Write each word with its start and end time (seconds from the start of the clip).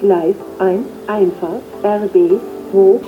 Gleis 0.00 0.34
1, 0.58 0.86
Einfahrt, 1.08 1.62
RB, 1.82 2.40
hoch. 2.72 3.00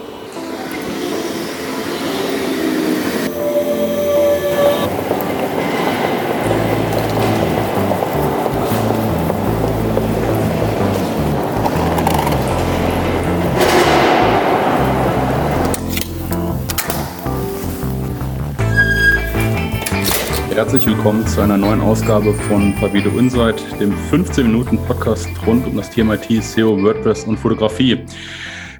Herzlich 20.72 20.96
willkommen 20.96 21.26
zu 21.26 21.42
einer 21.42 21.58
neuen 21.58 21.82
Ausgabe 21.82 22.32
von 22.32 22.74
Pavido 22.76 23.10
Insight, 23.18 23.62
dem 23.78 23.92
15 23.92 24.46
Minuten 24.46 24.78
Podcast 24.86 25.28
rund 25.46 25.66
um 25.66 25.76
das 25.76 25.90
Thema 25.90 26.14
IT, 26.14 26.42
SEO, 26.42 26.82
WordPress 26.82 27.24
und 27.24 27.36
Fotografie. 27.36 28.06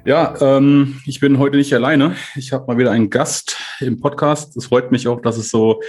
Ja, 0.03 0.33
ähm, 0.41 0.99
ich 1.05 1.19
bin 1.19 1.37
heute 1.37 1.57
nicht 1.57 1.71
alleine. 1.71 2.15
Ich 2.35 2.51
habe 2.51 2.65
mal 2.65 2.79
wieder 2.79 2.89
einen 2.89 3.11
Gast 3.11 3.57
im 3.79 4.01
Podcast. 4.01 4.57
Es 4.57 4.65
freut 4.65 4.91
mich 4.91 5.07
auch, 5.07 5.21
dass 5.21 5.37
es 5.37 5.51
so 5.51 5.81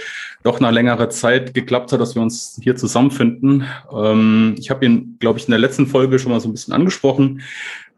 doch 0.45 0.59
nach 0.59 0.71
längerer 0.71 1.09
Zeit 1.09 1.55
geklappt 1.55 1.91
hat, 1.91 1.99
dass 1.99 2.13
wir 2.13 2.21
uns 2.21 2.59
hier 2.61 2.75
zusammenfinden. 2.75 3.65
Ähm, 3.91 4.55
ich 4.59 4.69
habe 4.69 4.85
ihn, 4.85 5.17
glaube 5.19 5.39
ich, 5.39 5.45
in 5.47 5.51
der 5.51 5.59
letzten 5.59 5.87
Folge 5.87 6.19
schon 6.19 6.31
mal 6.31 6.39
so 6.39 6.47
ein 6.47 6.51
bisschen 6.51 6.73
angesprochen. 6.73 7.41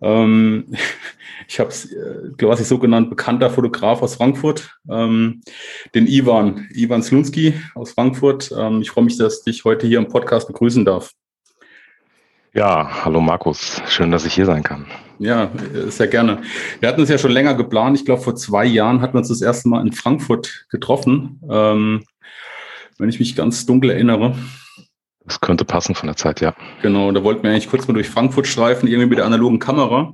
Ähm, 0.02 0.66
ich 1.48 1.60
habe 1.60 1.70
es 1.70 1.91
äh, 1.91 2.32
quasi 2.38 2.64
so 2.64 2.80
genannt, 2.80 3.10
bekannter 3.10 3.50
Fotograf 3.50 4.02
aus 4.02 4.16
Frankfurt, 4.16 4.78
ähm, 4.90 5.41
den 5.94 6.08
Ivan, 6.08 6.68
Ivan 6.74 7.04
Slunski 7.04 7.54
aus 7.76 7.91
Frankfurt. 7.91 8.50
Ähm, 8.58 8.82
ich 8.82 8.91
freue 8.91 9.04
mich, 9.04 9.18
dass 9.18 9.40
ich 9.40 9.44
dich 9.44 9.66
heute 9.66 9.86
hier 9.86 9.98
im 9.98 10.08
Podcast 10.08 10.48
begrüßen 10.48 10.86
darf. 10.86 11.12
Ja, 12.54 13.04
hallo 13.04 13.20
Markus, 13.20 13.82
schön, 13.88 14.10
dass 14.10 14.26
ich 14.26 14.34
hier 14.34 14.46
sein 14.46 14.64
kann. 14.64 14.88
Ja, 15.20 15.52
sehr 15.88 16.08
gerne. 16.08 16.41
Wir 16.80 16.90
hatten 16.90 17.02
es 17.02 17.10
ja 17.10 17.18
schon 17.18 17.32
länger 17.32 17.55
geplant. 17.55 17.98
Ich 17.98 18.05
glaube, 18.05 18.21
vor 18.21 18.36
zwei 18.36 18.66
Jahren 18.66 19.02
hatten 19.02 19.16
wir 19.16 19.20
uns 19.20 19.27
das 19.27 19.41
erste 19.41 19.68
Mal 19.68 19.86
in 19.86 19.91
Frankfurt 19.91 20.66
getroffen, 20.70 21.41
ähm, 21.49 22.04
wenn 22.99 23.09
ich 23.09 23.20
mich 23.20 23.35
ganz 23.35 23.65
dunkel 23.65 23.91
erinnere. 23.91 24.35
Das 25.26 25.41
könnte 25.41 25.65
passen 25.65 25.93
von 25.93 26.07
der 26.07 26.15
Zeit, 26.15 26.40
ja. 26.40 26.55
Genau, 26.81 27.12
da 27.12 27.23
wollten 27.23 27.43
wir 27.43 27.51
eigentlich 27.51 27.70
kurz 27.70 27.87
mal 27.87 27.93
durch 27.93 28.09
Frankfurt 28.09 28.48
streifen, 28.48 28.87
irgendwie 28.87 29.09
mit 29.09 29.17
der 29.17 29.26
analogen 29.26 29.59
Kamera. 29.59 30.13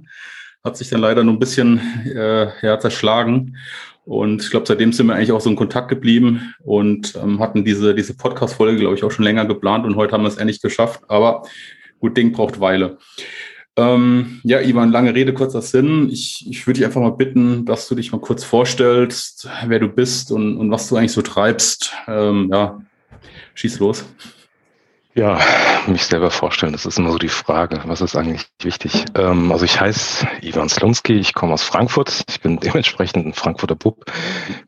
Hat 0.63 0.77
sich 0.77 0.89
dann 0.89 1.01
leider 1.01 1.23
nur 1.23 1.33
ein 1.33 1.39
bisschen 1.39 1.79
äh, 2.05 2.47
ja, 2.65 2.79
zerschlagen. 2.79 3.57
Und 4.05 4.43
ich 4.43 4.49
glaube, 4.49 4.65
seitdem 4.65 4.91
sind 4.91 5.07
wir 5.07 5.15
eigentlich 5.15 5.31
auch 5.31 5.39
so 5.39 5.49
in 5.49 5.55
Kontakt 5.55 5.87
geblieben 5.87 6.53
und 6.63 7.15
ähm, 7.15 7.39
hatten 7.39 7.63
diese, 7.63 7.95
diese 7.95 8.17
Podcast-Folge, 8.17 8.79
glaube 8.79 8.95
ich, 8.95 9.03
auch 9.03 9.11
schon 9.11 9.23
länger 9.23 9.45
geplant 9.45 9.85
und 9.85 9.95
heute 9.95 10.13
haben 10.13 10.23
wir 10.23 10.27
es 10.27 10.37
endlich 10.37 10.61
geschafft. 10.61 11.01
Aber 11.07 11.43
gut 11.99 12.17
Ding 12.17 12.33
braucht 12.33 12.59
Weile. 12.59 12.97
Ähm, 13.75 14.39
ja, 14.43 14.61
Ivan, 14.61 14.91
lange 14.91 15.15
Rede, 15.15 15.33
kurzer 15.33 15.61
Sinn. 15.61 16.09
Ich, 16.11 16.45
ich 16.47 16.67
würde 16.67 16.77
dich 16.77 16.85
einfach 16.85 17.01
mal 17.01 17.11
bitten, 17.11 17.65
dass 17.65 17.87
du 17.87 17.95
dich 17.95 18.11
mal 18.11 18.21
kurz 18.21 18.43
vorstellst, 18.43 19.49
wer 19.65 19.79
du 19.79 19.87
bist 19.87 20.31
und, 20.31 20.57
und 20.57 20.69
was 20.69 20.87
du 20.89 20.95
eigentlich 20.95 21.11
so 21.11 21.23
treibst. 21.23 21.93
Ähm, 22.07 22.49
ja, 22.51 22.79
schieß 23.55 23.79
los. 23.79 24.05
Ja, 25.15 25.39
mich 25.85 26.05
selber 26.05 26.31
vorstellen, 26.31 26.71
das 26.71 26.87
ist 26.87 26.97
immer 26.97 27.11
so 27.11 27.19
die 27.19 27.27
Frage, 27.27 27.81
was 27.85 28.01
ist 28.01 28.15
eigentlich 28.15 28.47
wichtig? 28.61 29.05
Ähm, 29.13 29.51
also 29.51 29.63
ich 29.63 29.79
heiße 29.79 30.27
Ivan 30.41 30.69
Slunski, 30.69 31.13
ich 31.13 31.35
komme 31.35 31.53
aus 31.53 31.61
Frankfurt, 31.61 32.23
ich 32.27 32.41
bin 32.41 32.59
dementsprechend 32.63 33.27
ein 33.27 33.33
Frankfurter 33.33 33.75
Bub, 33.75 34.05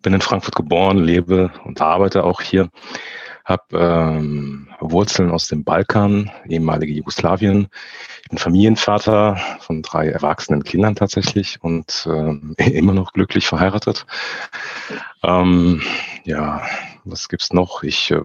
bin 0.03 0.13
in 0.13 0.21
Frankfurt 0.21 0.55
geboren, 0.55 0.99
lebe 0.99 1.51
und 1.63 1.81
arbeite 1.81 2.23
auch 2.23 2.41
hier, 2.41 2.69
habe 3.45 3.63
ähm, 3.73 4.67
Wurzeln 4.79 5.31
aus 5.31 5.47
dem 5.47 5.63
Balkan, 5.63 6.31
ehemalige 6.47 6.93
Jugoslawien, 6.93 7.69
ich 8.23 8.29
bin 8.29 8.39
Familienvater 8.39 9.37
von 9.59 9.83
drei 9.83 10.09
erwachsenen 10.09 10.63
Kindern 10.63 10.95
tatsächlich 10.95 11.61
und 11.61 12.07
ähm, 12.09 12.55
immer 12.57 12.93
noch 12.93 13.13
glücklich 13.13 13.47
verheiratet. 13.47 14.05
Ähm, 15.23 15.81
ja, 16.23 16.63
was 17.03 17.29
gibt's 17.29 17.53
noch? 17.53 17.83
Ich 17.83 18.11
äh, 18.11 18.21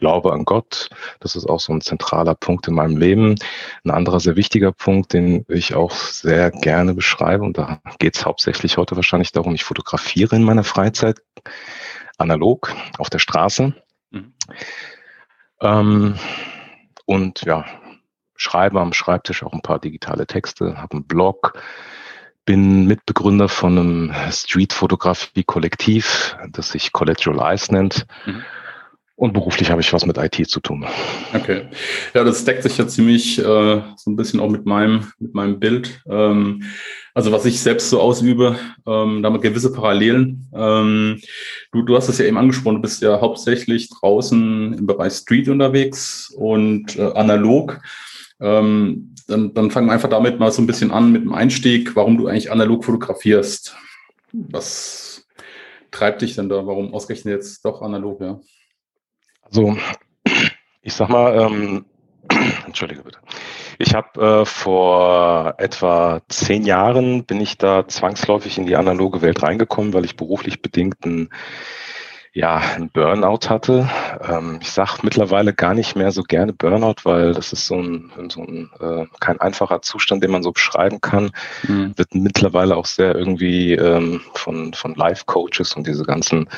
Glaube 0.00 0.32
an 0.32 0.46
Gott. 0.46 0.88
Das 1.20 1.36
ist 1.36 1.44
auch 1.44 1.60
so 1.60 1.74
ein 1.74 1.82
zentraler 1.82 2.34
Punkt 2.34 2.66
in 2.66 2.74
meinem 2.74 2.96
Leben. 2.96 3.34
Ein 3.84 3.90
anderer 3.90 4.18
sehr 4.18 4.34
wichtiger 4.34 4.72
Punkt, 4.72 5.12
den 5.12 5.44
ich 5.46 5.74
auch 5.74 5.92
sehr 5.92 6.50
gerne 6.50 6.94
beschreibe, 6.94 7.44
und 7.44 7.58
da 7.58 7.80
geht 7.98 8.16
es 8.16 8.24
hauptsächlich 8.24 8.78
heute 8.78 8.96
wahrscheinlich 8.96 9.30
darum, 9.32 9.54
ich 9.54 9.62
fotografiere 9.62 10.36
in 10.36 10.42
meiner 10.42 10.64
Freizeit 10.64 11.20
analog 12.16 12.74
auf 12.98 13.10
der 13.10 13.18
Straße. 13.18 13.74
Mhm. 14.10 14.34
Ähm, 15.60 16.16
und 17.06 17.42
ja, 17.42 17.64
schreibe 18.36 18.80
am 18.80 18.92
Schreibtisch 18.92 19.42
auch 19.42 19.52
ein 19.52 19.62
paar 19.62 19.78
digitale 19.78 20.26
Texte, 20.26 20.78
habe 20.78 20.94
einen 20.94 21.06
Blog, 21.06 21.58
bin 22.44 22.86
Mitbegründer 22.86 23.48
von 23.48 23.78
einem 23.78 24.14
Street-Fotografie-Kollektiv, 24.30 26.36
das 26.50 26.70
sich 26.70 26.92
Collateral 26.92 27.52
Eyes 27.52 27.70
nennt. 27.70 28.06
Mhm. 28.26 28.42
Und 29.20 29.34
beruflich 29.34 29.70
habe 29.70 29.82
ich 29.82 29.92
was 29.92 30.06
mit 30.06 30.16
IT 30.16 30.48
zu 30.48 30.60
tun. 30.60 30.86
Okay. 31.34 31.64
Ja, 32.14 32.24
das 32.24 32.42
deckt 32.46 32.62
sich 32.62 32.78
ja 32.78 32.88
ziemlich 32.88 33.38
äh, 33.38 33.42
so 33.42 34.10
ein 34.10 34.16
bisschen 34.16 34.40
auch 34.40 34.48
mit 34.48 34.64
meinem, 34.64 35.12
mit 35.18 35.34
meinem 35.34 35.60
Bild. 35.60 36.00
Ähm, 36.08 36.62
also 37.12 37.30
was 37.30 37.44
ich 37.44 37.60
selbst 37.60 37.90
so 37.90 38.00
ausübe, 38.00 38.58
ähm, 38.86 39.22
damit 39.22 39.42
gewisse 39.42 39.74
Parallelen. 39.74 40.48
Ähm, 40.54 41.20
du, 41.70 41.82
du 41.82 41.96
hast 41.96 42.08
es 42.08 42.16
ja 42.16 42.24
eben 42.24 42.38
angesprochen, 42.38 42.76
du 42.76 42.80
bist 42.80 43.02
ja 43.02 43.20
hauptsächlich 43.20 43.90
draußen 43.90 44.72
im 44.72 44.86
Bereich 44.86 45.12
Street 45.12 45.50
unterwegs 45.50 46.32
und 46.34 46.96
äh, 46.96 47.12
analog. 47.12 47.78
Ähm, 48.40 49.14
dann, 49.26 49.52
dann 49.52 49.70
fangen 49.70 49.88
wir 49.88 49.92
einfach 49.92 50.08
damit 50.08 50.40
mal 50.40 50.50
so 50.50 50.62
ein 50.62 50.66
bisschen 50.66 50.92
an 50.92 51.12
mit 51.12 51.24
dem 51.24 51.34
Einstieg, 51.34 51.94
warum 51.94 52.16
du 52.16 52.26
eigentlich 52.26 52.50
analog 52.50 52.86
fotografierst. 52.86 53.76
Was 54.32 55.26
treibt 55.90 56.22
dich 56.22 56.36
denn 56.36 56.48
da? 56.48 56.66
Warum 56.66 56.94
ausgerechnet 56.94 57.34
jetzt 57.34 57.66
doch 57.66 57.82
analog, 57.82 58.22
ja? 58.22 58.40
Also, 59.50 59.76
ich 60.80 60.94
sag 60.94 61.08
mal, 61.08 61.36
ähm, 61.36 61.84
entschuldige 62.66 63.02
bitte. 63.02 63.18
Ich 63.78 63.94
habe 63.94 64.42
äh, 64.42 64.44
vor 64.44 65.54
etwa 65.58 66.20
zehn 66.28 66.64
Jahren 66.64 67.24
bin 67.24 67.40
ich 67.40 67.58
da 67.58 67.88
zwangsläufig 67.88 68.58
in 68.58 68.66
die 68.66 68.76
analoge 68.76 69.22
Welt 69.22 69.42
reingekommen, 69.42 69.92
weil 69.92 70.04
ich 70.04 70.16
beruflich 70.16 70.62
bedingt 70.62 71.04
ein, 71.04 71.30
ja, 72.32 72.58
ein 72.58 72.90
Burnout 72.90 73.48
hatte. 73.48 73.90
Ähm, 74.22 74.58
ich 74.60 74.70
sage 74.70 75.00
mittlerweile 75.02 75.52
gar 75.52 75.74
nicht 75.74 75.96
mehr 75.96 76.12
so 76.12 76.22
gerne 76.22 76.52
Burnout, 76.52 77.02
weil 77.02 77.32
das 77.32 77.52
ist 77.52 77.66
so 77.66 77.74
ein, 77.74 78.12
so 78.28 78.42
ein 78.42 78.70
äh, 78.78 79.06
kein 79.18 79.40
einfacher 79.40 79.82
Zustand, 79.82 80.22
den 80.22 80.30
man 80.30 80.44
so 80.44 80.52
beschreiben 80.52 81.00
kann. 81.00 81.32
Mhm. 81.64 81.94
Wird 81.96 82.14
mittlerweile 82.14 82.76
auch 82.76 82.86
sehr 82.86 83.16
irgendwie 83.16 83.72
ähm, 83.72 84.20
von, 84.34 84.74
von 84.74 84.94
Life-Coaches 84.94 85.74
und 85.74 85.88
diese 85.88 86.04
ganzen 86.04 86.48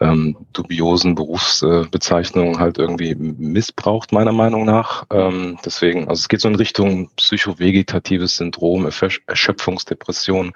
ähm, 0.00 0.36
dubiosen 0.52 1.14
Berufsbezeichnungen 1.14 2.58
halt 2.58 2.78
irgendwie 2.78 3.14
missbraucht, 3.14 4.12
meiner 4.12 4.32
Meinung 4.32 4.64
nach. 4.64 5.06
Ähm, 5.10 5.58
deswegen, 5.64 6.08
also 6.08 6.20
es 6.20 6.28
geht 6.28 6.40
so 6.40 6.48
in 6.48 6.56
Richtung 6.56 7.10
psychovegetatives 7.16 8.36
Syndrom, 8.36 8.86
Erschöpfungsdepression. 8.86 10.52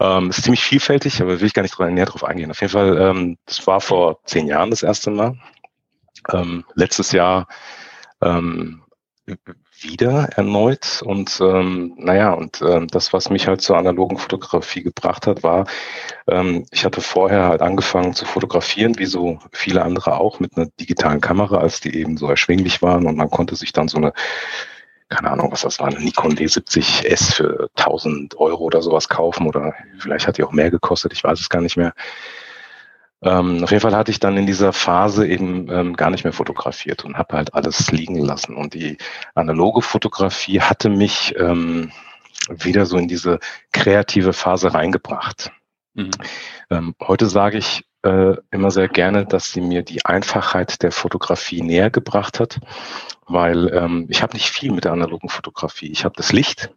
Ähm, 0.00 0.30
ist 0.30 0.42
ziemlich 0.42 0.62
vielfältig, 0.64 1.20
aber 1.20 1.40
will 1.40 1.46
ich 1.46 1.54
gar 1.54 1.62
nicht 1.62 1.78
näher 1.78 2.06
drauf 2.06 2.24
eingehen. 2.24 2.50
Auf 2.50 2.60
jeden 2.60 2.72
Fall, 2.72 2.98
ähm, 2.98 3.38
das 3.46 3.66
war 3.66 3.80
vor 3.80 4.20
zehn 4.24 4.46
Jahren 4.46 4.70
das 4.70 4.82
erste 4.82 5.10
Mal. 5.10 5.38
Ähm, 6.32 6.64
letztes 6.74 7.12
Jahr 7.12 7.46
ähm, 8.20 8.82
wieder 9.82 10.28
erneut. 10.36 11.02
Und 11.04 11.40
ähm, 11.40 11.94
naja, 11.96 12.32
und 12.32 12.60
ähm, 12.62 12.88
das, 12.88 13.12
was 13.12 13.30
mich 13.30 13.46
halt 13.46 13.60
zur 13.60 13.76
analogen 13.76 14.18
Fotografie 14.18 14.82
gebracht 14.82 15.26
hat, 15.26 15.42
war, 15.42 15.66
ähm, 16.28 16.66
ich 16.70 16.84
hatte 16.84 17.00
vorher 17.00 17.44
halt 17.44 17.62
angefangen 17.62 18.14
zu 18.14 18.24
fotografieren, 18.24 18.98
wie 18.98 19.06
so 19.06 19.38
viele 19.52 19.82
andere 19.82 20.18
auch, 20.18 20.40
mit 20.40 20.56
einer 20.56 20.66
digitalen 20.78 21.20
Kamera, 21.20 21.58
als 21.58 21.80
die 21.80 21.94
eben 21.94 22.16
so 22.16 22.28
erschwinglich 22.28 22.82
waren. 22.82 23.06
Und 23.06 23.16
man 23.16 23.30
konnte 23.30 23.56
sich 23.56 23.72
dann 23.72 23.88
so 23.88 23.98
eine 23.98 24.12
keine 25.10 25.32
Ahnung, 25.32 25.50
was 25.50 25.62
das 25.62 25.80
war, 25.80 25.88
eine 25.88 25.98
Nikon 25.98 26.36
D70S 26.36 27.34
für 27.34 27.68
1000 27.74 28.38
Euro 28.38 28.62
oder 28.62 28.80
sowas 28.80 29.08
kaufen 29.08 29.48
oder 29.48 29.74
vielleicht 29.98 30.28
hat 30.28 30.38
die 30.38 30.44
auch 30.44 30.52
mehr 30.52 30.70
gekostet, 30.70 31.12
ich 31.12 31.24
weiß 31.24 31.40
es 31.40 31.48
gar 31.48 31.60
nicht 31.60 31.76
mehr. 31.76 31.92
Ähm, 33.22 33.62
auf 33.62 33.70
jeden 33.70 33.82
Fall 33.82 33.94
hatte 33.94 34.10
ich 34.10 34.18
dann 34.18 34.36
in 34.36 34.46
dieser 34.46 34.72
Phase 34.72 35.26
eben 35.26 35.70
ähm, 35.70 35.96
gar 35.96 36.10
nicht 36.10 36.24
mehr 36.24 36.32
fotografiert 36.32 37.04
und 37.04 37.18
habe 37.18 37.36
halt 37.36 37.54
alles 37.54 37.90
liegen 37.92 38.16
lassen. 38.16 38.54
Und 38.54 38.74
die 38.74 38.96
analoge 39.34 39.82
Fotografie 39.82 40.60
hatte 40.60 40.88
mich 40.88 41.34
ähm, 41.38 41.92
wieder 42.48 42.86
so 42.86 42.96
in 42.96 43.08
diese 43.08 43.38
kreative 43.72 44.32
Phase 44.32 44.72
reingebracht. 44.72 45.52
Mhm. 45.94 46.10
Ähm, 46.70 46.94
heute 47.00 47.26
sage 47.26 47.58
ich 47.58 47.84
äh, 48.02 48.36
immer 48.50 48.70
sehr 48.70 48.88
gerne, 48.88 49.26
dass 49.26 49.52
sie 49.52 49.60
mir 49.60 49.82
die 49.82 50.06
Einfachheit 50.06 50.82
der 50.82 50.90
Fotografie 50.90 51.60
näher 51.60 51.90
gebracht 51.90 52.40
hat, 52.40 52.60
weil 53.26 53.68
ähm, 53.74 54.06
ich 54.08 54.22
habe 54.22 54.32
nicht 54.32 54.48
viel 54.48 54.72
mit 54.72 54.84
der 54.84 54.92
analogen 54.92 55.28
Fotografie. 55.28 55.90
Ich 55.90 56.06
habe 56.06 56.14
das 56.16 56.32
Licht, 56.32 56.70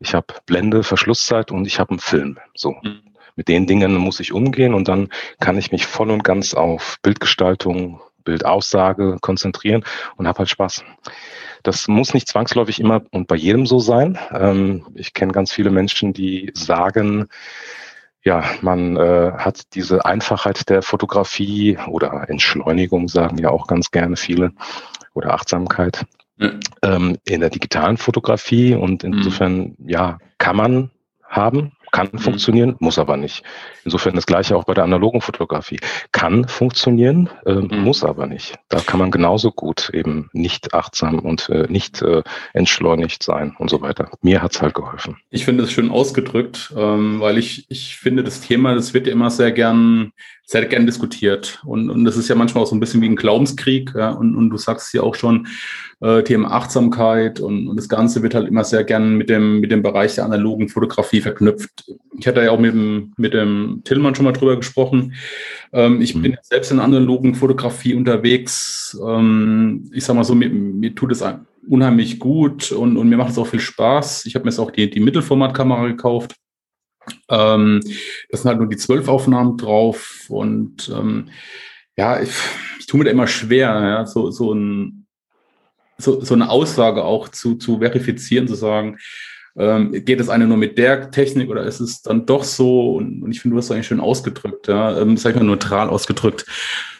ich 0.00 0.14
habe 0.14 0.34
Blende, 0.46 0.84
Verschlusszeit 0.84 1.50
und 1.50 1.66
ich 1.66 1.78
habe 1.78 1.90
einen 1.90 1.98
Film. 1.98 2.38
So. 2.54 2.76
Mhm 2.82 3.11
mit 3.36 3.48
den 3.48 3.66
Dingen 3.66 3.96
muss 3.96 4.20
ich 4.20 4.32
umgehen 4.32 4.74
und 4.74 4.88
dann 4.88 5.08
kann 5.40 5.58
ich 5.58 5.72
mich 5.72 5.86
voll 5.86 6.10
und 6.10 6.24
ganz 6.24 6.54
auf 6.54 6.96
Bildgestaltung, 7.02 8.00
Bildaussage 8.24 9.18
konzentrieren 9.20 9.84
und 10.16 10.28
habe 10.28 10.40
halt 10.40 10.50
Spaß. 10.50 10.84
Das 11.62 11.88
muss 11.88 12.14
nicht 12.14 12.28
zwangsläufig 12.28 12.80
immer 12.80 13.02
und 13.10 13.26
bei 13.28 13.36
jedem 13.36 13.66
so 13.66 13.78
sein. 13.78 14.18
Ähm, 14.32 14.86
ich 14.94 15.14
kenne 15.14 15.32
ganz 15.32 15.52
viele 15.52 15.70
Menschen, 15.70 16.12
die 16.12 16.52
sagen, 16.54 17.28
ja, 18.24 18.44
man 18.60 18.96
äh, 18.96 19.32
hat 19.36 19.74
diese 19.74 20.04
Einfachheit 20.04 20.68
der 20.68 20.82
Fotografie 20.82 21.78
oder 21.88 22.28
Entschleunigung, 22.28 23.08
sagen 23.08 23.38
ja 23.38 23.50
auch 23.50 23.66
ganz 23.66 23.90
gerne 23.90 24.16
viele, 24.16 24.52
oder 25.14 25.34
Achtsamkeit 25.34 26.04
ja. 26.36 26.50
ähm, 26.82 27.18
in 27.24 27.40
der 27.40 27.50
digitalen 27.50 27.96
Fotografie. 27.96 28.74
Und 28.74 29.02
mhm. 29.02 29.12
insofern, 29.12 29.56
mhm. 29.56 29.88
ja, 29.88 30.18
kann 30.38 30.56
man 30.56 30.90
haben, 31.28 31.72
kann 31.92 32.08
mhm. 32.10 32.18
funktionieren, 32.18 32.76
muss 32.80 32.98
aber 32.98 33.16
nicht. 33.16 33.44
Insofern 33.84 34.14
das 34.14 34.26
gleiche 34.26 34.56
auch 34.56 34.64
bei 34.64 34.74
der 34.74 34.84
analogen 34.84 35.20
Fotografie. 35.20 35.78
Kann 36.10 36.48
funktionieren, 36.48 37.30
äh, 37.46 37.54
mhm. 37.54 37.82
muss 37.82 38.02
aber 38.02 38.26
nicht. 38.26 38.58
Da 38.68 38.80
kann 38.80 38.98
man 38.98 39.10
genauso 39.10 39.52
gut 39.52 39.90
eben 39.90 40.28
nicht 40.32 40.74
achtsam 40.74 41.20
und 41.20 41.48
äh, 41.50 41.66
nicht 41.68 42.02
äh, 42.02 42.22
entschleunigt 42.54 43.22
sein 43.22 43.54
und 43.58 43.70
so 43.70 43.80
weiter. 43.80 44.10
Mir 44.22 44.42
hat's 44.42 44.60
halt 44.60 44.74
geholfen. 44.74 45.18
Ich 45.30 45.44
finde 45.44 45.64
es 45.64 45.72
schön 45.72 45.90
ausgedrückt, 45.90 46.72
ähm, 46.76 47.20
weil 47.20 47.38
ich, 47.38 47.66
ich 47.68 47.96
finde, 47.96 48.24
das 48.24 48.40
Thema, 48.40 48.74
das 48.74 48.94
wird 48.94 49.06
ja 49.06 49.12
immer 49.12 49.30
sehr 49.30 49.52
gern 49.52 50.12
sehr 50.44 50.64
gern 50.66 50.86
diskutiert. 50.86 51.60
Und, 51.64 51.90
und 51.90 52.04
das 52.04 52.16
ist 52.16 52.28
ja 52.28 52.34
manchmal 52.34 52.64
auch 52.64 52.68
so 52.68 52.76
ein 52.76 52.80
bisschen 52.80 53.00
wie 53.00 53.08
ein 53.08 53.16
Glaubenskrieg. 53.16 53.92
Ja? 53.94 54.10
Und, 54.10 54.36
und 54.36 54.50
du 54.50 54.56
sagst 54.56 54.92
ja 54.94 55.02
auch 55.02 55.14
schon, 55.14 55.46
äh, 56.02 56.24
Thema 56.24 56.50
Achtsamkeit 56.50 57.38
und, 57.38 57.68
und 57.68 57.76
das 57.76 57.88
Ganze 57.88 58.22
wird 58.22 58.34
halt 58.34 58.48
immer 58.48 58.64
sehr 58.64 58.82
gern 58.82 59.16
mit 59.16 59.30
dem, 59.30 59.60
mit 59.60 59.70
dem 59.70 59.82
Bereich 59.82 60.16
der 60.16 60.24
analogen 60.24 60.68
Fotografie 60.68 61.20
verknüpft. 61.20 61.84
Ich 62.18 62.26
hatte 62.26 62.42
ja 62.42 62.50
auch 62.50 62.58
mit 62.58 62.74
dem, 62.74 63.12
mit 63.16 63.34
dem 63.34 63.82
Tillmann 63.84 64.14
schon 64.14 64.24
mal 64.24 64.32
drüber 64.32 64.56
gesprochen. 64.56 65.14
Ähm, 65.72 66.00
ich 66.00 66.16
mhm. 66.16 66.22
bin 66.22 66.36
selbst 66.42 66.72
in 66.72 66.80
analogen 66.80 67.36
Fotografie 67.36 67.94
unterwegs. 67.94 68.98
Ähm, 69.06 69.88
ich 69.92 70.04
sag 70.04 70.16
mal 70.16 70.24
so, 70.24 70.34
mir, 70.34 70.50
mir 70.50 70.92
tut 70.94 71.12
es 71.12 71.24
unheimlich 71.68 72.18
gut 72.18 72.72
und, 72.72 72.96
und 72.96 73.08
mir 73.08 73.16
macht 73.16 73.30
es 73.30 73.38
auch 73.38 73.46
viel 73.46 73.60
Spaß. 73.60 74.26
Ich 74.26 74.34
habe 74.34 74.44
mir 74.44 74.50
jetzt 74.50 74.58
auch 74.58 74.72
die, 74.72 74.90
die 74.90 75.00
Mittelformatkamera 75.00 75.86
gekauft. 75.86 76.34
Ähm, 77.28 77.80
das 78.30 78.42
sind 78.42 78.48
halt 78.48 78.58
nur 78.58 78.68
die 78.68 78.76
zwölf 78.76 79.08
Aufnahmen 79.08 79.56
drauf 79.56 80.26
und 80.28 80.90
ähm, 80.94 81.28
ja, 81.96 82.20
ich, 82.20 82.30
ich 82.78 82.86
tue 82.86 82.98
mir 82.98 83.04
da 83.04 83.10
immer 83.10 83.26
schwer, 83.26 83.68
ja, 83.68 84.06
so, 84.06 84.30
so, 84.30 84.54
ein, 84.54 85.06
so, 85.98 86.24
so 86.24 86.34
eine 86.34 86.48
Aussage 86.50 87.04
auch 87.04 87.28
zu, 87.28 87.56
zu 87.56 87.78
verifizieren, 87.78 88.48
zu 88.48 88.54
sagen, 88.54 88.98
ähm, 89.56 89.92
geht 89.92 90.18
das 90.18 90.30
eine 90.30 90.46
nur 90.46 90.56
mit 90.56 90.78
der 90.78 91.10
Technik 91.10 91.50
oder 91.50 91.64
ist 91.64 91.80
es 91.80 92.00
dann 92.02 92.24
doch 92.24 92.44
so? 92.44 92.94
Und, 92.96 93.22
und 93.22 93.32
ich 93.32 93.40
finde, 93.40 93.54
du 93.54 93.58
hast 93.58 93.66
es 93.66 93.70
eigentlich 93.72 93.86
schön 93.86 94.00
ausgedrückt, 94.00 94.68
ja, 94.68 94.98
ähm, 94.98 95.16
sag 95.16 95.30
ich 95.30 95.36
mal 95.36 95.44
neutral 95.44 95.88
ausgedrückt. 95.88 96.46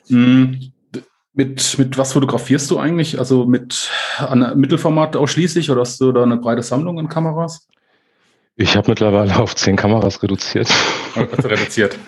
Mhm. 0.09 0.73
Mit, 1.35 1.79
mit 1.79 1.97
was 1.97 2.13
fotografierst 2.13 2.71
du 2.71 2.79
eigentlich? 2.79 3.19
Also 3.19 3.47
mit 3.47 3.91
Mittelformat 4.55 5.17
ausschließlich 5.17 5.71
oder 5.71 5.81
hast 5.81 5.99
du 5.99 6.13
da 6.13 6.25
eine 6.25 6.37
breite 6.37 6.63
Sammlung 6.63 6.99
an 6.99 7.09
Kameras? 7.09 7.69
Ich 8.57 8.77
habe 8.77 8.91
mittlerweile 8.91 9.37
auf 9.39 9.55
zehn 9.55 9.77
Kameras 9.77 10.23
reduziert. 10.23 10.69
reduziert. 11.17 11.99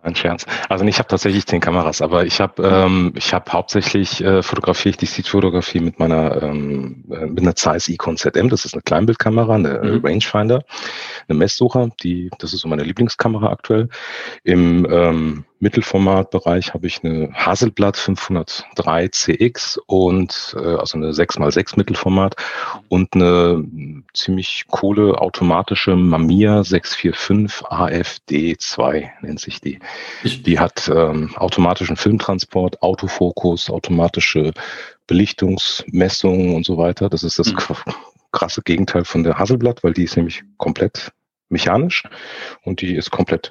Ein 0.00 0.14
Scherz. 0.14 0.46
Also 0.68 0.84
ich 0.84 0.98
habe 0.98 1.08
tatsächlich 1.08 1.44
zehn 1.46 1.60
Kameras, 1.60 2.00
aber 2.00 2.24
ich 2.24 2.40
habe 2.40 2.62
ähm, 2.62 3.12
ich 3.16 3.34
habe 3.34 3.52
hauptsächlich 3.52 4.22
äh, 4.22 4.42
fotografiere 4.42 4.90
ich 4.90 4.96
die 4.96 5.08
Streetfotografie 5.08 5.80
mit 5.80 5.98
meiner 5.98 6.40
ähm, 6.40 7.04
äh, 7.10 7.26
mit 7.26 7.40
einer 7.40 7.56
Zeiss 7.56 7.88
Icon 7.88 8.16
ZM. 8.16 8.48
Das 8.48 8.64
ist 8.64 8.74
eine 8.74 8.82
Kleinbildkamera, 8.82 9.56
eine 9.56 9.80
mhm. 9.82 10.06
Rangefinder, 10.06 10.62
eine 11.28 11.38
Messsucher. 11.38 11.90
Die 12.02 12.30
das 12.38 12.54
ist 12.54 12.60
so 12.60 12.68
meine 12.68 12.84
Lieblingskamera 12.84 13.50
aktuell. 13.50 13.88
Im 14.44 14.86
ähm, 14.88 15.44
Mittelformatbereich 15.60 16.74
habe 16.74 16.86
ich 16.86 17.02
eine 17.02 17.32
Hasselblatt 17.32 17.96
503 17.96 19.08
CX 19.08 19.78
und 19.86 20.56
äh, 20.56 20.76
also 20.76 20.96
eine 20.98 21.10
6x6 21.10 21.76
Mittelformat 21.76 22.36
und 22.88 23.14
eine 23.14 23.64
ziemlich 24.14 24.66
coole 24.68 25.20
automatische 25.20 25.96
Mamiya 25.96 26.62
645 26.62 27.66
AFD2 27.66 29.08
nennt 29.22 29.40
sich 29.40 29.60
die. 29.60 29.80
Die 30.24 30.58
hat 30.58 30.88
ähm, 30.94 31.36
automatischen 31.36 31.96
Filmtransport, 31.96 32.82
Autofokus, 32.82 33.70
automatische 33.70 34.52
Belichtungsmessungen 35.06 36.54
und 36.54 36.64
so 36.64 36.78
weiter. 36.78 37.08
Das 37.08 37.24
ist 37.24 37.38
das 37.38 37.52
mhm. 37.52 37.58
krasse 38.30 38.62
Gegenteil 38.62 39.04
von 39.04 39.24
der 39.24 39.38
Hasselblatt, 39.38 39.82
weil 39.82 39.94
die 39.94 40.04
ist 40.04 40.16
nämlich 40.16 40.44
komplett 40.56 41.12
mechanisch 41.48 42.04
und 42.64 42.80
die 42.80 42.94
ist 42.94 43.10
komplett 43.10 43.50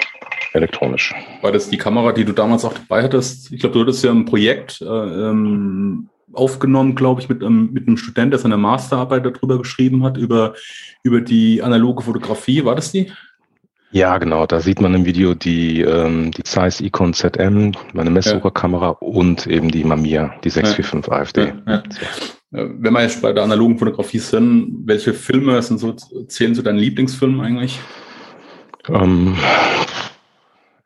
elektronisch. 0.53 1.13
War 1.41 1.51
das 1.51 1.69
die 1.69 1.77
Kamera, 1.77 2.11
die 2.11 2.25
du 2.25 2.33
damals 2.33 2.65
auch 2.65 2.73
dabei 2.73 3.03
hattest? 3.03 3.51
Ich 3.51 3.59
glaube, 3.59 3.73
du 3.73 3.81
hattest 3.81 4.03
ja 4.03 4.11
ein 4.11 4.25
Projekt 4.25 4.81
äh, 4.81 4.85
ähm, 4.85 6.09
aufgenommen, 6.33 6.95
glaube 6.95 7.21
ich, 7.21 7.29
mit, 7.29 7.41
ähm, 7.41 7.69
mit 7.73 7.88
einem 7.88 7.97
Student, 7.97 8.33
der 8.33 8.39
seine 8.39 8.57
Masterarbeit 8.57 9.25
darüber 9.25 9.57
geschrieben 9.57 10.03
hat, 10.03 10.17
über, 10.17 10.53
über 11.03 11.21
die 11.21 11.61
analoge 11.61 12.03
Fotografie. 12.03 12.65
War 12.65 12.75
das 12.75 12.91
die? 12.91 13.11
Ja, 13.91 14.17
genau. 14.17 14.45
Da 14.45 14.59
sieht 14.59 14.81
man 14.81 14.93
im 14.93 15.05
Video 15.05 15.33
die, 15.33 15.81
ähm, 15.81 16.31
die 16.31 16.43
Zeiss 16.43 16.81
Icon 16.81 17.13
ZM, 17.13 17.71
meine 17.93 18.09
Messsucherkamera 18.09 18.88
ja. 18.88 19.07
und 19.07 19.47
eben 19.47 19.71
die 19.71 19.83
Mamiya, 19.83 20.35
die 20.43 20.50
645 20.50 21.45
ja. 21.45 21.51
AFD. 21.53 21.53
Ja, 21.65 21.83
Wenn 22.49 22.94
wir 22.94 23.01
jetzt 23.01 23.21
bei 23.21 23.33
der 23.33 23.44
analogen 23.44 23.77
Fotografie 23.77 24.19
sind, 24.19 24.83
welche 24.85 25.13
Filme 25.13 25.61
sind 25.61 25.79
so, 25.79 25.94
zählen 25.94 26.55
zu 26.55 26.61
deinen 26.61 26.79
Lieblingsfilmen 26.79 27.41
eigentlich? 27.41 27.79
Ähm, 28.88 29.35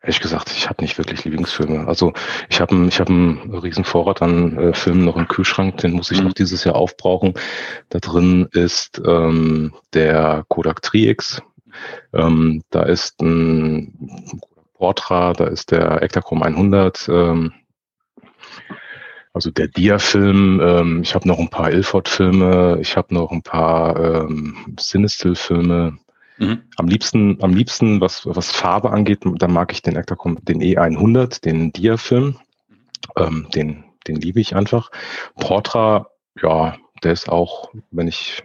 ehrlich 0.02 0.20
gesagt, 0.20 0.50
ich 0.50 0.68
habe 0.68 0.82
nicht 0.82 0.98
wirklich 0.98 1.24
Lieblingsfilme. 1.24 1.86
Also 1.86 2.12
ich 2.48 2.60
habe 2.60 2.86
ich 2.88 2.98
hab 2.98 3.08
einen 3.08 3.54
riesen 3.54 3.84
Vorrat 3.84 4.22
an 4.22 4.58
äh, 4.58 4.74
Filmen 4.74 5.04
noch 5.04 5.16
im 5.16 5.28
Kühlschrank, 5.28 5.76
den 5.78 5.92
muss 5.92 6.10
ich 6.10 6.18
mhm. 6.18 6.26
noch 6.26 6.32
dieses 6.32 6.64
Jahr 6.64 6.74
aufbrauchen. 6.74 7.34
Da 7.90 8.00
drin 8.00 8.48
ist 8.50 9.00
ähm, 9.06 9.72
der 9.92 10.44
Kodak 10.48 10.82
Tri-X 10.82 11.42
ähm, 12.12 12.62
da 12.70 12.82
ist 12.82 13.20
ein 13.20 13.92
Portra, 14.74 15.32
da 15.32 15.46
ist 15.46 15.70
der 15.70 16.02
Ektachrome 16.02 16.44
100, 16.44 17.08
ähm, 17.08 17.52
also 19.32 19.50
der 19.50 19.68
Dia-Film. 19.68 20.60
Ähm, 20.62 21.02
ich 21.02 21.14
habe 21.14 21.28
noch 21.28 21.38
ein 21.38 21.48
paar 21.48 21.70
Ilford-Filme, 21.70 22.78
ich 22.80 22.96
habe 22.96 23.14
noch 23.14 23.30
ein 23.30 23.42
paar 23.42 23.98
ähm, 23.98 24.74
Cinestill-Filme. 24.78 25.98
Mhm. 26.38 26.62
Am 26.76 26.86
liebsten, 26.86 27.42
am 27.42 27.54
liebsten, 27.54 28.00
was, 28.00 28.26
was 28.26 28.50
Farbe 28.50 28.90
angeht, 28.90 29.20
da 29.24 29.48
mag 29.48 29.72
ich 29.72 29.82
den 29.82 29.96
Ektachrome, 29.96 30.40
den 30.42 30.60
E100, 30.60 31.42
den 31.42 31.72
Dia-Film. 31.72 32.36
Ähm, 33.16 33.48
den, 33.54 33.84
den 34.06 34.16
liebe 34.16 34.40
ich 34.40 34.54
einfach. 34.54 34.90
Portra, 35.36 36.08
ja, 36.40 36.76
der 37.02 37.12
ist 37.12 37.28
auch, 37.28 37.70
wenn 37.90 38.08
ich 38.08 38.42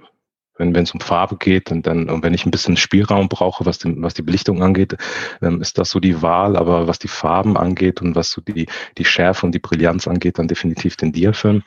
wenn 0.58 0.76
es 0.76 0.92
um 0.92 1.00
Farbe 1.00 1.38
geht 1.38 1.72
und 1.72 1.86
dann 1.88 2.10
und 2.10 2.24
wenn 2.24 2.34
ich 2.34 2.46
ein 2.46 2.52
bisschen 2.52 2.78
Spielraum 2.78 3.30
brauche, 3.30 3.66
was, 3.66 3.78
den, 3.80 4.02
was 4.02 4.14
die 4.14 4.22
Belichtung 4.22 4.64
angeht, 4.64 4.98
ähm, 5.42 5.62
ist 5.62 5.78
das 5.78 5.90
so 5.90 6.00
die 6.00 6.22
Wahl. 6.22 6.56
Aber 6.56 6.88
was 6.88 7.00
die 7.00 7.08
Farben 7.08 7.58
angeht 7.58 8.02
und 8.02 8.16
was 8.16 8.32
so 8.32 8.42
die 8.42 8.68
die 8.98 9.06
Schärfe 9.06 9.46
und 9.46 9.54
die 9.54 9.60
Brillanz 9.60 10.08
angeht, 10.08 10.40
dann 10.40 10.48
definitiv 10.48 10.96
den 10.98 11.12
Dia-Film. 11.12 11.64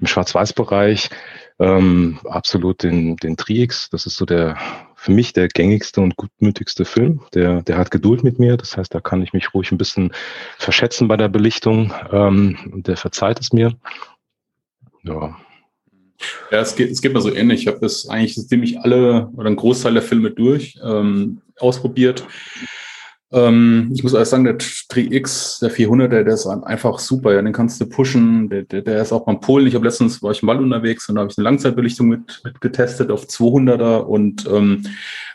Im 0.00 0.06
Schwarz-Weiß-Bereich 0.06 1.10
ähm, 1.58 2.18
absolut 2.24 2.82
den 2.82 3.16
den 3.16 3.36
Trix. 3.36 3.90
Das 3.90 4.06
ist 4.06 4.16
so 4.16 4.24
der 4.24 4.56
für 4.94 5.12
mich 5.12 5.32
der 5.32 5.48
gängigste 5.48 6.00
und 6.00 6.16
gutmütigste 6.16 6.84
Film. 6.84 7.22
Der 7.34 7.62
der 7.62 7.78
hat 7.78 7.90
Geduld 7.90 8.24
mit 8.24 8.38
mir. 8.38 8.56
Das 8.56 8.76
heißt, 8.76 8.94
da 8.94 9.00
kann 9.00 9.22
ich 9.22 9.32
mich 9.32 9.54
ruhig 9.54 9.72
ein 9.72 9.78
bisschen 9.78 10.12
verschätzen 10.58 11.08
bei 11.08 11.16
der 11.16 11.28
Belichtung. 11.28 11.92
Ähm, 12.12 12.58
und 12.72 12.86
der 12.86 12.96
verzeiht 12.96 13.40
es 13.40 13.52
mir. 13.52 13.74
Ja, 15.02 15.36
ja, 16.50 16.60
es 16.60 16.74
geht, 16.76 16.90
es 16.90 17.00
geht 17.00 17.12
mir 17.12 17.20
so 17.20 17.32
ähnlich. 17.32 17.62
Ich 17.62 17.66
habe 17.68 17.78
das 17.80 18.08
eigentlich 18.08 18.34
ziemlich 18.34 18.80
alle 18.80 19.28
oder 19.36 19.46
einen 19.46 19.56
Großteil 19.56 19.94
der 19.94 20.02
Filme 20.02 20.30
durch 20.30 20.78
ähm, 20.84 21.40
ausprobiert. 21.58 22.24
Ähm, 23.30 23.90
ich 23.94 24.02
muss 24.02 24.14
alles 24.14 24.30
sagen, 24.30 24.44
der 24.44 24.56
Tri 24.56 25.14
X, 25.14 25.58
der 25.60 25.70
400er, 25.70 26.24
der 26.24 26.26
ist 26.28 26.46
einfach 26.46 26.98
super. 26.98 27.34
Ja, 27.34 27.42
den 27.42 27.52
kannst 27.52 27.80
du 27.80 27.86
pushen. 27.86 28.48
Der, 28.48 28.62
der, 28.62 28.82
der 28.82 29.02
ist 29.02 29.12
auch 29.12 29.26
beim 29.26 29.40
Polen. 29.40 29.66
Ich 29.66 29.74
habe 29.74 29.84
letztens 29.84 30.22
war 30.22 30.30
ich 30.30 30.42
mal 30.42 30.58
unterwegs 30.58 31.08
und 31.08 31.16
da 31.16 31.22
habe 31.22 31.30
ich 31.30 31.36
eine 31.36 31.44
Langzeitbelichtung 31.44 32.08
mit, 32.08 32.40
mit 32.44 32.60
getestet 32.60 33.10
auf 33.10 33.24
200er 33.24 33.98
und 33.98 34.46
ähm, 34.46 34.86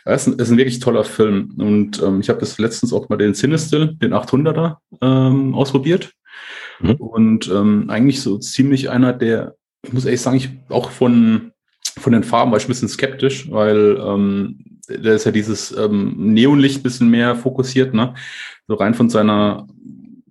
es 0.04 0.26
ist, 0.26 0.40
ist 0.40 0.50
ein 0.50 0.58
wirklich 0.58 0.80
toller 0.80 1.04
Film. 1.04 1.54
Und 1.58 2.02
ähm, 2.02 2.20
ich 2.20 2.28
habe 2.28 2.40
das 2.40 2.58
letztens 2.58 2.92
auch 2.92 3.08
mal 3.08 3.16
den 3.16 3.34
Cinestill, 3.34 3.94
den 3.94 4.12
800er, 4.12 4.76
ähm, 5.00 5.54
ausprobiert. 5.54 6.12
Mhm. 6.80 6.94
Und 6.96 7.48
ähm, 7.48 7.88
eigentlich 7.88 8.20
so 8.20 8.38
ziemlich 8.38 8.90
einer 8.90 9.12
der 9.12 9.54
ich 9.84 9.92
muss 9.92 10.04
ehrlich 10.04 10.20
sagen, 10.20 10.36
ich 10.36 10.50
auch 10.68 10.90
von, 10.90 11.52
von 11.98 12.12
den 12.12 12.24
Farben 12.24 12.50
war 12.50 12.58
ich 12.58 12.64
ein 12.64 12.68
bisschen 12.68 12.88
skeptisch, 12.88 13.50
weil 13.50 13.98
ähm, 14.00 14.64
da 14.88 15.12
ist 15.12 15.24
ja 15.24 15.30
dieses 15.30 15.76
ähm, 15.76 16.14
Neonlicht 16.16 16.80
ein 16.80 16.82
bisschen 16.82 17.08
mehr 17.08 17.36
fokussiert, 17.36 17.94
ne? 17.94 18.14
So 18.66 18.74
rein 18.74 18.94
von 18.94 19.10
seiner 19.10 19.66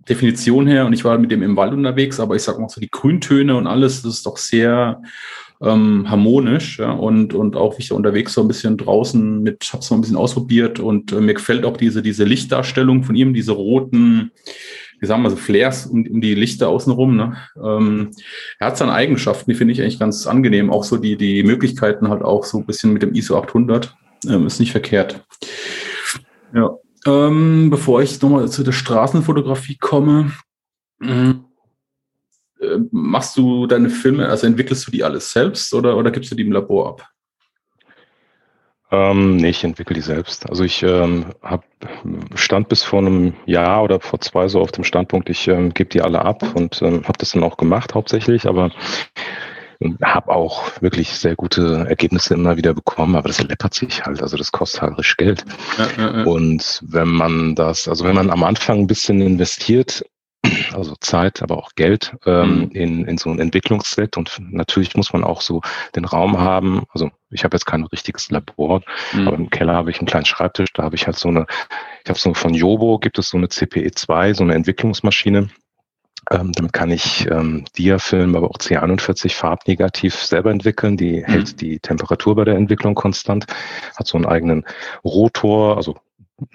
Definition 0.08 0.68
her. 0.68 0.86
Und 0.86 0.94
ich 0.94 1.04
war 1.04 1.18
mit 1.18 1.32
dem 1.32 1.44
im 1.44 1.56
Wald 1.56 1.74
unterwegs, 1.74 2.20
aber 2.20 2.36
ich 2.36 2.44
sag 2.44 2.60
mal 2.60 2.70
so 2.70 2.82
die 2.82 2.90
Grüntöne 2.90 3.56
und 3.56 3.68
alles, 3.68 4.02
das 4.02 4.16
ist 4.16 4.26
doch 4.26 4.38
sehr 4.38 5.02
ähm, 5.62 6.10
harmonisch. 6.10 6.80
Ja? 6.80 6.92
Und, 6.92 7.34
und 7.34 7.56
auch 7.56 7.78
wie 7.78 7.84
ich 7.84 7.90
da 7.90 7.96
unterwegs 7.96 8.34
so 8.34 8.42
ein 8.42 8.48
bisschen 8.48 8.78
draußen 8.78 9.42
mit, 9.42 9.70
hab's 9.72 9.90
mal 9.90 9.98
ein 9.98 10.02
bisschen 10.02 10.18
ausprobiert 10.18 10.80
und 10.80 11.12
äh, 11.12 11.22
mir 11.22 11.34
gefällt 11.34 11.66
auch 11.66 11.78
diese, 11.78 12.02
diese 12.02 12.26
Lichtdarstellung 12.26 13.04
von 13.04 13.16
ihm, 13.16 13.34
diese 13.34 13.54
roten, 13.54 14.32
wie 15.04 15.08
sagen 15.08 15.22
wir 15.22 15.30
so, 15.30 15.36
Flares 15.36 15.86
um, 15.86 16.08
um 16.08 16.22
die 16.22 16.34
Lichter 16.34 16.70
außenrum. 16.70 17.18
Ne? 17.18 17.36
Ähm, 17.62 18.12
er 18.58 18.68
hat 18.68 18.78
seine 18.78 18.94
Eigenschaften, 18.94 19.52
die 19.52 19.56
finde 19.56 19.74
ich 19.74 19.82
eigentlich 19.82 20.00
ganz 20.00 20.26
angenehm. 20.26 20.72
Auch 20.72 20.86
so 20.86 20.96
die, 20.96 21.18
die 21.18 21.44
Möglichkeiten 21.44 22.08
halt 22.08 22.22
auch 22.22 22.46
so 22.46 22.60
ein 22.60 22.66
bisschen 22.66 22.94
mit 22.94 23.04
dem 23.04 23.14
ISO 23.14 23.38
800 23.38 23.94
ähm, 24.30 24.48
ist 24.48 24.62
nicht 24.62 24.72
verkehrt. 24.72 25.26
Ja. 26.56 26.78
Ähm, 27.06 27.70
bevor 27.70 28.02
ich 28.02 28.22
nochmal 28.22 28.48
zu 28.48 28.64
der 28.64 28.72
Straßenfotografie 28.72 29.76
komme, 29.76 30.32
äh, 31.02 31.34
machst 32.92 33.36
du 33.36 33.68
deine 33.68 33.90
Filme, 33.90 34.30
also 34.30 34.48
entwickelst 34.48 34.88
du 34.88 34.92
die 34.92 35.04
alles 35.04 35.34
selbst 35.34 35.74
oder, 35.74 35.98
oder 35.98 36.12
gibst 36.12 36.32
du 36.32 36.36
die 36.36 36.44
im 36.44 36.54
Labor 36.54 36.88
ab? 36.88 37.10
Ähm, 38.94 39.38
nee, 39.38 39.50
ich 39.50 39.64
entwickle 39.64 39.96
die 39.96 40.02
selbst. 40.02 40.48
Also 40.48 40.64
ich 40.64 40.84
ähm, 40.84 41.26
hab, 41.42 41.66
stand 42.36 42.70
bis 42.70 42.84
vor 42.84 43.00
einem 43.00 43.34
Jahr 43.48 43.84
oder 43.84 44.00
vor 44.00 44.22
zwei 44.22 44.48
so 44.48 44.62
auf 44.62 44.72
dem 44.72 44.84
Standpunkt, 44.84 45.32
ich 45.32 45.48
ähm, 45.48 45.74
gebe 45.74 45.90
die 45.90 46.02
alle 46.02 46.24
ab 46.24 46.44
und 46.54 46.80
ähm, 46.84 47.02
habe 47.04 47.18
das 47.18 47.32
dann 47.32 47.42
auch 47.42 47.58
gemacht 47.58 47.96
hauptsächlich, 47.96 48.48
aber 48.48 48.70
habe 50.04 50.32
auch 50.32 50.82
wirklich 50.82 51.10
sehr 51.10 51.36
gute 51.36 51.86
Ergebnisse 51.90 52.36
immer 52.36 52.56
wieder 52.56 52.76
bekommen, 52.76 53.16
aber 53.16 53.30
das 53.30 53.42
läppert 53.42 53.74
sich 53.74 54.06
halt, 54.06 54.22
also 54.22 54.38
das 54.38 54.52
kostet 54.52 54.84
halt 54.84 54.98
richtig 55.00 55.18
Geld. 55.18 55.46
Ja, 55.78 55.88
ja, 55.98 56.18
ja. 56.20 56.24
Und 56.26 56.82
wenn 56.86 57.10
man 57.10 57.56
das, 57.56 57.88
also 57.88 58.06
wenn 58.06 58.16
man 58.16 58.30
am 58.30 58.44
Anfang 58.44 58.80
ein 58.80 58.88
bisschen 58.88 59.22
investiert, 59.22 60.06
also 60.74 60.96
Zeit, 61.00 61.42
aber 61.42 61.58
auch 61.58 61.72
Geld 61.76 62.16
ähm, 62.26 62.58
mhm. 62.58 62.72
in, 62.72 63.06
in 63.06 63.18
so 63.18 63.30
ein 63.30 63.40
Entwicklungsset 63.40 64.18
und 64.18 64.38
natürlich 64.40 64.96
muss 64.96 65.14
man 65.14 65.24
auch 65.24 65.42
so 65.42 65.62
den 65.96 66.06
Raum 66.06 66.38
haben. 66.38 66.84
Also 66.90 67.12
ich 67.30 67.44
habe 67.44 67.56
jetzt 67.56 67.66
kein 67.66 67.84
richtiges 67.86 68.30
Labor, 68.30 68.82
mhm. 69.14 69.28
aber 69.28 69.38
im 69.38 69.50
Keller 69.50 69.74
habe 69.74 69.92
ich 69.92 70.00
einen 70.00 70.08
kleinen 70.08 70.26
Schreibtisch, 70.26 70.74
da 70.74 70.84
habe 70.84 70.96
ich 70.96 71.06
halt 71.06 71.18
so 71.18 71.30
eine, 71.30 71.46
ich 72.04 72.10
habe 72.10 72.20
so 72.20 72.34
von 72.34 72.54
Jobo 72.54 73.00
gibt 73.00 73.20
es 73.20 73.30
so 73.30 73.38
eine 73.38 73.48
CPE2, 73.48 74.34
so 74.34 74.44
eine 74.44 74.56
Entwicklungsmaschine. 74.56 75.50
Ähm, 76.32 76.54
damit 76.54 76.72
kann 76.72 76.90
ich 76.90 77.30
ähm, 77.30 77.66
Diafilm, 77.78 78.36
aber 78.36 78.50
auch 78.50 78.58
C41 78.58 79.34
farbnegativ 79.34 80.16
selber 80.16 80.52
entwickeln. 80.52 80.96
Die 80.96 81.20
mhm. 81.20 81.26
hält 81.26 81.62
die 81.62 81.80
Temperatur 81.80 82.36
bei 82.36 82.46
der 82.46 82.56
Entwicklung 82.56 82.96
konstant, 82.96 83.46
hat 83.98 84.08
so 84.08 84.18
einen 84.18 84.26
eigenen 84.26 84.66
Rotor, 85.04 85.76
also 85.76 85.98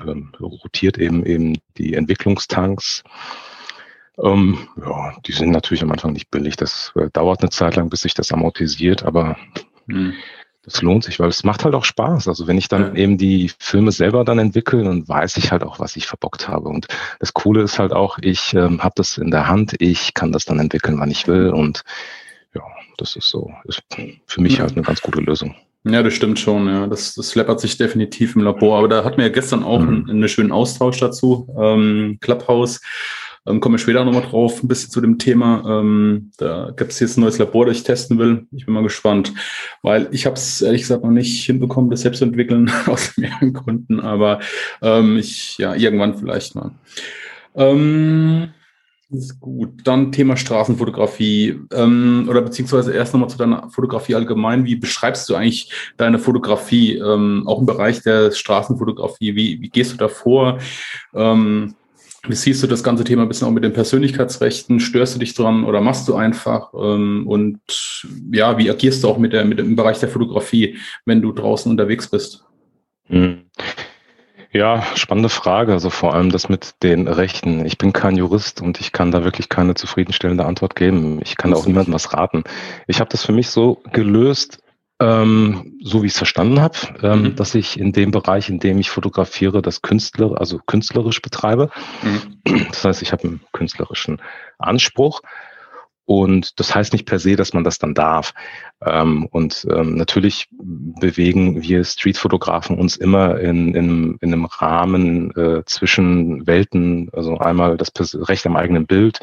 ähm, 0.00 0.33
rotiert 0.40 0.97
eben 0.99 1.25
eben 1.25 1.59
die 1.76 1.95
Entwicklungstanks. 1.95 3.02
Ähm, 4.23 4.59
ja, 4.77 5.15
die 5.27 5.33
sind 5.33 5.51
natürlich 5.51 5.83
am 5.83 5.93
Anfang 5.93 6.13
nicht 6.13 6.31
billig. 6.31 6.57
Das 6.57 6.93
äh, 6.97 7.09
dauert 7.13 7.41
eine 7.41 7.51
Zeit 7.51 7.77
lang, 7.77 7.89
bis 7.89 8.01
sich 8.01 8.15
das 8.15 8.33
amortisiert, 8.33 9.05
aber 9.05 9.37
mhm 9.87 10.15
das 10.69 10.83
lohnt 10.83 11.05
sich, 11.05 11.19
weil 11.19 11.29
es 11.29 11.45
macht 11.45 11.65
halt 11.65 11.75
auch 11.75 11.85
Spaß. 11.85 12.29
Also 12.29 12.47
wenn 12.47 12.59
ich 12.59 12.69
dann 12.69 12.95
ja. 12.95 13.03
eben 13.03 13.17
die 13.17 13.51
Filme 13.59 13.91
selber 13.91 14.25
dann 14.25 14.39
entwickle, 14.39 14.85
dann 14.85 15.09
weiß 15.09 15.39
ich 15.39 15.51
halt 15.51 15.63
auch, 15.63 15.81
was 15.81 15.97
ich 15.97 16.07
verbockt 16.07 16.47
habe. 16.49 16.69
Und 16.69 16.89
das 17.21 17.33
Coole 17.33 17.63
ist 17.63 17.79
halt 17.79 17.93
auch, 17.93 18.19
ich 18.21 18.53
ähm, 18.55 18.83
habe 18.83 18.93
das 18.97 19.17
in 19.17 19.31
der 19.31 19.49
Hand, 19.49 19.77
ich 19.79 20.15
kann 20.15 20.31
das 20.31 20.45
dann 20.45 20.59
entwickeln, 20.59 21.01
wann 21.01 21.11
ich 21.11 21.27
will. 21.27 21.51
Und 21.51 21.85
ja, 22.55 22.63
das 22.99 23.17
ist 23.17 23.31
so, 23.31 23.51
ist 23.65 23.83
für 24.27 24.41
mich 24.41 24.55
ja. 24.55 24.61
halt 24.61 24.73
eine 24.73 24.83
ganz 24.83 25.01
gute 25.01 25.21
Lösung. 25.21 25.55
Ja, 25.85 26.03
das 26.03 26.13
stimmt 26.13 26.39
schon. 26.39 26.67
Ja, 26.67 26.87
das, 26.87 27.15
das 27.15 27.35
läppert 27.35 27.61
sich 27.61 27.79
definitiv 27.79 28.37
im 28.37 28.43
Labor. 28.43 28.79
Aber 28.79 28.89
da 28.89 29.05
hatten 29.05 29.17
wir 29.17 29.27
ja 29.27 29.33
gestern 29.33 29.63
auch 29.63 29.81
mhm. 29.81 29.89
einen, 29.89 30.11
einen 30.11 30.29
schönen 30.29 30.53
Austausch 30.53 30.99
dazu. 30.99 31.49
Ähm, 31.59 32.19
Clubhouse 32.21 32.83
ähm, 33.49 33.61
komme 33.61 33.76
ich 33.76 33.83
später 33.83 34.05
nochmal 34.05 34.23
drauf, 34.23 34.62
ein 34.62 34.69
bisschen 34.69 34.90
zu 34.90 35.00
dem 35.00 35.19
Thema. 35.19 35.81
Ähm, 35.81 36.31
da 36.38 36.73
gibt 36.76 36.93
es 36.93 37.00
jetzt 37.00 37.17
ein 37.17 37.23
neues 37.23 37.38
Labor, 37.38 37.67
das 37.67 37.78
ich 37.78 37.83
testen 37.85 38.19
will. 38.19 38.47
Ich 38.52 38.67
bin 38.67 38.75
mal 38.75 38.83
gespannt, 38.83 39.33
weil 39.83 40.09
ich 40.12 40.26
habe 40.26 40.37
es 40.37 40.62
ehrlich 40.62 40.83
gesagt 40.83 41.05
noch 41.05 41.11
nicht 41.11 41.45
hinbekommen, 41.45 41.90
das 41.90 42.02
selbst 42.02 42.19
zu 42.19 42.25
entwickeln, 42.25 42.71
aus 42.87 43.17
mehreren 43.17 43.52
Gründen, 43.52 44.00
aber 44.00 44.40
ähm, 44.83 45.17
ich, 45.17 45.59
ja, 45.59 45.75
irgendwann 45.75 46.17
vielleicht 46.17 46.55
mal. 46.55 46.73
Ähm, 47.55 48.50
ist 49.11 49.40
gut. 49.40 49.71
Dann 49.85 50.12
Thema 50.12 50.37
Straßenfotografie 50.37 51.61
ähm, 51.73 52.26
oder 52.28 52.43
beziehungsweise 52.43 52.93
erst 52.93 53.14
nochmal 53.14 53.31
zu 53.31 53.38
deiner 53.38 53.71
Fotografie 53.71 54.14
allgemein. 54.14 54.67
Wie 54.67 54.76
beschreibst 54.76 55.28
du 55.28 55.35
eigentlich 55.35 55.73
deine 55.97 56.19
Fotografie, 56.19 56.97
ähm, 56.97 57.45
auch 57.47 57.61
im 57.61 57.67
Bereich 57.67 58.02
der 58.02 58.33
Straßenfotografie? 58.33 59.35
Wie, 59.35 59.62
wie 59.62 59.69
gehst 59.71 59.93
du 59.93 59.97
da 59.97 60.09
vor? 60.09 60.59
Ähm, 61.14 61.75
wie 62.27 62.35
siehst 62.35 62.63
du 62.63 62.67
das 62.67 62.83
ganze 62.83 63.05
Thema 63.05 63.23
ein 63.23 63.29
bisschen 63.29 63.47
auch 63.47 63.53
mit 63.53 63.65
den 63.65 63.73
Persönlichkeitsrechten? 63.73 64.81
Störst 64.81 65.15
du 65.15 65.19
dich 65.19 65.35
dran 65.35 65.65
oder 65.65 65.81
machst 65.81 66.09
du 66.09 66.15
einfach? 66.15 66.73
Ähm, 66.75 67.27
und 67.27 67.61
ja, 68.33 68.59
wie 68.59 68.71
agierst 68.71 69.05
du 69.05 69.09
auch 69.09 69.19
mit, 69.19 69.33
der, 69.33 69.45
mit 69.45 69.59
dem 69.59 69.77
Bereich 69.77 70.01
der 70.01 70.09
Fotografie, 70.09 70.77
wenn 71.05 71.23
du 71.23 71.33
draußen 71.33 71.71
unterwegs 71.71 72.09
bist? 72.09 72.45
Hm. 73.07 73.45
Ja, 74.51 74.83
spannende 74.95 75.29
Frage. 75.29 75.73
Also 75.73 75.91
vor 75.91 76.15
allem 76.15 76.31
das 76.31 76.49
mit 76.49 76.83
den 76.83 77.07
Rechten. 77.07 77.65
Ich 77.67 77.79
bin 77.79 77.93
kein 77.93 78.17
Jurist 78.17 78.63
und 78.63 78.81
ich 78.81 78.93
kann 78.93 79.11
da 79.11 79.23
wirklich 79.23 79.49
keine 79.49 79.75
zufriedenstellende 79.75 80.47
Antwort 80.47 80.75
geben. 80.75 81.21
Ich 81.23 81.37
kann 81.37 81.55
auch 81.55 81.67
niemandem 81.67 81.95
was 81.95 82.15
raten. 82.15 82.45
Ich 82.87 83.01
habe 83.01 83.11
das 83.11 83.25
für 83.25 83.33
mich 83.33 83.51
so 83.51 83.83
gelöst, 83.93 84.61
ähm, 85.00 85.78
so 85.83 86.02
wie 86.02 86.07
ich 86.07 86.12
es 86.12 86.19
verstanden 86.19 86.61
habe, 86.61 86.76
ähm, 87.02 87.23
mhm. 87.23 87.37
dass 87.37 87.55
ich 87.55 87.78
in 87.78 87.93
dem 87.93 88.11
Bereich, 88.11 88.49
in 88.49 88.59
dem 88.59 88.78
ich 88.78 88.90
fotografiere, 88.90 89.62
das 89.62 89.83
Künstler, 89.83 90.38
also 90.38 90.59
künstlerisch 90.67 91.23
betreibe. 91.23 91.71
Mhm. 92.02 92.67
Das 92.69 92.85
heißt, 92.85 93.02
ich 93.02 93.12
habe 93.12 93.25
einen 93.25 93.40
künstlerischen 93.52 94.21
Anspruch. 94.59 95.23
Und 96.09 96.59
das 96.59 96.75
heißt 96.75 96.95
nicht 96.95 97.05
per 97.05 97.19
se, 97.19 97.37
dass 97.37 97.52
man 97.52 97.64
das 97.64 97.76
dann 97.76 97.93
darf. 97.93 98.33
Ähm, 98.83 99.26
und 99.31 99.67
ähm, 99.71 99.95
natürlich 99.95 100.49
bewegen 100.50 101.62
wir 101.62 101.85
Streetfotografen 101.85 102.78
uns 102.78 102.97
immer 102.97 103.38
in, 103.38 103.75
in, 103.75 104.17
in 104.23 104.33
einem 104.33 104.47
Rahmen 104.47 105.37
äh, 105.37 105.64
zwischen 105.67 106.47
Welten, 106.47 107.11
also 107.12 107.37
einmal 107.37 107.76
das 107.76 107.93
Recht 108.26 108.47
am 108.47 108.57
eigenen 108.57 108.87
Bild, 108.87 109.21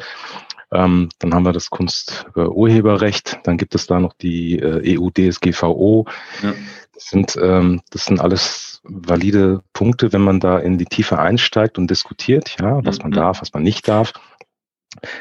ähm, 0.76 1.08
dann 1.18 1.34
haben 1.34 1.44
wir 1.44 1.52
das 1.52 1.70
Kunsturheberrecht, 1.70 3.40
dann 3.44 3.56
gibt 3.56 3.74
es 3.74 3.86
da 3.86 4.00
noch 4.00 4.12
die 4.12 4.58
äh, 4.58 4.98
EU-DSGVO. 4.98 6.06
Ja. 6.42 6.54
Das 6.94 7.04
sind, 7.08 7.36
ähm, 7.42 7.82
das 7.90 8.06
sind 8.06 8.20
alles 8.20 8.80
valide 8.84 9.62
Punkte, 9.72 10.12
wenn 10.12 10.22
man 10.22 10.40
da 10.40 10.58
in 10.58 10.78
die 10.78 10.86
Tiefe 10.86 11.18
einsteigt 11.18 11.78
und 11.78 11.90
diskutiert, 11.90 12.56
ja, 12.60 12.84
was 12.84 12.98
man 13.00 13.10
mhm. 13.10 13.16
darf, 13.16 13.40
was 13.40 13.52
man 13.52 13.62
nicht 13.62 13.86
darf. 13.88 14.12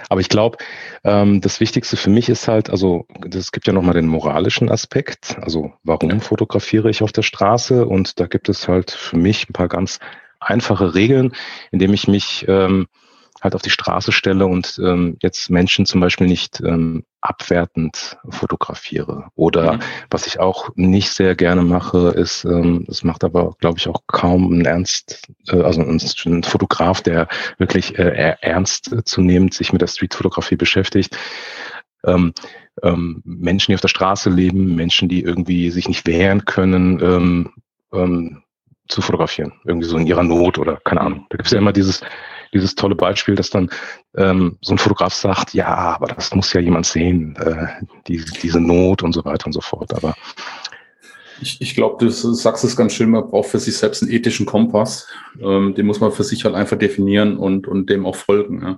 Aber 0.10 0.22
ich 0.22 0.30
glaube, 0.30 0.58
ähm, 1.04 1.42
das 1.42 1.60
Wichtigste 1.60 1.98
für 1.98 2.10
mich 2.10 2.30
ist 2.30 2.48
halt, 2.48 2.70
also 2.70 3.06
es 3.34 3.52
gibt 3.52 3.68
ja 3.68 3.74
nochmal 3.74 3.94
den 3.94 4.08
moralischen 4.08 4.70
Aspekt. 4.70 5.38
Also 5.42 5.74
warum 5.84 6.22
fotografiere 6.22 6.90
ich 6.90 7.02
auf 7.02 7.12
der 7.12 7.24
Straße? 7.24 7.86
Und 7.86 8.20
da 8.20 8.28
gibt 8.28 8.48
es 8.48 8.68
halt 8.68 8.92
für 8.92 9.18
mich 9.18 9.50
ein 9.50 9.54
paar 9.54 9.68
ganz 9.68 10.00
einfache 10.40 10.94
Regeln, 10.94 11.34
indem 11.72 11.94
ich 11.94 12.08
mich 12.08 12.46
ähm, 12.48 12.88
halt 13.46 13.56
auf 13.56 13.62
die 13.62 13.70
Straße 13.70 14.12
stelle 14.12 14.46
und 14.46 14.80
ähm, 14.84 15.18
jetzt 15.22 15.50
Menschen 15.50 15.86
zum 15.86 16.02
Beispiel 16.02 16.28
nicht 16.28 16.60
ähm, 16.60 17.06
abwertend 17.22 18.18
fotografiere. 18.30 19.30
Oder 19.36 19.74
mhm. 19.74 19.80
was 20.10 20.28
ich 20.28 20.40
auch 20.40 20.70
nicht 20.76 21.12
sehr 21.12 21.36
gerne 21.36 21.64
mache, 21.64 22.10
ist, 22.10 22.44
ähm, 22.44 22.84
das 22.88 23.04
macht 23.04 23.24
aber, 23.24 23.56
glaube 23.60 23.78
ich, 23.80 23.88
auch 23.88 24.02
kaum 24.08 24.52
ein 24.52 24.66
Ernst, 24.66 25.30
äh, 25.48 25.62
also 25.62 25.82
ein, 25.82 26.02
ein 26.26 26.44
Fotograf, 26.44 27.02
der 27.02 27.28
wirklich 27.58 27.98
äh, 27.98 28.36
ernst 28.42 28.92
äh, 28.92 29.04
zunehmend 29.04 29.54
sich 29.54 29.72
mit 29.72 29.82
der 29.82 29.88
Streetfotografie 29.88 30.58
beschäftigt. 30.58 31.18
Ähm, 32.04 32.34
ähm, 32.84 33.22
Menschen, 33.24 33.72
die 33.72 33.76
auf 33.76 33.82
der 33.82 33.88
Straße 33.88 34.30
leben, 34.30 34.76
Menschen, 34.76 35.08
die 35.08 35.22
irgendwie 35.22 35.72
sich 35.72 35.88
nicht 35.88 36.06
wehren 36.06 36.46
können, 36.46 37.00
ähm, 37.02 37.52
ähm, 37.94 38.42
zu 38.88 39.02
fotografieren. 39.02 39.54
Irgendwie 39.64 39.88
so 39.88 39.98
in 39.98 40.06
ihrer 40.06 40.24
Not 40.24 40.58
oder 40.58 40.78
keine 40.78 41.02
Ahnung. 41.02 41.26
Da 41.30 41.38
gibt 41.38 41.48
es 41.48 41.54
ja 41.54 41.60
immer 41.60 41.74
dieses, 41.74 42.02
dieses 42.54 42.76
tolle 42.76 42.96
Beispiel, 42.96 43.36
dass 43.36 43.50
dann 43.50 43.70
ähm, 44.16 44.58
so 44.62 44.74
ein 44.74 44.78
Fotograf 44.78 45.14
sagt, 45.14 45.54
ja, 45.54 45.68
aber 45.68 46.08
das 46.08 46.34
muss 46.34 46.54
ja 46.54 46.62
jemand 46.62 46.86
sehen, 46.86 47.36
äh, 47.38 47.68
die, 48.08 48.24
diese 48.42 48.60
Not 48.60 49.04
und 49.04 49.14
so 49.14 49.26
weiter 49.26 49.48
und 49.48 49.54
so 49.54 49.62
fort. 49.62 49.94
Aber 49.94 50.16
ich, 51.42 51.62
ich 51.62 51.76
glaube, 51.76 51.98
du 52.00 52.10
sagst 52.10 52.64
es 52.64 52.76
ganz 52.76 52.94
schön, 52.94 53.10
man 53.10 53.30
braucht 53.30 53.50
für 53.50 53.60
sich 53.60 53.78
selbst 53.78 54.02
einen 54.02 54.12
ethischen 54.12 54.46
Kompass. 54.46 55.08
Ähm, 55.42 55.76
den 55.76 55.86
muss 55.86 56.00
man 56.00 56.12
für 56.12 56.24
sich 56.24 56.46
halt 56.46 56.56
einfach 56.56 56.78
definieren 56.78 57.38
und, 57.38 57.68
und 57.68 57.90
dem 57.90 58.06
auch 58.06 58.16
folgen. 58.16 58.62
Ja. 58.62 58.78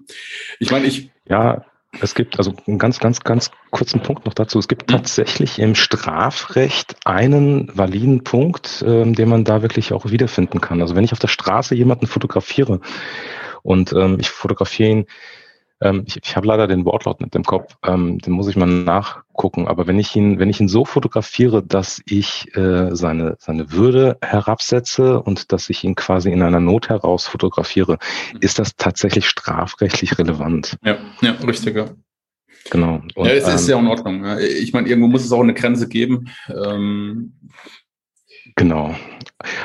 Ich 0.60 0.72
meine, 0.72 0.88
ich. 0.88 1.12
Ja, 1.30 1.66
es 2.02 2.16
gibt 2.16 2.38
also 2.38 2.54
einen 2.68 2.80
ganz, 2.80 3.00
ganz, 3.00 3.22
ganz 3.22 3.52
kurzen 3.72 4.02
Punkt 4.02 4.26
noch 4.26 4.34
dazu. 4.34 4.60
Es 4.60 4.68
gibt 4.68 4.90
mhm. 4.90 4.96
tatsächlich 4.96 5.60
im 5.60 5.76
Strafrecht 5.76 6.96
einen 7.06 7.72
validen 7.76 8.24
Punkt, 8.24 8.84
ähm, 8.86 9.14
den 9.14 9.30
man 9.30 9.44
da 9.44 9.62
wirklich 9.62 9.94
auch 9.94 10.10
wiederfinden 10.10 10.62
kann. 10.62 10.82
Also 10.82 10.96
wenn 10.96 11.04
ich 11.04 11.14
auf 11.14 11.20
der 11.20 11.28
Straße 11.28 11.76
jemanden 11.76 12.08
fotografiere 12.08 12.82
und 13.68 13.92
ähm, 13.92 14.18
ich 14.20 14.30
fotografiere 14.30 14.90
ihn. 14.90 15.06
Ähm, 15.82 16.06
ich 16.08 16.18
ich 16.24 16.36
habe 16.38 16.48
leider 16.48 16.68
den 16.68 16.86
Wortlaut 16.86 17.20
mit 17.20 17.36
dem 17.36 17.44
Kopf, 17.44 17.76
ähm, 17.86 18.18
den 18.20 18.32
muss 18.32 18.48
ich 18.48 18.56
mal 18.56 18.66
nachgucken. 18.66 19.68
Aber 19.68 19.88
wenn 19.88 20.00
ich 20.00 20.16
ihn, 20.16 20.40
wenn 20.40 20.50
ich 20.50 20.62
ihn 20.62 20.70
so 20.70 20.86
fotografiere, 20.86 21.62
dass 21.62 22.02
ich 22.06 22.56
äh, 22.56 22.96
seine, 22.96 23.36
seine 23.40 23.72
Würde 23.74 24.18
herabsetze 24.22 25.22
und 25.22 25.52
dass 25.52 25.70
ich 25.70 25.84
ihn 25.84 25.96
quasi 25.96 26.32
in 26.32 26.42
einer 26.42 26.62
Not 26.62 26.88
heraus 26.88 27.28
fotografiere, 27.28 28.00
mhm. 28.34 28.40
ist 28.40 28.58
das 28.58 28.78
tatsächlich 28.78 29.28
strafrechtlich 29.28 30.18
relevant. 30.18 30.78
Ja, 30.84 30.98
ja, 31.22 31.32
richtig, 31.46 31.76
ja. 31.76 31.90
Genau. 32.72 33.02
Und, 33.16 33.28
ja, 33.28 33.34
es 33.34 33.48
ist 33.48 33.68
ähm, 33.68 33.76
ja 33.76 33.80
in 33.80 33.88
Ordnung. 33.88 34.26
Ich 34.40 34.72
meine, 34.74 34.88
irgendwo 34.88 35.10
muss 35.10 35.26
es 35.26 35.32
auch 35.32 35.42
eine 35.42 35.54
Grenze 35.54 35.90
geben. 35.90 36.30
Ähm, 36.50 37.34
Genau. 38.58 38.96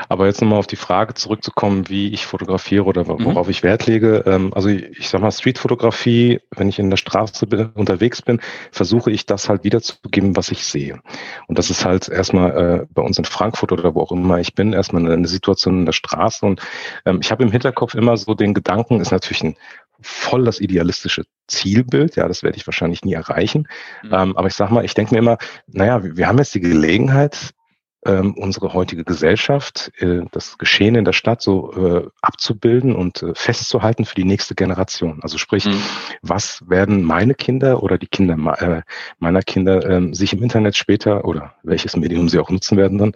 Aber 0.07 0.27
jetzt 0.27 0.39
nochmal 0.39 0.59
auf 0.59 0.67
die 0.67 0.75
Frage 0.75 1.15
zurückzukommen, 1.15 1.89
wie 1.89 2.13
ich 2.13 2.27
fotografiere 2.27 2.83
oder 2.83 3.05
Mhm. 3.05 3.25
worauf 3.25 3.49
ich 3.49 3.63
Wert 3.63 3.87
lege. 3.87 4.23
Ähm, 4.27 4.53
also 4.53 4.69
ich, 4.69 5.09
sag 5.09 5.19
mal, 5.19 5.31
Streetfotografie, 5.31 6.41
wenn 6.55 6.69
ich 6.69 6.77
in 6.77 6.91
der 6.91 6.97
Straße 6.97 7.47
bin, 7.47 7.71
unterwegs 7.73 8.21
bin, 8.21 8.39
versuche 8.71 9.09
ich 9.09 9.25
das 9.25 9.49
halt 9.49 9.63
wiederzugeben, 9.63 10.35
was 10.35 10.51
ich 10.51 10.63
sehe. 10.63 11.01
Und 11.47 11.57
das 11.57 11.71
ist 11.71 11.85
halt 11.85 12.07
erstmal 12.07 12.51
äh, 12.51 12.85
bei 12.93 13.01
uns 13.01 13.17
in 13.17 13.25
Frankfurt 13.25 13.71
oder 13.71 13.95
wo 13.95 14.01
auch 14.01 14.11
immer 14.11 14.37
ich 14.39 14.53
bin, 14.53 14.73
erstmal 14.73 15.11
eine, 15.11 15.27
Situation 15.27 15.79
in 15.79 15.85
der 15.87 15.93
Straße. 15.93 16.45
Und 16.45 16.61
ähm, 17.05 17.19
ich 17.23 17.31
habe 17.31 17.43
im 17.43 17.51
Hinterkopf 17.51 17.95
immer 17.95 18.15
so 18.15 18.35
den 18.35 18.53
Gedanken, 18.53 19.01
ist 19.01 19.11
natürlich 19.11 19.43
ein 19.43 19.55
voll 20.01 20.45
das 20.45 20.59
idealistische 20.59 21.23
Zielbild. 21.47 22.15
Ja, 22.15 22.27
das 22.27 22.43
werde 22.43 22.57
ich 22.57 22.67
wahrscheinlich 22.67 23.03
nie 23.03 23.13
erreichen. 23.13 23.67
Mhm. 24.03 24.13
Ähm, 24.13 24.37
aber 24.37 24.47
ich 24.49 24.53
sag 24.53 24.69
mal, 24.69 24.85
ich 24.85 24.93
denke 24.93 25.15
mir 25.15 25.19
immer, 25.19 25.37
naja, 25.65 25.99
wir 26.03 26.27
haben 26.27 26.37
jetzt 26.37 26.53
die 26.53 26.59
Gelegenheit, 26.59 27.55
ähm, 28.05 28.33
unsere 28.35 28.73
heutige 28.73 29.03
Gesellschaft, 29.03 29.91
äh, 29.97 30.21
das 30.31 30.57
Geschehen 30.57 30.95
in 30.95 31.05
der 31.05 31.13
Stadt 31.13 31.41
so 31.41 31.71
äh, 31.73 32.07
abzubilden 32.21 32.95
und 32.95 33.23
äh, 33.23 33.33
festzuhalten 33.35 34.05
für 34.05 34.15
die 34.15 34.25
nächste 34.25 34.55
Generation. 34.55 35.19
Also 35.21 35.37
sprich, 35.37 35.65
Mhm. 35.65 35.81
was 36.21 36.63
werden 36.67 37.03
meine 37.03 37.33
Kinder 37.35 37.83
oder 37.83 37.97
die 37.97 38.07
Kinder 38.07 38.35
äh, 38.61 38.81
meiner 39.19 39.41
Kinder 39.41 39.89
ähm, 39.89 40.13
sich 40.13 40.33
im 40.33 40.43
Internet 40.43 40.75
später 40.75 41.25
oder 41.25 41.53
welches 41.63 41.95
Medium 41.95 42.29
sie 42.29 42.39
auch 42.39 42.49
nutzen 42.49 42.77
werden 42.77 42.97
dann 42.97 43.13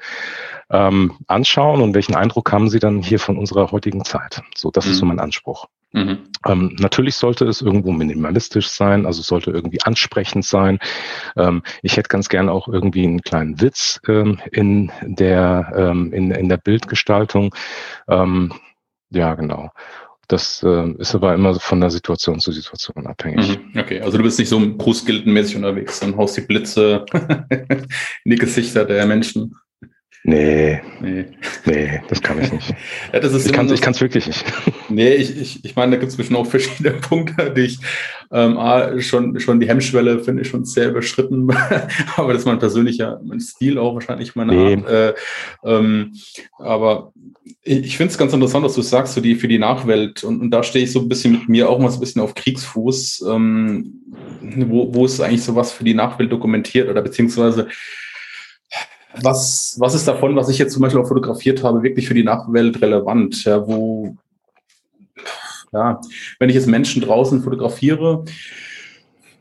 ähm, 0.69 1.17
anschauen 1.27 1.81
und 1.81 1.93
welchen 1.93 2.15
Eindruck 2.15 2.51
haben 2.51 2.69
sie 2.69 2.79
dann 2.79 3.01
hier 3.01 3.19
von 3.19 3.37
unserer 3.37 3.71
heutigen 3.71 4.03
Zeit? 4.05 4.41
So, 4.55 4.71
das 4.71 4.85
ist 4.85 4.97
so 4.97 5.05
Mhm. 5.05 5.09
mein 5.09 5.19
Anspruch. 5.19 5.67
Mhm. 5.93 6.19
Ähm, 6.45 6.75
natürlich 6.79 7.15
sollte 7.15 7.45
es 7.45 7.61
irgendwo 7.61 7.91
minimalistisch 7.91 8.69
sein, 8.69 9.05
also 9.05 9.21
es 9.21 9.27
sollte 9.27 9.51
irgendwie 9.51 9.81
ansprechend 9.83 10.45
sein. 10.45 10.79
Ähm, 11.35 11.63
ich 11.81 11.97
hätte 11.97 12.09
ganz 12.09 12.29
gern 12.29 12.49
auch 12.49 12.67
irgendwie 12.67 13.03
einen 13.03 13.21
kleinen 13.21 13.61
Witz 13.61 13.99
ähm, 14.07 14.39
in 14.51 14.91
der 15.01 15.73
ähm, 15.75 16.13
in, 16.13 16.31
in 16.31 16.49
der 16.49 16.57
Bildgestaltung. 16.57 17.55
Ähm, 18.07 18.53
ja, 19.09 19.35
genau. 19.35 19.71
Das 20.27 20.61
äh, 20.61 20.91
ist 20.97 21.15
aber 21.15 21.33
immer 21.33 21.55
von 21.55 21.79
der 21.79 21.89
Situation 21.89 22.41
zu 22.41 22.51
Situation 22.51 23.07
abhängig. 23.07 23.57
Mhm. 23.57 23.79
Okay, 23.79 24.01
also 24.01 24.17
du 24.17 24.23
bist 24.23 24.37
nicht 24.37 24.49
so 24.49 24.59
Bruce 24.77 25.05
Gilden-mäßig 25.05 25.55
unterwegs 25.55 26.03
und 26.03 26.17
haust 26.17 26.35
die 26.35 26.41
Blitze 26.41 27.05
in 27.49 28.31
die 28.31 28.35
Gesichter 28.35 28.83
der 28.83 29.05
Menschen. 29.05 29.55
Nee, 30.29 30.81
Nee. 30.99 31.25
nee, 31.65 32.01
das 32.09 32.21
kann 32.21 32.41
ich 32.41 32.51
nicht. 32.51 32.75
Ja, 33.13 33.21
das 33.21 33.31
ist 33.31 33.45
Ich 33.45 33.53
kann 33.53 33.73
kann's 33.79 34.01
wirklich 34.01 34.27
nicht. 34.27 34.43
Nee, 34.89 35.13
ich, 35.15 35.39
ich, 35.39 35.63
ich 35.63 35.75
meine, 35.77 35.91
da 35.93 35.97
gibt 35.97 36.11
es 36.11 36.17
bestimmt 36.17 36.37
auch 36.37 36.45
verschiedene 36.45 36.91
Punkte, 37.01 37.53
die 37.55 37.61
ich 37.61 37.79
ähm, 38.31 38.57
A, 38.57 38.99
schon, 38.99 39.39
schon 39.39 39.61
die 39.61 39.69
Hemmschwelle 39.69 40.19
finde 40.19 40.41
ich 40.41 40.49
schon 40.49 40.65
sehr 40.65 40.89
überschritten, 40.89 41.49
aber 42.17 42.33
das 42.33 42.41
ist 42.41 42.45
mein 42.45 42.59
persönlicher 42.59 43.21
mein 43.23 43.39
Stil 43.39 43.77
auch 43.77 43.93
wahrscheinlich 43.93 44.35
meine 44.35 44.53
Nee. 44.53 44.75
Art. 44.75 44.89
Äh, 44.89 45.13
ähm, 45.63 46.11
aber 46.59 47.13
ich, 47.63 47.85
ich 47.85 47.97
finde 47.97 48.11
es 48.11 48.17
ganz 48.17 48.33
interessant, 48.33 48.65
was 48.65 48.75
du 48.75 48.81
sagst, 48.81 49.13
so 49.13 49.21
die, 49.21 49.35
für 49.35 49.47
die 49.47 49.59
Nachwelt 49.59 50.25
und, 50.25 50.41
und 50.41 50.51
da 50.51 50.61
stehe 50.61 50.83
ich 50.83 50.91
so 50.91 50.99
ein 50.99 51.07
bisschen 51.07 51.31
mit 51.33 51.47
mir 51.47 51.69
auch 51.69 51.79
mal 51.79 51.89
so 51.89 51.97
ein 51.97 52.01
bisschen 52.01 52.21
auf 52.21 52.35
Kriegsfuß, 52.35 53.25
ähm, 53.29 54.01
wo, 54.41 54.93
wo 54.93 55.05
ist 55.05 55.21
eigentlich 55.21 55.43
sowas 55.43 55.71
für 55.71 55.85
die 55.85 55.93
Nachwelt 55.93 56.33
dokumentiert 56.33 56.89
oder 56.89 57.01
beziehungsweise 57.01 57.69
was, 59.23 59.75
was 59.79 59.95
ist 59.95 60.07
davon, 60.07 60.35
was 60.35 60.49
ich 60.49 60.57
jetzt 60.57 60.73
zum 60.73 60.81
Beispiel 60.81 61.01
auch 61.01 61.07
fotografiert 61.07 61.63
habe, 61.63 61.83
wirklich 61.83 62.07
für 62.07 62.13
die 62.13 62.23
Nachwelt 62.23 62.81
relevant? 62.81 63.43
Ja, 63.43 63.67
wo, 63.67 64.15
ja, 65.73 65.99
wenn 66.39 66.49
ich 66.49 66.55
jetzt 66.55 66.67
Menschen 66.67 67.01
draußen 67.01 67.43
fotografiere, 67.43 68.25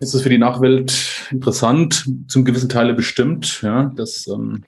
ist 0.00 0.14
es 0.14 0.22
für 0.22 0.28
die 0.28 0.38
Nachwelt 0.38 1.26
interessant, 1.30 2.06
zum 2.28 2.44
gewissen 2.44 2.68
Teile 2.68 2.94
bestimmt. 2.94 3.62
Ja, 3.62 3.92
das, 3.96 4.26
ähm, 4.26 4.64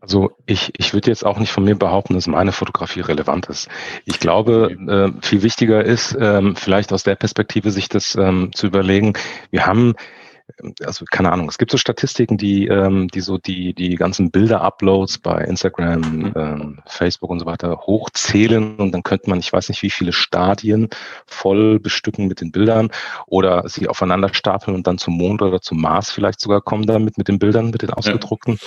Also 0.00 0.30
ich, 0.46 0.72
ich 0.76 0.94
würde 0.94 1.10
jetzt 1.10 1.26
auch 1.26 1.38
nicht 1.40 1.50
von 1.50 1.64
mir 1.64 1.74
behaupten, 1.74 2.14
dass 2.14 2.28
meine 2.28 2.52
Fotografie 2.52 3.00
relevant 3.00 3.46
ist. 3.46 3.68
Ich 4.04 4.20
glaube, 4.20 4.76
äh, 4.86 5.26
viel 5.26 5.42
wichtiger 5.42 5.84
ist, 5.84 6.16
ähm, 6.20 6.54
vielleicht 6.54 6.92
aus 6.92 7.02
der 7.02 7.16
Perspektive 7.16 7.72
sich 7.72 7.88
das 7.88 8.14
ähm, 8.14 8.50
zu 8.54 8.68
überlegen. 8.68 9.14
Wir 9.50 9.66
haben 9.66 9.94
also 10.84 11.04
keine 11.10 11.32
Ahnung, 11.32 11.48
es 11.48 11.58
gibt 11.58 11.70
so 11.70 11.76
Statistiken, 11.76 12.38
die, 12.38 12.66
ähm, 12.68 13.08
die 13.08 13.20
so 13.20 13.38
die, 13.38 13.74
die 13.74 13.96
ganzen 13.96 14.30
Bilder-Uploads 14.30 15.18
bei 15.18 15.42
Instagram, 15.44 16.00
Mhm. 16.00 16.32
ähm, 16.36 16.78
Facebook 16.86 17.30
und 17.30 17.40
so 17.40 17.46
weiter 17.46 17.80
hochzählen 17.86 18.76
und 18.76 18.92
dann 18.92 19.02
könnte 19.02 19.28
man, 19.28 19.38
ich 19.38 19.52
weiß 19.52 19.68
nicht, 19.68 19.82
wie 19.82 19.90
viele 19.90 20.12
Stadien 20.12 20.88
voll 21.26 21.80
bestücken 21.80 22.26
mit 22.28 22.40
den 22.40 22.52
Bildern 22.52 22.90
oder 23.26 23.68
sie 23.68 23.88
aufeinander 23.88 24.32
stapeln 24.32 24.76
und 24.76 24.86
dann 24.86 24.98
zum 24.98 25.16
Mond 25.16 25.42
oder 25.42 25.60
zum 25.60 25.80
Mars 25.80 26.10
vielleicht 26.10 26.40
sogar 26.40 26.60
kommen 26.60 26.86
damit 26.86 27.18
mit 27.18 27.28
den 27.28 27.38
Bildern, 27.38 27.70
mit 27.70 27.82
den 27.82 27.90
ausgedruckten. 27.90 28.58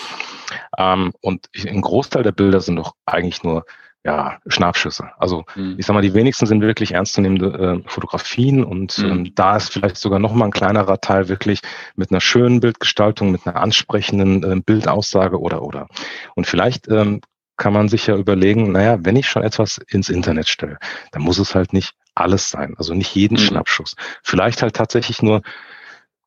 Ähm, 0.77 1.13
und 1.21 1.47
ich, 1.53 1.69
ein 1.69 1.81
Großteil 1.81 2.23
der 2.23 2.31
Bilder 2.31 2.61
sind 2.61 2.75
doch 2.75 2.93
eigentlich 3.05 3.43
nur 3.43 3.65
ja, 4.09 4.39
Schnappschüsse. 4.47 5.11
Also 5.19 5.45
hm. 5.53 5.75
ich 5.77 5.85
sag 5.85 5.93
mal, 5.93 6.01
die 6.01 6.15
wenigsten 6.15 6.47
sind 6.47 6.61
wirklich 6.61 6.93
ernstzunehmende 6.93 7.83
äh, 7.85 7.89
Fotografien 7.89 8.63
und 8.63 8.97
Mhm. 8.97 9.05
ähm, 9.05 9.31
da 9.35 9.55
ist 9.55 9.71
vielleicht 9.71 9.97
sogar 9.97 10.17
noch 10.17 10.33
mal 10.33 10.45
ein 10.45 10.51
kleinerer 10.51 10.99
Teil 10.99 11.29
wirklich 11.29 11.61
mit 11.95 12.09
einer 12.09 12.19
schönen 12.19 12.59
Bildgestaltung, 12.59 13.31
mit 13.31 13.45
einer 13.45 13.57
ansprechenden 13.57 14.43
äh, 14.43 14.61
Bildaussage 14.65 15.39
oder 15.39 15.61
oder. 15.61 15.87
Und 16.35 16.47
vielleicht 16.47 16.87
ähm, 16.87 17.21
kann 17.55 17.73
man 17.73 17.87
sich 17.87 18.07
ja 18.07 18.15
überlegen, 18.15 18.71
naja, 18.71 18.97
wenn 19.01 19.15
ich 19.15 19.27
schon 19.29 19.43
etwas 19.43 19.79
ins 19.89 20.09
Internet 20.09 20.47
stelle, 20.47 20.79
dann 21.11 21.21
muss 21.21 21.37
es 21.37 21.53
halt 21.53 21.73
nicht 21.73 21.93
alles 22.15 22.49
sein, 22.49 22.73
also 22.77 22.95
nicht 22.95 23.13
jeden 23.15 23.35
Mhm. 23.35 23.41
Schnappschuss. 23.41 23.95
Vielleicht 24.23 24.63
halt 24.63 24.75
tatsächlich 24.75 25.21
nur 25.21 25.41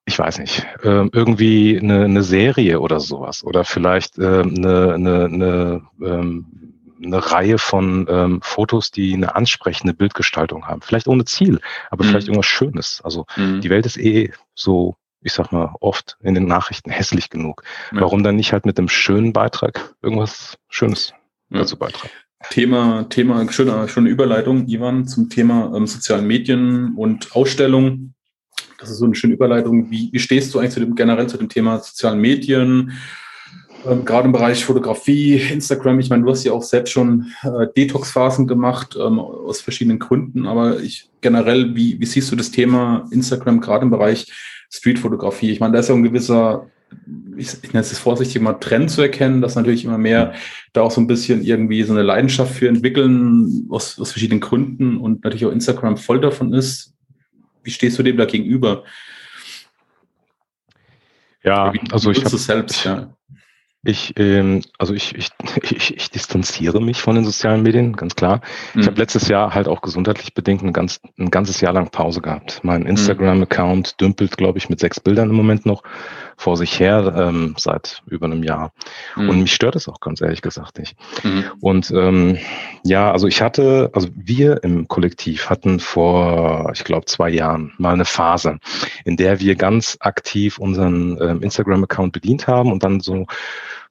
ich 0.04 0.18
weiß 0.18 0.40
nicht, 0.40 0.66
ähm, 0.82 1.10
irgendwie 1.12 1.78
eine, 1.80 2.04
eine 2.04 2.22
Serie 2.24 2.80
oder 2.80 2.98
sowas 2.98 3.44
oder 3.44 3.64
vielleicht 3.64 4.18
ähm, 4.18 4.54
eine, 4.56 4.94
eine, 4.94 5.24
eine, 5.26 5.82
ähm, 6.02 6.71
eine 7.04 7.32
Reihe 7.32 7.58
von 7.58 8.06
ähm, 8.08 8.40
Fotos, 8.42 8.90
die 8.90 9.14
eine 9.14 9.34
ansprechende 9.36 9.94
Bildgestaltung 9.94 10.66
haben. 10.66 10.82
Vielleicht 10.82 11.08
ohne 11.08 11.24
Ziel, 11.24 11.60
aber 11.90 12.04
Mhm. 12.04 12.08
vielleicht 12.08 12.28
irgendwas 12.28 12.46
Schönes. 12.46 13.00
Also 13.04 13.26
Hm. 13.34 13.60
die 13.60 13.70
Welt 13.70 13.86
ist 13.86 13.98
eh 13.98 14.32
so, 14.54 14.96
ich 15.20 15.32
sag 15.32 15.52
mal, 15.52 15.74
oft 15.80 16.16
in 16.22 16.34
den 16.34 16.46
Nachrichten 16.46 16.90
hässlich 16.90 17.30
genug. 17.30 17.62
Ja. 17.92 18.00
Warum 18.02 18.22
dann 18.22 18.36
nicht 18.36 18.52
halt 18.52 18.66
mit 18.66 18.78
einem 18.78 18.88
schönen 18.88 19.32
Beitrag 19.32 19.94
irgendwas 20.02 20.56
Schönes 20.68 21.12
Ja. 21.50 21.58
dazu 21.58 21.76
beitragen? 21.76 22.10
Thema, 22.50 23.04
Thema, 23.08 23.50
schöne, 23.52 23.88
schöne 23.88 24.08
Überleitung, 24.08 24.66
Ivan, 24.66 25.06
zum 25.06 25.28
Thema 25.30 25.72
ähm, 25.76 25.86
sozialen 25.86 26.26
Medien 26.26 26.94
und 26.96 27.36
Ausstellung. 27.36 28.14
Das 28.78 28.90
ist 28.90 28.98
so 28.98 29.04
eine 29.04 29.14
schöne 29.14 29.34
Überleitung. 29.34 29.92
Wie, 29.92 30.08
wie 30.12 30.18
stehst 30.18 30.52
du 30.52 30.58
eigentlich 30.58 30.72
zu 30.72 30.80
dem, 30.80 30.96
generell 30.96 31.28
zu 31.28 31.36
dem 31.36 31.48
Thema 31.48 31.78
sozialen 31.78 32.18
Medien? 32.20 32.92
Ähm, 33.86 34.04
gerade 34.04 34.26
im 34.26 34.32
Bereich 34.32 34.64
Fotografie, 34.64 35.36
Instagram. 35.36 35.98
Ich 36.00 36.10
meine, 36.10 36.22
du 36.22 36.30
hast 36.30 36.44
ja 36.44 36.52
auch 36.52 36.62
selbst 36.62 36.92
schon 36.92 37.32
äh, 37.42 37.66
Detox-Phasen 37.76 38.46
gemacht, 38.46 38.96
ähm, 39.00 39.18
aus 39.18 39.60
verschiedenen 39.60 39.98
Gründen. 39.98 40.46
Aber 40.46 40.80
ich 40.80 41.10
generell, 41.20 41.74
wie, 41.74 41.98
wie 41.98 42.06
siehst 42.06 42.30
du 42.30 42.36
das 42.36 42.50
Thema 42.50 43.06
Instagram 43.10 43.60
gerade 43.60 43.84
im 43.84 43.90
Bereich 43.90 44.32
Streetfotografie? 44.70 45.50
Ich 45.50 45.60
meine, 45.60 45.72
da 45.72 45.80
ist 45.80 45.88
ja 45.88 45.94
ein 45.94 46.02
gewisser, 46.02 46.66
ich, 47.36 47.48
ich 47.62 47.72
nenne 47.72 47.80
es 47.80 47.98
vorsichtig 47.98 48.40
mal 48.40 48.54
Trend 48.54 48.90
zu 48.90 49.02
erkennen, 49.02 49.40
dass 49.40 49.56
natürlich 49.56 49.84
immer 49.84 49.98
mehr 49.98 50.34
da 50.72 50.82
auch 50.82 50.90
so 50.90 51.00
ein 51.00 51.06
bisschen 51.06 51.42
irgendwie 51.42 51.82
so 51.82 51.92
eine 51.92 52.02
Leidenschaft 52.02 52.54
für 52.54 52.68
entwickeln, 52.68 53.66
aus, 53.70 53.98
aus 53.98 54.12
verschiedenen 54.12 54.40
Gründen 54.40 54.98
und 54.98 55.24
natürlich 55.24 55.46
auch 55.46 55.52
Instagram 55.52 55.96
voll 55.96 56.20
davon 56.20 56.52
ist. 56.52 56.94
Wie 57.64 57.70
stehst 57.70 57.98
du 57.98 58.02
dem 58.02 58.16
da 58.16 58.26
gegenüber? 58.26 58.84
Ja, 61.44 61.72
also 61.90 62.10
ich 62.12 62.24
habe 62.24 62.36
selbst, 62.36 62.84
ja. 62.84 63.12
Ich, 63.84 64.14
ähm, 64.16 64.62
also 64.78 64.94
ich, 64.94 65.14
ich, 65.16 65.30
ich, 65.62 65.96
ich 65.96 66.10
distanziere 66.10 66.80
mich 66.80 67.00
von 67.00 67.16
den 67.16 67.24
sozialen 67.24 67.62
Medien, 67.62 67.94
ganz 67.94 68.14
klar. 68.14 68.40
Ich 68.70 68.82
Mhm. 68.82 68.86
habe 68.86 69.00
letztes 69.00 69.28
Jahr 69.28 69.54
halt 69.54 69.66
auch 69.66 69.80
gesundheitlich 69.80 70.34
bedingt 70.34 70.62
ein, 70.62 70.72
ganz, 70.72 71.00
ein 71.18 71.30
ganzes 71.30 71.60
Jahr 71.60 71.72
lang 71.72 71.90
Pause 71.90 72.20
gehabt. 72.20 72.60
Mhm. 72.62 72.68
Mein 72.70 72.86
Instagram-Account 72.86 74.00
dümpelt, 74.00 74.36
glaube 74.36 74.58
ich, 74.58 74.68
mit 74.68 74.78
sechs 74.78 75.00
Bildern 75.00 75.30
im 75.30 75.36
Moment 75.36 75.66
noch 75.66 75.82
vor 76.36 76.56
sich 76.56 76.78
her, 76.80 77.12
ähm, 77.16 77.54
seit 77.58 78.02
über 78.06 78.26
einem 78.26 78.42
Jahr. 78.42 78.72
Mhm. 79.16 79.28
Und 79.28 79.40
mich 79.42 79.52
stört 79.54 79.76
es 79.76 79.88
auch 79.88 80.00
ganz 80.00 80.20
ehrlich 80.20 80.42
gesagt 80.42 80.78
nicht. 80.78 80.96
Mhm. 81.24 81.44
Und 81.60 81.90
ähm, 81.90 82.38
ja, 82.84 83.10
also 83.12 83.26
ich 83.26 83.42
hatte, 83.42 83.90
also 83.92 84.08
wir 84.14 84.62
im 84.62 84.86
Kollektiv 84.88 85.50
hatten 85.50 85.80
vor, 85.80 86.70
ich 86.74 86.84
glaube, 86.84 87.06
zwei 87.06 87.30
Jahren 87.30 87.72
mal 87.78 87.94
eine 87.94 88.04
Phase, 88.04 88.58
in 89.04 89.16
der 89.16 89.40
wir 89.40 89.56
ganz 89.56 89.96
aktiv 90.00 90.58
unseren 90.58 91.18
ähm, 91.20 91.42
Instagram-Account 91.42 92.12
bedient 92.12 92.46
haben 92.46 92.70
und 92.72 92.82
dann 92.84 93.00
so 93.00 93.26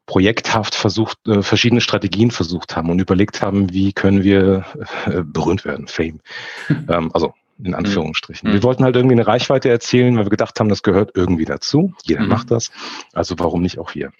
projekthaft 0.06 0.76
versucht, 0.76 1.18
äh, 1.28 1.42
verschiedene 1.42 1.82
Strategien 1.82 2.32
versucht 2.32 2.76
haben 2.76 2.90
und 2.90 3.00
überlegt 3.00 3.42
haben, 3.42 3.72
wie 3.72 3.94
können 3.94 4.24
wir 4.24 4.66
äh, 5.06 5.22
berühmt 5.24 5.66
werden, 5.66 5.88
Fame. 5.88 6.20
ähm, 6.70 7.12
also 7.14 7.34
in 7.64 7.76
Anführungsstrichen. 7.76 8.50
Mhm. 8.50 8.54
Wir 8.54 8.64
wollten 8.64 8.84
halt 8.84 8.96
irgendwie 8.96 9.16
eine 9.16 9.28
Reichweite 9.28 9.70
erzielen, 9.70 10.18
weil 10.18 10.26
wir 10.26 10.32
gedacht 10.32 10.60
haben, 10.60 10.70
das 10.70 10.84
gehört 10.84 11.12
irgendwie 11.16 11.46
dazu. 11.46 11.94
Jeder 12.04 12.24
Mhm. 12.24 12.30
macht 12.30 12.52
das. 12.52 12.72
Also 13.14 13.36
warum 13.38 13.62
nicht 13.62 13.78
auch 13.78 13.94
wir? 13.94 14.12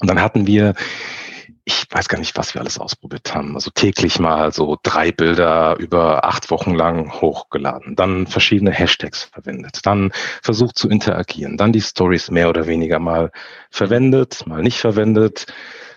Und 0.00 0.08
dann 0.08 0.20
hatten 0.20 0.46
wir, 0.46 0.74
ich 1.68 1.84
weiß 1.90 2.08
gar 2.08 2.18
nicht, 2.18 2.36
was 2.36 2.54
wir 2.54 2.60
alles 2.60 2.78
ausprobiert 2.78 3.34
haben. 3.34 3.56
Also 3.56 3.70
täglich 3.74 4.20
mal 4.20 4.52
so 4.52 4.78
drei 4.84 5.10
Bilder 5.10 5.76
über 5.78 6.24
acht 6.24 6.52
Wochen 6.52 6.74
lang 6.76 7.20
hochgeladen, 7.20 7.96
dann 7.96 8.28
verschiedene 8.28 8.70
Hashtags 8.70 9.24
verwendet, 9.24 9.80
dann 9.84 10.12
versucht 10.42 10.78
zu 10.78 10.88
interagieren, 10.88 11.56
dann 11.56 11.72
die 11.72 11.80
Stories 11.80 12.30
mehr 12.30 12.48
oder 12.48 12.68
weniger 12.68 13.00
mal 13.00 13.32
verwendet, 13.68 14.46
mal 14.46 14.62
nicht 14.62 14.78
verwendet, 14.78 15.46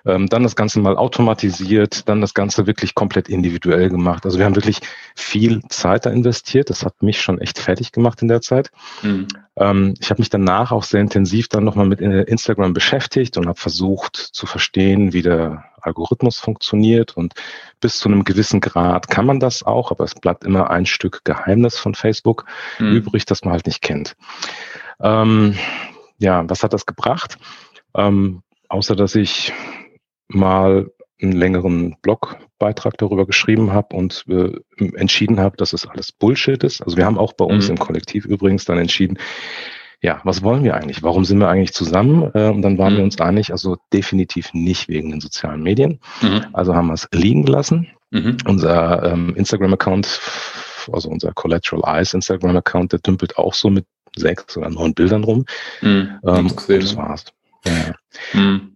ähm, 0.05 0.27
dann 0.27 0.43
das 0.43 0.55
Ganze 0.55 0.79
mal 0.79 0.97
automatisiert, 0.97 2.07
dann 2.07 2.21
das 2.21 2.33
Ganze 2.33 2.67
wirklich 2.67 2.95
komplett 2.95 3.29
individuell 3.29 3.89
gemacht. 3.89 4.25
Also 4.25 4.37
wir 4.37 4.45
haben 4.45 4.55
wirklich 4.55 4.79
viel 5.15 5.61
Zeit 5.69 6.05
da 6.05 6.09
investiert. 6.09 6.69
Das 6.69 6.83
hat 6.83 7.01
mich 7.01 7.21
schon 7.21 7.39
echt 7.39 7.59
fertig 7.59 7.91
gemacht 7.91 8.21
in 8.21 8.27
der 8.27 8.41
Zeit. 8.41 8.71
Mhm. 9.01 9.27
Ähm, 9.55 9.93
ich 9.99 10.09
habe 10.09 10.21
mich 10.21 10.29
danach 10.29 10.71
auch 10.71 10.83
sehr 10.83 11.01
intensiv 11.01 11.47
dann 11.49 11.63
nochmal 11.63 11.85
mit 11.87 12.01
äh, 12.01 12.23
Instagram 12.23 12.73
beschäftigt 12.73 13.37
und 13.37 13.47
habe 13.47 13.59
versucht 13.59 14.15
zu 14.15 14.45
verstehen, 14.45 15.13
wie 15.13 15.21
der 15.21 15.65
Algorithmus 15.81 16.39
funktioniert. 16.39 17.17
Und 17.17 17.33
bis 17.79 17.99
zu 17.99 18.09
einem 18.09 18.23
gewissen 18.23 18.61
Grad 18.61 19.09
kann 19.09 19.25
man 19.25 19.39
das 19.39 19.63
auch, 19.63 19.91
aber 19.91 20.03
es 20.03 20.15
bleibt 20.15 20.43
immer 20.43 20.69
ein 20.69 20.85
Stück 20.85 21.21
Geheimnis 21.23 21.77
von 21.77 21.95
Facebook 21.95 22.45
mhm. 22.79 22.93
übrig, 22.93 23.25
das 23.25 23.43
man 23.43 23.53
halt 23.53 23.65
nicht 23.65 23.81
kennt. 23.81 24.15
Ähm, 25.01 25.55
ja, 26.17 26.47
was 26.49 26.63
hat 26.63 26.73
das 26.73 26.85
gebracht? 26.85 27.37
Ähm, 27.95 28.43
außer 28.67 28.95
dass 28.95 29.15
ich 29.15 29.53
mal 30.29 30.89
einen 31.21 31.33
längeren 31.33 31.97
Blogbeitrag 32.01 32.97
darüber 32.97 33.25
geschrieben 33.25 33.73
habe 33.73 33.95
und 33.95 34.25
äh, 34.29 34.51
entschieden 34.95 35.39
habe, 35.39 35.57
dass 35.57 35.73
es 35.73 35.85
alles 35.85 36.11
Bullshit 36.11 36.63
ist. 36.63 36.81
Also 36.81 36.95
wir 36.95 37.05
haben 37.05 37.17
auch 37.17 37.33
bei 37.33 37.45
uns 37.45 37.65
mhm. 37.65 37.71
im 37.71 37.79
Kollektiv 37.79 38.25
übrigens 38.25 38.65
dann 38.65 38.77
entschieden, 38.77 39.17
ja, 40.01 40.21
was 40.23 40.43
wollen 40.43 40.63
wir 40.63 40.75
eigentlich? 40.75 41.03
Warum 41.03 41.25
sind 41.25 41.39
wir 41.39 41.49
eigentlich 41.49 41.73
zusammen? 41.73 42.31
Äh, 42.33 42.49
und 42.49 42.61
dann 42.61 42.77
waren 42.77 42.93
mhm. 42.93 42.97
wir 42.97 43.03
uns 43.03 43.19
einig, 43.19 43.51
also 43.51 43.77
definitiv 43.91 44.53
nicht 44.53 44.87
wegen 44.87 45.11
den 45.11 45.19
sozialen 45.19 45.61
Medien. 45.61 45.99
Mhm. 46.21 46.45
Also 46.53 46.73
haben 46.73 46.87
wir 46.87 46.93
es 46.93 47.07
liegen 47.11 47.43
gelassen. 47.43 47.89
Mhm. 48.11 48.37
Unser 48.45 49.11
ähm, 49.11 49.35
Instagram-Account, 49.35 50.21
also 50.91 51.09
unser 51.09 51.33
Collateral 51.33 51.97
Eyes 51.97 52.13
Instagram-Account, 52.13 52.93
der 52.93 52.99
dümpelt 52.99 53.37
auch 53.37 53.53
so 53.53 53.69
mit 53.69 53.85
sechs 54.15 54.55
oder 54.57 54.69
neun 54.69 54.93
Bildern 54.93 55.25
rum. 55.25 55.45
Mhm. 55.81 56.19
Ähm, 56.23 56.47
und 56.47 56.69
das 56.69 56.95
war's. 56.95 57.25
Ja. 57.65 57.93
Mhm. 58.33 58.68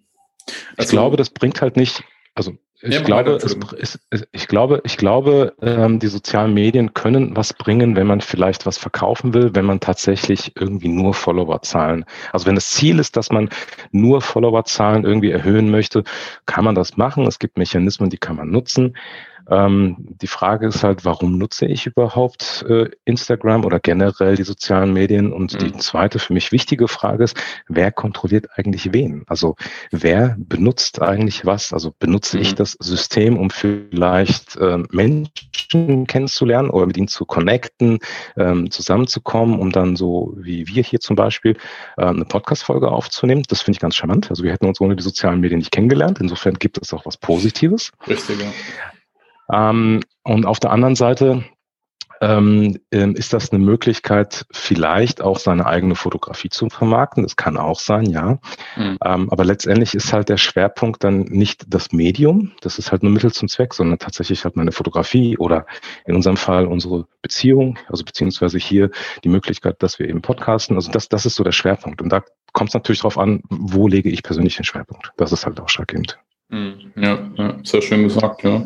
Also, 0.78 0.90
ich 0.90 0.90
glaube, 0.90 1.18
das 1.18 1.30
bringt 1.30 1.62
halt 1.62 1.78
nicht, 1.78 2.04
also 2.36 2.54
ich, 2.86 2.96
ja, 2.96 3.02
glaube, 3.02 3.40
es, 3.42 3.98
es, 4.10 4.28
ich 4.34 4.48
glaube, 4.50 4.82
ich 4.84 4.98
glaube, 4.98 5.54
ähm, 5.62 6.00
die 6.00 6.08
sozialen 6.08 6.54
Medien 6.54 6.94
können 6.94 7.34
was 7.34 7.54
bringen, 7.54 7.96
wenn 7.96 8.08
man 8.08 8.20
vielleicht 8.20 8.66
was 8.66 8.78
verkaufen 8.78 9.34
will, 9.34 9.56
wenn 9.56 9.64
man 9.64 9.80
tatsächlich 9.80 10.52
irgendwie 10.60 10.90
nur 10.90 11.14
Followerzahlen. 11.14 12.04
Also 12.34 12.46
wenn 12.46 12.56
das 12.56 12.72
Ziel 12.72 13.00
ist, 13.00 13.16
dass 13.16 13.32
man 13.32 13.48
nur 13.92 14.22
Followerzahlen 14.22 15.06
irgendwie 15.06 15.32
erhöhen 15.32 15.72
möchte, 15.72 16.04
kann 16.46 16.66
man 16.66 16.76
das 16.76 16.98
machen. 16.98 17.26
Es 17.26 17.40
gibt 17.40 17.58
Mechanismen, 17.58 18.10
die 18.10 18.18
kann 18.18 18.36
man 18.36 18.52
nutzen. 18.52 18.98
Ähm, 19.50 19.98
die 20.00 20.28
Frage 20.28 20.68
ist 20.68 20.84
halt, 20.84 21.06
warum 21.06 21.38
nutze 21.38 21.66
ich 21.66 21.86
überhaupt 21.86 22.66
äh, 22.68 22.90
Instagram 23.06 23.66
oder 23.66 23.80
generell 23.80 24.36
die 24.36 24.44
sozialen 24.44 24.94
Medien? 24.94 25.34
Und 25.34 25.54
mhm. 25.54 25.58
die 25.60 25.78
zweite 25.80 26.20
für 26.20 26.34
mich 26.34 26.52
wichtige 26.52 26.88
Frage 26.88 27.24
ist, 27.24 27.38
wer 27.68 27.92
kontrolliert 27.92 28.48
eigentlich 28.56 28.94
wen? 28.94 29.24
Also 29.28 29.56
wer 29.92 30.36
benutzt 30.38 31.02
eigentlich 31.02 31.46
was? 31.46 31.74
Also 31.74 31.94
benutze 31.98 32.38
mhm. 32.38 32.44
ich 32.44 32.56
das 32.56 32.72
System, 32.80 33.38
um 33.38 33.50
vielleicht 33.50 34.56
äh, 34.58 34.80
Menschen 34.92 36.08
kennenzulernen 36.08 36.70
oder 36.70 36.86
mit 36.86 36.98
ihnen 36.98 37.08
zu 37.08 37.26
connecten, 37.26 38.00
ähm, 38.38 38.72
zusammenzukommen, 38.72 39.60
um 39.60 39.72
dann 39.72 39.96
so 39.96 40.34
wie 40.38 40.68
wir 40.68 40.84
hier 40.84 41.00
zum 41.00 41.16
Beispiel 41.16 41.58
äh, 41.98 42.06
eine 42.06 42.26
Podcast-Folge 42.26 42.90
aufzunehmen? 42.90 43.44
Das 43.50 43.62
finde 43.62 43.78
ich 43.78 43.82
ganz 43.82 43.96
charmant. 43.96 44.30
Also 44.30 44.44
wir 44.44 44.52
hätten 44.52 44.68
uns 44.68 44.80
ohne 44.80 44.96
die 44.96 45.04
sozialen 45.04 45.42
Medien 45.42 45.60
nicht 45.60 45.72
kennengelernt. 45.72 46.20
Insofern 46.22 46.56
gibt 46.56 46.78
es 46.82 46.94
auch 46.94 47.06
was 47.06 47.18
Positives. 47.18 47.92
Richtig, 48.08 48.40
ja. 48.40 48.48
Ähm, 49.54 50.02
und 50.24 50.46
auf 50.46 50.60
der 50.60 50.72
anderen 50.72 50.96
Seite 50.96 51.44
ähm, 52.24 52.80
ähm, 52.92 53.16
ist 53.16 53.34
das 53.34 53.52
eine 53.52 53.62
Möglichkeit, 53.64 54.46
vielleicht 54.52 55.22
auch 55.22 55.40
seine 55.40 55.66
eigene 55.66 55.96
Fotografie 55.96 56.48
zu 56.50 56.70
vermarkten. 56.70 57.24
Das 57.24 57.36
kann 57.36 57.58
auch 57.58 57.80
sein, 57.80 58.06
ja. 58.06 58.40
Mhm. 58.78 58.98
Ähm, 59.04 59.30
aber 59.30 59.44
letztendlich 59.44 59.94
ist 59.94 60.14
halt 60.14 60.30
der 60.30 60.38
Schwerpunkt 60.38 61.04
dann 61.04 61.24
nicht 61.24 61.66
das 61.68 61.92
Medium, 61.92 62.54
das 62.62 62.80
ist 62.80 62.92
halt 62.94 63.04
nur 63.04 63.12
Mittel 63.12 63.34
zum 63.34 63.50
Zweck, 63.50 63.74
sondern 63.74 64.00
tatsächlich 64.00 64.46
halt 64.46 64.56
meine 64.56 64.72
Fotografie 64.72 65.38
oder 65.38 65.66
in 66.06 66.16
unserem 66.16 66.38
Fall 66.38 66.66
unsere 66.66 67.08
Beziehung, 67.22 67.78
also 67.90 68.06
beziehungsweise 68.06 68.58
hier 68.58 68.90
die 69.26 69.30
Möglichkeit, 69.30 69.84
dass 69.84 70.00
wir 70.00 70.08
eben 70.08 70.22
podcasten. 70.22 70.78
Also 70.78 70.92
das, 70.92 71.10
das 71.10 71.26
ist 71.26 71.36
so 71.36 71.44
der 71.44 71.52
Schwerpunkt. 71.52 72.02
Und 72.02 72.10
da 72.10 72.22
kommt 72.54 72.70
es 72.70 72.74
natürlich 72.74 73.00
darauf 73.00 73.18
an, 73.18 73.42
wo 73.50 73.90
lege 73.90 74.10
ich 74.10 74.24
persönlich 74.24 74.56
den 74.56 74.66
Schwerpunkt. 74.66 75.12
Das 75.18 75.34
ist 75.34 75.46
halt 75.46 75.60
ausschlaggebend. 75.60 76.20
Ja, 76.96 77.32
ja, 77.36 77.60
sehr 77.64 77.82
schön 77.82 78.04
gesagt, 78.04 78.44
ja 78.44 78.64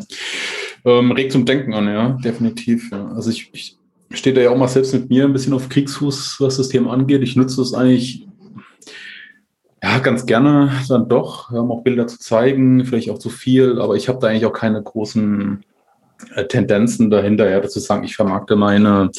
ähm, 0.84 1.12
regt 1.12 1.32
zum 1.32 1.44
Denken 1.44 1.74
an, 1.74 1.86
ja, 1.86 2.10
definitiv. 2.24 2.90
Ja. 2.90 3.08
Also 3.14 3.30
ich, 3.30 3.50
ich 3.52 3.76
stehe 4.12 4.34
da 4.34 4.40
ja 4.40 4.50
auch 4.50 4.56
mal 4.56 4.68
selbst 4.68 4.94
mit 4.94 5.10
mir 5.10 5.24
ein 5.24 5.32
bisschen 5.32 5.52
auf 5.52 5.68
Kriegsfuß, 5.68 6.36
was 6.40 6.56
das 6.56 6.68
Thema 6.68 6.92
angeht. 6.92 7.22
Ich 7.22 7.36
nutze 7.36 7.60
es 7.60 7.74
eigentlich 7.74 8.26
ja, 9.82 9.98
ganz 9.98 10.26
gerne 10.26 10.72
dann 10.88 11.08
doch, 11.08 11.52
um 11.52 11.70
auch 11.70 11.82
Bilder 11.82 12.06
zu 12.06 12.18
zeigen, 12.18 12.84
vielleicht 12.84 13.10
auch 13.10 13.18
zu 13.18 13.30
viel, 13.30 13.80
aber 13.80 13.94
ich 13.94 14.08
habe 14.08 14.18
da 14.18 14.28
eigentlich 14.28 14.46
auch 14.46 14.52
keine 14.52 14.82
großen 14.82 15.64
Tendenzen 16.48 17.10
dahinter, 17.10 17.48
ja, 17.48 17.60
dazu 17.60 17.78
sagen, 17.78 18.04
ich 18.04 18.16
vermarkte 18.16 18.56
meine, 18.56 19.10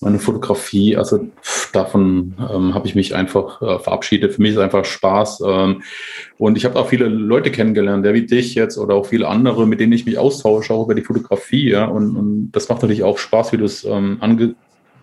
meine 0.00 0.18
Fotografie. 0.18 0.96
Also 0.96 1.28
davon 1.72 2.34
ähm, 2.38 2.74
habe 2.74 2.86
ich 2.86 2.94
mich 2.94 3.14
einfach 3.14 3.62
äh, 3.62 3.78
verabschiedet. 3.78 4.34
Für 4.34 4.42
mich 4.42 4.52
ist 4.52 4.58
einfach 4.58 4.84
Spaß. 4.84 5.42
Ähm, 5.46 5.82
und 6.38 6.56
ich 6.56 6.64
habe 6.64 6.78
auch 6.78 6.88
viele 6.88 7.06
Leute 7.06 7.50
kennengelernt, 7.50 8.04
der 8.04 8.14
wie 8.14 8.26
dich 8.26 8.54
jetzt 8.54 8.76
oder 8.76 8.94
auch 8.94 9.06
viele 9.06 9.28
andere, 9.28 9.66
mit 9.66 9.80
denen 9.80 9.92
ich 9.92 10.04
mich 10.04 10.18
austausche, 10.18 10.74
auch 10.74 10.84
über 10.84 10.94
die 10.94 11.02
Fotografie. 11.02 11.70
Ja, 11.70 11.86
und, 11.86 12.16
und 12.16 12.52
das 12.52 12.68
macht 12.68 12.82
natürlich 12.82 13.02
auch 13.02 13.18
Spaß, 13.18 13.52
wie 13.52 13.58
du 13.58 13.64
es 13.64 13.84
ähm, 13.84 14.18
ange 14.20 14.54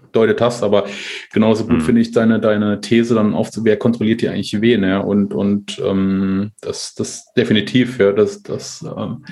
angedeutet 0.09 0.41
hast, 0.41 0.63
aber 0.63 0.85
genauso 1.31 1.65
gut 1.65 1.77
mhm. 1.77 1.81
finde 1.81 2.01
ich 2.01 2.11
deine, 2.11 2.39
deine 2.39 2.81
These 2.81 3.15
dann 3.15 3.33
aufzu, 3.33 3.63
wer 3.63 3.77
kontrolliert 3.77 4.21
die 4.21 4.29
eigentlich 4.29 4.61
wen, 4.61 4.83
ja, 4.83 4.99
und, 4.99 5.33
und 5.33 5.81
ähm, 5.85 6.51
das, 6.61 6.95
das 6.95 7.31
definitiv, 7.33 7.99
ja, 7.99 8.11
das, 8.11 8.41
das 8.43 8.83
ähm, 8.97 9.23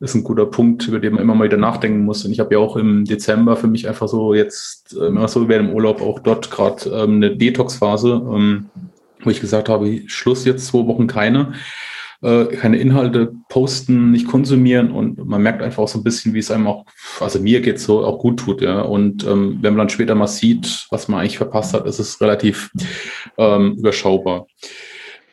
ist 0.00 0.14
ein 0.14 0.24
guter 0.24 0.46
Punkt, 0.46 0.86
über 0.88 0.98
den 0.98 1.14
man 1.14 1.22
immer 1.22 1.34
mal 1.34 1.44
wieder 1.44 1.56
nachdenken 1.56 2.04
muss. 2.04 2.24
Und 2.24 2.32
ich 2.32 2.40
habe 2.40 2.54
ja 2.54 2.60
auch 2.60 2.76
im 2.76 3.04
Dezember 3.04 3.56
für 3.56 3.66
mich 3.66 3.88
einfach 3.88 4.08
so 4.08 4.34
jetzt 4.34 4.96
äh, 4.96 5.06
immer 5.06 5.28
so 5.28 5.48
während 5.48 5.70
dem 5.70 5.74
Urlaub 5.74 6.00
auch 6.00 6.20
dort 6.20 6.50
gerade 6.50 6.88
ähm, 6.90 7.16
eine 7.16 7.36
Detox-Phase, 7.36 8.22
ähm, 8.32 8.66
wo 9.22 9.30
ich 9.30 9.40
gesagt 9.40 9.68
habe, 9.68 10.02
Schluss 10.06 10.44
jetzt 10.44 10.66
zwei 10.66 10.86
Wochen 10.86 11.06
keine 11.06 11.54
äh, 12.22 12.46
keine 12.46 12.78
Inhalte 12.78 13.32
posten, 13.48 14.10
nicht 14.10 14.26
konsumieren 14.26 14.90
und 14.90 15.24
man 15.24 15.42
merkt 15.42 15.62
einfach 15.62 15.84
auch 15.84 15.88
so 15.88 15.98
ein 15.98 16.04
bisschen, 16.04 16.34
wie 16.34 16.40
es 16.40 16.50
einem 16.50 16.66
auch, 16.66 16.84
also 17.20 17.40
mir 17.40 17.60
geht 17.60 17.80
so, 17.80 18.04
auch 18.04 18.18
gut 18.18 18.40
tut, 18.40 18.60
ja. 18.60 18.80
Und 18.80 19.24
ähm, 19.24 19.58
wenn 19.60 19.74
man 19.74 19.86
dann 19.86 19.88
später 19.88 20.14
mal 20.14 20.26
sieht, 20.26 20.86
was 20.90 21.08
man 21.08 21.20
eigentlich 21.20 21.38
verpasst 21.38 21.74
hat, 21.74 21.86
ist 21.86 21.98
es 21.98 22.20
relativ 22.20 22.70
ähm, 23.36 23.76
überschaubar. 23.78 24.46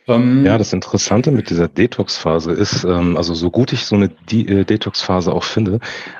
Ähm, 0.07 0.45
ja, 0.45 0.57
das 0.57 0.73
Interessante 0.73 1.31
mit 1.31 1.49
dieser 1.49 1.67
Detox-Phase 1.67 2.51
ist, 2.51 2.83
ähm, 2.83 3.17
also 3.17 3.33
so 3.33 3.49
gut 3.49 3.73
ich 3.73 3.85
so 3.85 3.95
eine 3.95 4.09
De 4.09 4.61
äh, 4.61 4.65
Detox-Phase 4.65 5.33
auch 5.33 5.43
finde, 5.43 5.79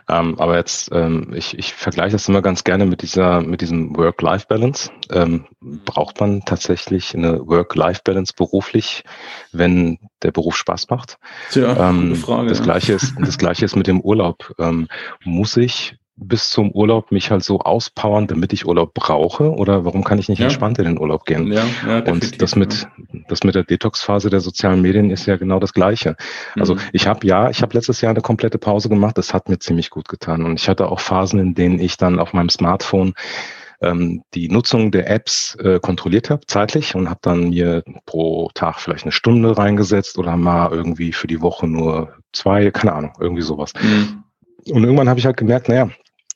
ähm, 0.09 0.39
aber 0.39 0.57
jetzt, 0.57 0.89
ähm, 0.91 1.33
ich, 1.35 1.57
ich 1.57 1.73
vergleiche 1.73 2.13
das 2.13 2.27
immer 2.27 2.41
ganz 2.41 2.63
gerne 2.63 2.85
mit 2.85 3.01
dieser, 3.01 3.41
mit 3.41 3.61
diesem 3.61 3.95
Work-Life-Balance. 3.95 4.91
Ähm, 5.11 5.45
braucht 5.61 6.19
man 6.19 6.41
tatsächlich 6.45 7.15
eine 7.15 7.45
Work-Life-Balance 7.45 8.33
beruflich, 8.35 9.03
wenn 9.51 9.99
der 10.23 10.31
Beruf 10.31 10.55
Spaß 10.57 10.89
macht? 10.89 11.17
Tja, 11.51 11.89
ähm, 11.89 12.15
Frage. 12.15 12.49
Das 12.49 12.63
gleiche 12.63 12.93
ist, 12.93 13.13
das 13.19 13.37
gleiche 13.37 13.65
ist 13.65 13.75
mit 13.75 13.87
dem 13.87 14.01
Urlaub. 14.01 14.53
Ähm, 14.57 14.87
muss 15.23 15.57
ich 15.57 15.97
bis 16.17 16.49
zum 16.49 16.71
Urlaub 16.71 17.11
mich 17.11 17.29
halt 17.29 17.43
so 17.43 17.59
auspowern, 17.59 18.27
damit 18.27 18.53
ich 18.53 18.65
Urlaub 18.65 18.93
brauche? 18.93 19.51
Oder 19.51 19.83
warum 19.83 20.03
kann 20.03 20.17
ich 20.17 20.29
nicht 20.29 20.39
ja. 20.39 20.45
entspannt 20.45 20.77
in 20.79 20.85
den 20.85 20.99
Urlaub 20.99 21.25
gehen? 21.25 21.51
Ja, 21.51 21.65
ja, 21.85 21.99
und 22.05 22.41
das 22.41 22.55
mit, 22.55 22.87
das 23.27 23.43
mit 23.43 23.55
der 23.55 23.63
Detox-Phase 23.63 24.29
der 24.29 24.39
sozialen 24.39 24.81
Medien 24.81 25.11
ist 25.11 25.25
ja 25.25 25.35
genau 25.35 25.59
das 25.59 25.73
Gleiche. 25.73 26.15
Also 26.55 26.75
mhm. 26.75 26.79
ich 26.93 27.07
habe 27.07 27.27
ja, 27.27 27.49
ich 27.49 27.61
habe 27.61 27.73
letztes 27.73 28.01
Jahr 28.01 28.11
eine 28.11 28.21
komplette 28.21 28.57
Pause 28.57 28.87
gemacht. 28.87 29.17
Das 29.17 29.33
hat 29.33 29.49
mir 29.49 29.59
ziemlich 29.59 29.89
gut 29.89 30.07
getan. 30.07 30.43
Und 30.43 30.59
ich 30.59 30.69
hatte 30.69 30.89
auch 30.89 31.01
Phasen, 31.01 31.39
in 31.39 31.53
denen 31.53 31.79
ich 31.79 31.97
dann 31.97 32.19
auf 32.19 32.33
meinem 32.33 32.49
Smartphone 32.49 33.13
ähm, 33.81 34.23
die 34.33 34.47
Nutzung 34.47 34.91
der 34.91 35.09
Apps 35.09 35.55
äh, 35.55 35.79
kontrolliert 35.81 36.29
habe, 36.29 36.45
zeitlich, 36.47 36.95
und 36.95 37.09
habe 37.09 37.19
dann 37.21 37.49
mir 37.49 37.83
pro 38.05 38.49
Tag 38.53 38.79
vielleicht 38.79 39.03
eine 39.03 39.11
Stunde 39.11 39.57
reingesetzt 39.57 40.17
oder 40.17 40.37
mal 40.37 40.71
irgendwie 40.71 41.11
für 41.11 41.27
die 41.27 41.41
Woche 41.41 41.67
nur 41.67 42.13
zwei, 42.31 42.71
keine 42.71 42.93
Ahnung, 42.93 43.13
irgendwie 43.19 43.41
sowas. 43.41 43.73
Mhm. 43.81 44.23
Und 44.71 44.83
irgendwann 44.83 45.09
habe 45.09 45.19
ich 45.19 45.25
halt 45.25 45.37
gemerkt, 45.37 45.69
naja, 45.69 45.89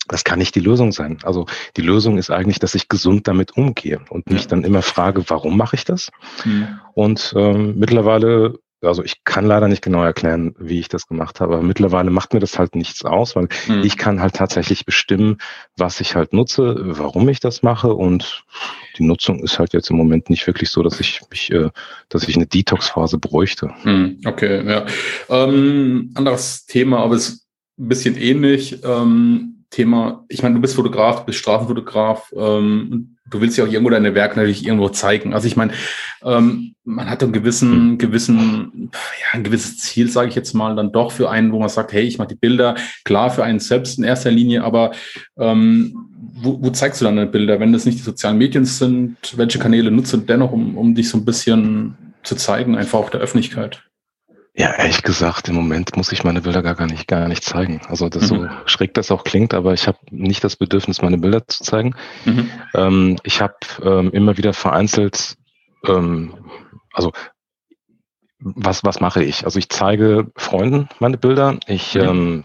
das 0.10 0.24
kann 0.24 0.40
nicht 0.40 0.56
die 0.56 0.60
Lösung 0.60 0.92
sein. 0.92 1.20
Also 1.24 1.46
die 1.78 1.82
Lösung 1.82 2.18
ist 2.18 2.32
eigentlich, 2.32 2.60
dass 2.60 2.76
ich 2.76 2.90
gesund 2.90 3.28
damit 3.28 3.56
umgehe 3.56 4.02
und 4.10 4.30
mich 4.30 4.48
dann 4.48 4.64
immer 4.64 4.82
frage, 4.82 5.24
warum 5.30 5.56
mache 5.56 5.76
ich 5.76 5.86
das? 5.86 6.12
Mhm. 6.44 6.80
Und 6.94 7.34
ähm, 7.38 7.76
mittlerweile, 7.78 8.56
also 8.82 9.04
ich 9.04 9.24
kann 9.24 9.46
leider 9.46 9.68
nicht 9.68 9.84
genau 9.84 10.04
erklären, 10.04 10.56
wie 10.60 10.80
ich 10.80 10.90
das 10.90 11.08
gemacht 11.08 11.40
habe, 11.40 11.56
aber 11.56 11.64
mittlerweile 11.64 12.10
macht 12.10 12.34
mir 12.34 12.40
das 12.40 12.58
halt 12.58 12.76
nichts 12.76 13.06
aus, 13.06 13.36
weil 13.36 13.50
mhm. 13.68 13.84
ich 13.84 13.98
kann 13.98 14.20
halt 14.20 14.36
tatsächlich 14.36 14.84
bestimmen, 14.84 15.38
was 15.78 16.02
ich 16.02 16.16
halt 16.16 16.34
nutze, 16.34 16.76
warum 16.80 17.30
ich 17.30 17.40
das 17.40 17.62
mache 17.62 17.94
und 17.94 18.44
die 18.98 19.04
Nutzung 19.04 19.40
ist 19.44 19.60
halt 19.60 19.74
jetzt 19.74 19.92
im 19.92 19.98
Moment 19.98 20.30
nicht 20.30 20.48
wirklich 20.48 20.72
so, 20.72 20.82
dass 20.82 21.00
ich 21.00 21.22
mich, 21.30 21.52
äh, 21.52 21.70
dass 22.10 22.28
ich 22.28 22.36
eine 22.36 22.48
Detox-Phase 22.48 23.20
bräuchte. 23.20 23.72
Mhm. 23.84 24.22
Okay, 24.26 24.68
ja. 24.68 24.86
Ähm, 25.30 26.12
anderes 26.16 26.66
Thema, 26.66 27.00
aber 27.00 27.14
es 27.14 27.30
ist 27.30 27.48
ein 27.78 27.90
bisschen 27.90 28.18
ähnlich. 28.18 28.84
Ähm 28.84 29.59
Thema, 29.70 30.26
ich 30.30 30.42
meine, 30.42 30.56
du 30.56 30.62
bist 30.62 30.76
Fotograf, 30.76 31.20
du 31.20 31.26
bist 31.26 31.40
Straßenfotograf, 31.40 32.34
ähm, 32.36 33.18
du 33.30 33.42
willst 33.42 33.58
ja 33.58 33.64
auch 33.64 33.70
irgendwo 33.70 33.92
deine 33.92 34.16
Werke 34.16 34.38
natürlich 34.38 34.66
irgendwo 34.66 34.90
zeigen. 34.90 35.34
Also 35.34 35.48
ich 35.48 35.56
meine, 35.56 35.74
ähm, 36.24 36.74
man 36.84 37.10
hat 37.10 37.22
einen 37.22 37.34
gewissen, 37.34 37.98
gewissen, 38.00 38.90
ja, 38.92 39.28
ein 39.34 39.44
gewisses 39.44 39.78
Ziel, 39.78 40.10
sage 40.10 40.30
ich 40.30 40.36
jetzt 40.36 40.54
mal, 40.54 40.76
dann 40.76 40.92
doch 40.92 41.12
für 41.12 41.30
einen, 41.30 41.52
wo 41.52 41.60
man 41.60 41.70
sagt, 41.70 41.94
hey, 41.94 42.04
ich 42.04 42.18
mache 42.18 42.30
die 42.30 42.36
Bilder, 42.36 42.76
klar 43.06 43.30
für 43.30 43.44
einen 43.44 43.60
selbst 43.60 44.00
in 44.00 44.04
erster 44.04 44.32
Linie, 44.32 44.64
aber 44.64 44.92
ähm, 45.38 45.96
wo, 46.42 46.58
wo 46.62 46.70
zeigst 46.72 47.02
du 47.02 47.06
dann 47.06 47.18
deine 47.18 47.30
Bilder, 47.30 47.60
wenn 47.60 47.74
das 47.74 47.86
nicht 47.86 48.00
die 48.00 48.04
sozialen 48.04 48.38
Medien 48.38 48.66
sind? 48.66 49.18
Welche 49.36 49.60
Kanäle 49.60 49.92
nutzt 49.92 50.14
du 50.14 50.18
dennoch, 50.18 50.52
um, 50.52 50.78
um 50.78 50.96
dich 50.96 51.10
so 51.10 51.18
ein 51.18 51.26
bisschen 51.26 51.96
zu 52.24 52.36
zeigen, 52.36 52.76
einfach 52.76 53.00
auch 53.00 53.10
der 53.10 53.22
Öffentlichkeit? 53.22 53.89
Ja, 54.60 54.74
ehrlich 54.74 55.04
gesagt, 55.04 55.48
im 55.48 55.56
Moment 55.56 55.96
muss 55.96 56.12
ich 56.12 56.26
meine 56.26 56.42
Bilder 56.42 56.62
gar, 56.62 56.76
gar 56.76 56.86
nicht, 56.86 57.08
gar 57.08 57.30
nicht 57.30 57.46
zeigen. 57.46 57.80
Also 57.88 58.10
das 58.10 58.24
mhm. 58.24 58.28
so 58.28 58.50
schräg 58.66 58.94
das 58.94 59.10
auch 59.10 59.24
klingt, 59.24 59.54
aber 59.54 59.74
ich 59.74 59.88
habe 59.88 59.98
nicht 60.12 60.44
das 60.44 60.58
Bedürfnis, 60.58 61.02
meine 61.02 61.18
Bilder 61.18 61.48
zu 61.48 61.64
zeigen. 61.64 61.96
Mhm. 62.26 62.52
Ähm, 62.74 63.16
ich 63.24 63.40
habe 63.40 63.56
ähm, 63.82 64.12
immer 64.12 64.36
wieder 64.36 64.52
vereinzelt, 64.52 65.38
ähm, 65.88 66.34
also 66.92 67.14
was, 68.40 68.84
was 68.84 69.00
mache 69.00 69.24
ich? 69.24 69.46
Also 69.46 69.60
ich 69.60 69.70
zeige 69.70 70.30
Freunden 70.36 70.90
meine 71.00 71.18
Bilder. 71.18 71.58
Ich 71.68 71.96
mhm. 71.96 72.02
ähm, 72.02 72.44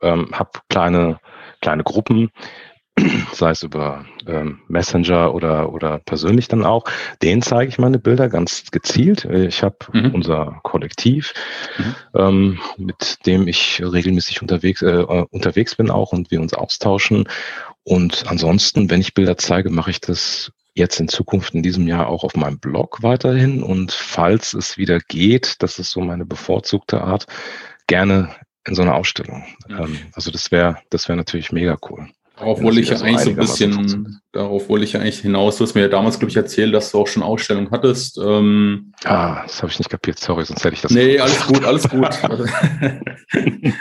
ähm, 0.00 0.28
habe 0.32 0.60
kleine, 0.70 1.20
kleine 1.60 1.82
Gruppen, 1.82 2.30
sei 3.32 3.50
es 3.50 3.62
über 3.62 4.04
ähm, 4.26 4.60
Messenger 4.68 5.34
oder, 5.34 5.72
oder 5.72 5.98
persönlich 5.98 6.48
dann 6.48 6.64
auch, 6.64 6.84
denen 7.22 7.42
zeige 7.42 7.68
ich 7.68 7.78
meine 7.78 7.98
Bilder 7.98 8.28
ganz 8.28 8.70
gezielt. 8.70 9.24
Ich 9.24 9.62
habe 9.62 9.76
mhm. 9.92 10.14
unser 10.14 10.60
Kollektiv, 10.62 11.32
mhm. 11.78 11.94
ähm, 12.14 12.58
mit 12.76 13.26
dem 13.26 13.48
ich 13.48 13.82
regelmäßig 13.82 14.42
unterwegs, 14.42 14.82
äh, 14.82 15.04
unterwegs 15.30 15.74
bin 15.74 15.90
auch 15.90 16.12
und 16.12 16.30
wir 16.30 16.40
uns 16.40 16.54
austauschen. 16.54 17.28
Und 17.82 18.24
ansonsten, 18.26 18.90
wenn 18.90 19.00
ich 19.00 19.14
Bilder 19.14 19.36
zeige, 19.36 19.70
mache 19.70 19.90
ich 19.90 20.00
das 20.00 20.52
jetzt 20.74 21.00
in 21.00 21.08
Zukunft 21.08 21.54
in 21.54 21.62
diesem 21.62 21.88
Jahr 21.88 22.08
auch 22.08 22.24
auf 22.24 22.34
meinem 22.34 22.58
Blog 22.58 23.02
weiterhin. 23.02 23.62
Und 23.62 23.92
falls 23.92 24.54
es 24.54 24.78
wieder 24.78 24.98
geht, 25.00 25.62
das 25.62 25.78
ist 25.78 25.90
so 25.90 26.00
meine 26.00 26.24
bevorzugte 26.24 27.00
Art, 27.00 27.26
gerne 27.86 28.34
in 28.66 28.74
so 28.74 28.82
einer 28.82 28.94
Ausstellung. 28.94 29.44
Mhm. 29.68 29.98
also 30.12 30.30
das 30.30 30.50
wäre, 30.50 30.78
das 30.90 31.08
wäre 31.08 31.16
natürlich 31.16 31.52
mega 31.52 31.76
cool. 31.88 32.08
Darauf 32.40 32.62
wollte 32.62 32.80
ich 32.80 32.88
ja 32.88 32.96
so 32.96 33.04
eigentlich 33.04 33.20
so 33.20 33.30
ein 33.30 33.36
bisschen, 33.36 34.20
darauf 34.32 34.70
wollte 34.70 34.86
ich 34.86 34.94
ja 34.94 35.00
eigentlich 35.00 35.20
hinaus. 35.20 35.58
Du 35.58 35.64
hast 35.64 35.74
mir 35.74 35.82
ja 35.82 35.88
damals, 35.88 36.18
glaube 36.18 36.30
ich, 36.30 36.36
erzählt, 36.38 36.74
dass 36.74 36.90
du 36.90 36.98
auch 36.98 37.06
schon 37.06 37.22
Ausstellungen 37.22 37.70
hattest. 37.70 38.16
Ähm, 38.16 38.94
ah, 39.04 39.42
das 39.42 39.62
habe 39.62 39.70
ich 39.70 39.78
nicht 39.78 39.90
kapiert, 39.90 40.18
sorry, 40.18 40.46
sonst 40.46 40.64
hätte 40.64 40.74
ich 40.74 40.80
das. 40.80 40.90
Nee, 40.90 41.18
alles 41.18 41.46
gut, 41.46 41.62
alles 41.66 41.86
gut. 41.86 42.00
du 43.32 43.72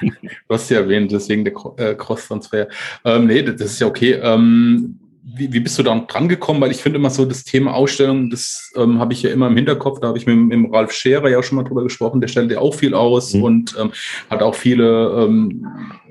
hast 0.49 0.69
ja 0.69 0.81
erwähnt, 0.81 1.09
deswegen 1.09 1.45
der 1.45 1.53
äh, 1.77 1.95
Cross-Transfer. 1.95 2.67
Ähm, 3.05 3.27
nee, 3.27 3.43
das 3.43 3.61
ist 3.61 3.79
ja 3.79 3.87
okay. 3.87 4.19
Ähm, 4.21 4.99
wie, 5.35 5.51
wie 5.53 5.59
bist 5.59 5.77
du 5.77 5.83
da 5.83 5.97
dran 5.99 6.29
gekommen? 6.29 6.61
Weil 6.61 6.71
ich 6.71 6.81
finde 6.81 6.99
immer 6.99 7.09
so 7.09 7.25
das 7.25 7.43
Thema 7.43 7.73
Ausstellung, 7.73 8.29
das 8.29 8.71
ähm, 8.75 8.99
habe 8.99 9.13
ich 9.13 9.23
ja 9.23 9.31
immer 9.31 9.47
im 9.47 9.55
Hinterkopf. 9.55 9.99
Da 9.99 10.07
habe 10.07 10.17
ich 10.17 10.25
mit, 10.25 10.37
mit 10.37 10.53
dem 10.53 10.73
Ralf 10.73 10.91
Scherer 10.91 11.29
ja 11.29 11.39
auch 11.39 11.43
schon 11.43 11.57
mal 11.57 11.63
drüber 11.63 11.83
gesprochen. 11.83 12.21
Der 12.21 12.27
stellt 12.27 12.51
ja 12.51 12.59
auch 12.59 12.73
viel 12.73 12.93
aus 12.93 13.33
mhm. 13.33 13.43
und 13.43 13.75
ähm, 13.79 13.91
hat 14.29 14.41
auch 14.41 14.55
viele, 14.55 15.25
ähm, 15.25 15.67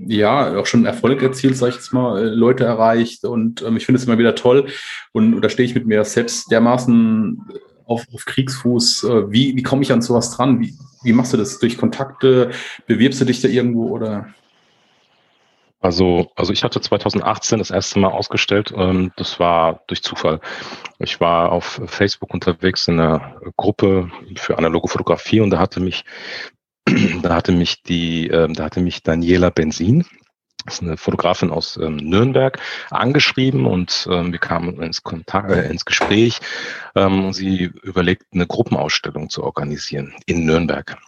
ja, 0.07 0.57
auch 0.57 0.67
schon 0.67 0.87
Erfolg 0.87 1.23
erzielt, 1.23 1.57
sage 1.57 1.71
ich 1.71 1.77
jetzt 1.77 1.93
mal, 1.93 2.19
äh, 2.23 2.29
Leute 2.29 2.65
erreicht. 2.65 3.25
Und 3.25 3.63
ähm, 3.63 3.77
ich 3.77 3.87
finde 3.87 4.01
es 4.01 4.07
immer 4.07 4.19
wieder 4.19 4.35
toll. 4.35 4.67
Und, 5.13 5.35
und 5.35 5.43
da 5.43 5.49
stehe 5.49 5.69
ich 5.69 5.75
mit 5.75 5.87
mir 5.87 6.05
selbst 6.05 6.51
dermaßen 6.51 7.41
auf, 7.85 8.07
auf 8.13 8.25
Kriegsfuß. 8.25 9.05
Äh, 9.05 9.33
wie, 9.33 9.57
wie 9.57 9.63
komme 9.63 9.83
ich 9.83 9.93
an 9.93 10.03
sowas 10.03 10.31
dran? 10.31 10.61
Wie, 10.61 10.75
wie 11.03 11.13
machst 11.13 11.33
du 11.33 11.37
das? 11.37 11.59
Durch 11.59 11.79
Kontakte? 11.79 12.51
Bewirbst 12.87 13.21
du 13.21 13.25
dich 13.25 13.41
da 13.41 13.49
irgendwo 13.49 13.89
oder? 13.89 14.29
Also, 15.81 16.31
also 16.35 16.53
ich 16.53 16.65
hatte 16.65 16.81
2018 16.81 17.59
das 17.59 17.71
erste 17.71 18.01
Mal 18.01 18.11
ausgestellt. 18.11 18.73
Ähm, 18.77 19.13
das 19.17 19.39
war 19.39 19.83
durch 19.87 20.03
Zufall. 20.03 20.41
Ich 20.99 21.21
war 21.21 21.53
auf 21.53 21.81
Facebook 21.87 22.35
unterwegs 22.35 22.89
in 22.89 22.99
einer 22.99 23.37
Gruppe 23.57 24.11
für 24.37 24.59
analoge 24.59 24.89
Fotografie 24.89 25.41
und 25.41 25.51
da 25.51 25.59
hatte 25.59 25.81
mich, 25.81 26.05
da 27.23 27.35
hatte 27.35 27.53
mich 27.53 27.83
die, 27.83 28.29
äh, 28.29 28.53
da 28.53 28.65
hatte 28.65 28.81
mich 28.81 29.03
Daniela 29.05 29.51
Benzin, 29.51 30.05
das 30.65 30.75
ist 30.75 30.83
eine 30.83 30.97
Fotografin 30.97 31.51
aus 31.51 31.79
ähm, 31.79 31.97
Nürnberg, 31.97 32.59
angeschrieben 32.91 33.65
und 33.65 34.07
ähm, 34.11 34.33
wir 34.33 34.41
kamen 34.41 34.83
ins 34.83 35.03
Kontakt, 35.03 35.51
äh, 35.51 35.71
ins 35.71 35.85
Gespräch. 35.85 36.41
Ähm, 36.97 37.33
sie 37.33 37.71
überlegt, 37.83 38.25
eine 38.33 38.47
Gruppenausstellung 38.47 39.31
zu 39.31 39.45
organisieren 39.45 40.15
in 40.27 40.45
Nürnberg. 40.45 40.99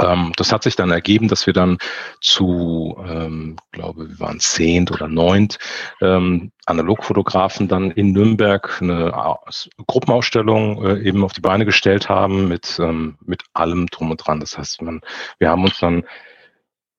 Ähm, 0.00 0.32
das 0.36 0.52
hat 0.52 0.62
sich 0.62 0.76
dann 0.76 0.90
ergeben, 0.90 1.28
dass 1.28 1.46
wir 1.46 1.52
dann 1.52 1.78
zu, 2.20 2.96
ähm, 3.06 3.56
glaube, 3.72 4.08
wir 4.08 4.20
waren 4.20 4.40
zehnt 4.40 4.90
oder 4.90 5.08
neunt 5.08 5.58
ähm, 6.00 6.52
Analogfotografen 6.66 7.68
dann 7.68 7.90
in 7.90 8.12
Nürnberg 8.12 8.78
eine 8.82 9.38
Gruppenausstellung 9.86 10.84
äh, 10.84 11.00
eben 11.00 11.24
auf 11.24 11.32
die 11.32 11.40
Beine 11.40 11.64
gestellt 11.64 12.08
haben 12.08 12.48
mit 12.48 12.78
ähm, 12.78 13.16
mit 13.24 13.42
allem 13.54 13.86
drum 13.86 14.10
und 14.10 14.18
dran. 14.18 14.40
Das 14.40 14.58
heißt, 14.58 14.82
man, 14.82 15.00
wir 15.38 15.48
haben 15.48 15.64
uns 15.64 15.78
dann 15.78 16.04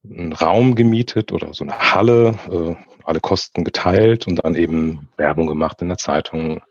einen 0.03 0.33
Raum 0.33 0.75
gemietet 0.75 1.31
oder 1.31 1.53
so 1.53 1.63
eine 1.63 1.77
Halle, 1.77 2.39
äh, 2.49 2.75
alle 3.03 3.19
Kosten 3.19 3.63
geteilt 3.63 4.27
und 4.27 4.43
dann 4.43 4.55
eben 4.55 5.09
Werbung 5.17 5.47
gemacht 5.47 5.81
in 5.81 5.89
der 5.89 5.97
Zeitung, 5.97 6.61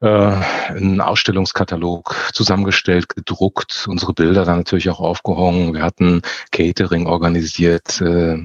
äh, 0.00 0.06
einen 0.06 1.00
Ausstellungskatalog 1.00 2.16
zusammengestellt, 2.32 3.08
gedruckt, 3.08 3.86
unsere 3.88 4.14
Bilder 4.14 4.44
dann 4.44 4.58
natürlich 4.58 4.88
auch 4.88 5.00
aufgehangen. 5.00 5.74
Wir 5.74 5.82
hatten 5.82 6.22
Catering 6.52 7.06
organisiert, 7.06 8.00
äh, 8.00 8.38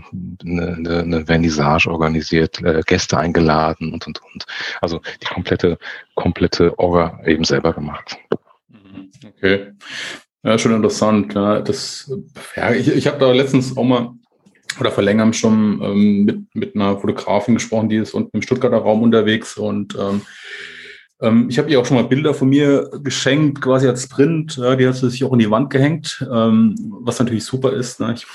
eine, 0.43 1.01
eine 1.03 1.25
Vernissage 1.25 1.89
organisiert, 1.89 2.61
äh, 2.61 2.81
Gäste 2.85 3.17
eingeladen 3.17 3.93
und 3.93 4.05
und 4.05 4.21
und. 4.33 4.45
Also 4.81 4.99
die 5.21 5.27
komplette, 5.27 5.77
komplette 6.15 6.77
Orga 6.77 7.21
eben 7.25 7.45
selber 7.45 7.73
gemacht. 7.73 8.17
Mhm. 8.69 9.11
Okay. 9.25 9.71
Ja, 10.43 10.57
schon 10.59 10.75
interessant. 10.75 11.33
Ja, 11.33 11.61
das, 11.61 12.11
ja, 12.55 12.71
ich, 12.71 12.87
ich 12.87 13.07
habe 13.07 13.17
da 13.17 13.31
letztens 13.31 13.75
auch 13.75 13.83
mal 13.83 14.11
oder 14.79 14.91
vor 14.91 15.03
längerem 15.03 15.33
schon 15.33 15.81
ähm, 15.81 16.25
mit, 16.25 16.55
mit 16.55 16.75
einer 16.75 16.99
Fotografin 16.99 17.55
gesprochen, 17.55 17.89
die 17.89 17.95
ist 17.95 18.13
unten 18.13 18.35
im 18.35 18.41
Stuttgarter 18.41 18.77
Raum 18.77 19.03
unterwegs 19.03 19.57
und 19.57 19.95
ähm, 19.95 20.21
ähm, 21.21 21.47
ich 21.49 21.57
habe 21.57 21.69
ihr 21.69 21.79
auch 21.79 21.85
schon 21.85 21.95
mal 21.95 22.07
Bilder 22.07 22.33
von 22.33 22.49
mir 22.49 22.89
geschenkt, 23.01 23.61
quasi 23.61 23.87
als 23.87 24.07
Print. 24.07 24.57
Ja, 24.57 24.75
die 24.75 24.87
hat 24.87 24.95
sie 24.95 25.09
sich 25.09 25.23
auch 25.23 25.31
in 25.31 25.39
die 25.39 25.49
Wand 25.49 25.69
gehängt, 25.69 26.25
ähm, 26.31 26.75
was 27.01 27.19
natürlich 27.19 27.45
super 27.45 27.71
ist. 27.71 27.99
Ne? 27.99 28.13
Ich, 28.15 28.25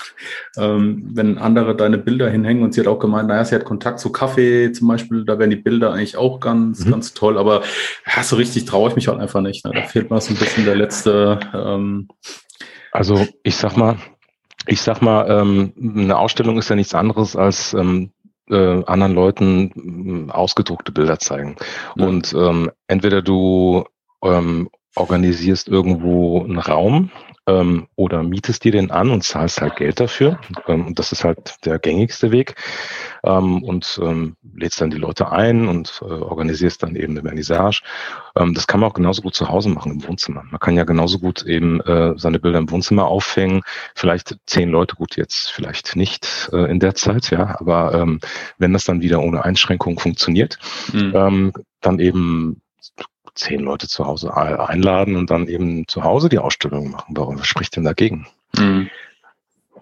ähm, 0.57 1.11
wenn 1.13 1.37
andere 1.39 1.77
deine 1.77 1.99
Bilder 1.99 2.31
hinhängen 2.31 2.63
und 2.63 2.73
sie 2.73 2.81
hat 2.81 2.87
auch 2.87 2.99
gemeint, 2.99 3.29
naja, 3.29 3.45
sie 3.45 3.55
hat 3.55 3.65
Kontakt 3.65 4.01
zu 4.01 4.11
Kaffee 4.11 4.73
zum 4.73 4.89
Beispiel, 4.89 5.25
da 5.25 5.39
wären 5.39 5.51
die 5.51 5.57
Bilder 5.57 5.93
eigentlich 5.93 6.17
auch 6.17 6.41
ganz, 6.41 6.85
mhm. 6.85 6.91
ganz 6.91 7.13
toll. 7.13 7.37
Aber 7.37 7.63
ja, 8.07 8.23
so 8.23 8.37
richtig 8.37 8.65
traue 8.65 8.89
ich 8.89 8.97
mich 8.97 9.09
halt 9.09 9.21
einfach 9.21 9.43
nicht. 9.43 9.65
Ne? 9.65 9.73
Da 9.75 9.83
fehlt 9.83 10.11
mir 10.11 10.21
so 10.21 10.33
ein 10.33 10.39
bisschen 10.39 10.65
der 10.65 10.77
letzte. 10.77 11.41
Ähm 11.53 12.09
also 12.93 13.27
ich 13.43 13.57
sag 13.57 13.77
mal, 13.77 13.99
ich 14.67 14.81
sag 14.81 15.03
mal, 15.03 15.27
ähm, 15.29 15.73
eine 15.79 16.19
Ausstellung 16.19 16.59
ist 16.59 16.71
ja 16.71 16.77
nichts 16.77 16.95
anderes 16.95 17.37
als 17.37 17.75
ähm, 17.75 18.13
äh, 18.51 18.85
anderen 18.85 19.15
Leuten 19.15 19.73
mm, 19.75 20.31
ausgedruckte 20.31 20.93
Bilder 20.93 21.19
zeigen. 21.19 21.57
Ja. 21.97 22.07
Und 22.07 22.33
ähm, 22.35 22.71
entweder 22.87 23.23
du 23.23 23.85
ähm, 24.23 24.71
organisierst 24.97 25.69
irgendwo 25.69 26.43
einen 26.43 26.59
Raum 26.59 27.11
ähm, 27.47 27.89
oder 27.97 28.23
mietest 28.23 28.65
dir 28.65 28.73
den 28.73 28.91
an 28.91 29.11
und 29.11 29.25
zahlst 29.25 29.61
halt 29.61 29.77
Geld 29.77 30.01
dafür. 30.01 30.39
Ähm, 30.67 30.95
das 30.95 31.13
ist 31.13 31.25
halt 31.25 31.57
der 31.65 31.79
gängigste 31.79 32.31
Weg. 32.31 32.55
Ähm, 33.25 33.63
und 33.63 34.01
ähm, 34.03 34.37
lädst 34.55 34.81
dann 34.81 34.91
die 34.91 34.97
Leute 34.97 35.31
ein 35.31 35.69
und 35.69 36.01
äh, 36.03 36.05
organisierst 36.05 36.83
dann 36.83 36.97
eben 36.97 37.13
eine 37.13 37.23
Vernissage. 37.23 37.83
Ähm, 38.37 38.55
das 38.55 38.67
kann 38.67 38.81
man 38.81 38.91
auch 38.91 38.95
genauso 38.95 39.23
gut 39.23 39.35
zu 39.35 39.49
Hause 39.49 39.69
machen 39.69 39.93
im 39.93 40.07
Wohnzimmer. 40.07 40.45
Man 40.51 40.61
kann 40.61 40.77
ja 40.77 40.85
genauso 40.85 41.19
gut 41.19 41.43
eben 41.43 41.81
äh, 41.81 42.15
seine 42.17 42.39
Bilder 42.39 42.59
im 42.59 42.71
Wohnzimmer 42.71 43.07
aufhängen. 43.07 43.63
Vielleicht 43.95 44.37
zehn 44.47 44.71
Leute, 44.71 44.97
gut 44.97 45.17
jetzt 45.17 45.51
vielleicht 45.51 45.97
nicht 45.97 46.51
äh, 46.53 46.71
in 46.71 46.81
der 46.81 46.95
Zeit, 46.95 47.31
ja, 47.31 47.59
aber 47.61 47.95
ähm, 47.95 48.21
wenn 48.59 48.73
das 48.73 48.85
dann 48.85 49.03
wieder 49.03 49.21
ohne 49.23 49.45
Einschränkung 49.45 49.99
funktioniert, 49.99 50.59
mhm. 50.93 51.13
ähm, 51.15 51.53
dann 51.81 51.99
eben 51.99 52.63
zehn 53.35 53.61
Leute 53.61 53.89
zu 53.89 54.07
Hause 54.07 54.37
einladen 54.37 55.17
und 55.17 55.31
dann 55.31 55.49
eben 55.49 55.87
zu 55.89 56.05
Hause 56.05 56.29
die 56.29 56.39
Ausstellung 56.39 56.91
machen. 56.91 57.17
Warum 57.17 57.43
spricht 57.43 57.77
denn 57.77 57.85
dagegen? 57.85 58.27
Mhm. 58.57 58.91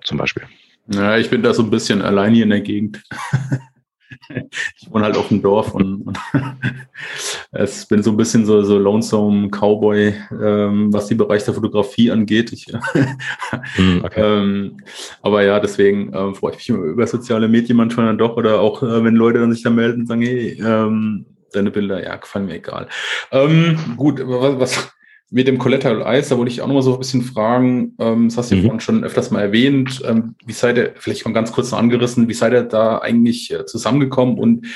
Zum 0.05 0.19
Beispiel. 0.19 0.45
Ja, 0.89 1.19
ich 1.19 1.29
bin 1.29 1.43
da 1.43 1.53
so 1.53 1.63
ein 1.63 1.71
bisschen 1.71 2.03
allein 2.03 2.35
hier 2.35 2.45
in 2.45 2.51
der 2.51 2.61
Gegend. 2.61 3.03
ich 4.81 4.91
wohne 4.91 5.05
halt 5.05 5.17
auf 5.17 5.29
dem 5.29 5.43
Dorf 5.43 5.75
und, 5.75 6.03
und 6.03 6.19
es 7.53 7.87
bin 7.87 8.03
so 8.03 8.11
ein 8.11 8.17
bisschen 8.17 8.47
so, 8.47 8.63
so 8.63 8.79
lonesome 8.79 9.49
Cowboy, 9.51 10.15
ähm, 10.33 10.93
was 10.93 11.07
die 11.07 11.15
Bereich 11.15 11.45
der 11.45 11.55
Fotografie 11.55 12.11
angeht. 12.11 12.53
Ich, 12.53 12.67
mm, 12.69 14.01
okay. 14.05 14.21
ähm, 14.21 14.79
aber 15.23 15.43
ja, 15.43 15.61
deswegen 15.61 16.13
ähm, 16.15 16.35
freue 16.35 16.53
ich 16.53 16.59
mich 16.59 16.69
über 16.71 17.07
soziale 17.07 17.49
Medien 17.49 17.77
manchmal 17.77 18.07
dann 18.07 18.19
doch 18.19 18.37
oder 18.37 18.61
auch 18.61 18.83
äh, 18.83 19.05
wenn 19.05 19.15
Leute 19.15 19.41
dann 19.41 19.53
sich 19.53 19.63
da 19.63 19.71
melden 19.71 20.03
und 20.03 20.07
sagen, 20.07 20.23
hey, 20.23 20.59
ähm, 20.61 21.27
deine 21.53 21.71
Bilder, 21.71 22.03
ja, 22.03 22.17
gefallen 22.17 22.47
mir 22.47 22.57
egal. 22.57 22.89
Ähm, 23.31 23.79
gut, 23.97 24.21
was, 24.25 24.59
was, 24.59 24.93
mit 25.31 25.47
dem 25.47 25.59
Collateral 25.59 26.03
Eyes, 26.03 26.29
da 26.29 26.39
wollte 26.39 26.51
ich 26.51 26.63
auch 26.63 26.67
noch 26.67 26.75
mal 26.75 26.83
so 26.83 26.95
ein 26.95 26.99
bisschen 26.99 27.23
fragen, 27.23 27.95
ähm, 27.99 28.29
das 28.29 28.39
hast 28.39 28.51
du 28.51 28.57
mhm. 28.57 28.63
vorhin 28.63 28.81
schon 28.81 29.05
öfters 29.05 29.31
mal 29.31 29.43
erwähnt, 29.43 30.03
ähm, 30.07 30.35
wie 30.47 30.53
seid 30.53 30.79
ihr, 30.79 30.95
vielleicht 30.97 31.27
mal 31.27 31.35
ganz 31.35 31.53
kurz 31.53 31.71
noch 31.71 31.79
angerissen, 31.79 32.29
wie 32.29 32.35
seid 32.35 32.53
ihr 32.55 32.63
da 32.63 32.99
eigentlich 32.99 33.53
äh, 33.53 33.67
zusammengekommen 33.67 34.39
und 34.39 34.67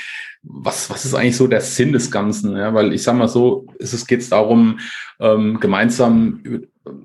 was, 0.43 0.89
was 0.89 1.05
ist 1.05 1.15
eigentlich 1.15 1.37
so 1.37 1.47
der 1.47 1.61
Sinn 1.61 1.91
des 1.91 2.11
Ganzen? 2.11 2.55
Ja? 2.55 2.73
Weil 2.73 2.93
ich 2.93 3.01
sage 3.01 3.17
mal 3.17 3.27
so, 3.27 3.65
ist 3.79 3.93
es 3.93 4.05
geht 4.05 4.29
darum, 4.31 4.79
ähm, 5.19 5.59
gemeinsam 5.59 6.41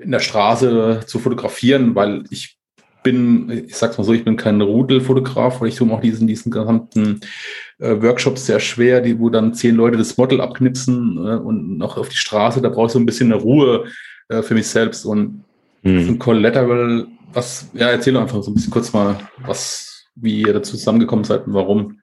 in 0.01 0.11
der 0.11 0.21
Straße 0.21 1.01
zu 1.07 1.19
fotografieren, 1.19 1.95
weil 1.95 2.25
ich 2.31 2.59
bin, 3.03 3.49
ich 3.69 3.77
sag's 3.77 3.97
mal 3.97 4.05
so, 4.05 4.13
ich 4.13 4.25
bin 4.25 4.37
kein 4.37 4.61
Rudelfotograf, 4.61 5.61
weil 5.61 5.69
ich 5.69 5.77
tue 5.77 5.91
auch 5.91 6.01
diesen, 6.01 6.27
diesen 6.27 6.51
gesamten 6.51 7.21
Workshops 7.79 8.47
sehr 8.47 8.61
schwer, 8.61 9.01
die, 9.01 9.19
wo 9.19 9.31
dann 9.31 9.55
zehn 9.55 9.77
Leute 9.77 9.97
das 9.97 10.17
Model 10.17 10.41
abknipsen 10.41 11.17
äh, 11.17 11.37
und 11.37 11.79
noch 11.79 11.97
auf 11.97 12.09
die 12.09 12.17
Straße, 12.17 12.61
da 12.61 12.69
brauche 12.69 12.87
ich 12.87 12.93
so 12.93 12.99
ein 12.99 13.07
bisschen 13.07 13.33
eine 13.33 13.41
Ruhe 13.41 13.85
äh, 14.29 14.43
für 14.43 14.55
mich 14.55 14.67
selbst. 14.69 15.05
Und 15.05 15.45
hm. 15.83 16.09
ein 16.09 16.19
Collateral, 16.19 17.07
was, 17.33 17.71
ja, 17.75 17.89
erzähl 17.89 18.15
doch 18.15 18.23
einfach 18.23 18.43
so 18.43 18.51
ein 18.51 18.55
bisschen 18.55 18.73
kurz 18.73 18.93
mal, 18.93 19.17
was, 19.39 20.07
wie 20.17 20.43
ihr 20.43 20.53
dazu 20.53 20.77
zusammengekommen 20.77 21.25
seid 21.25 21.47
und 21.47 21.55
warum. 21.55 22.01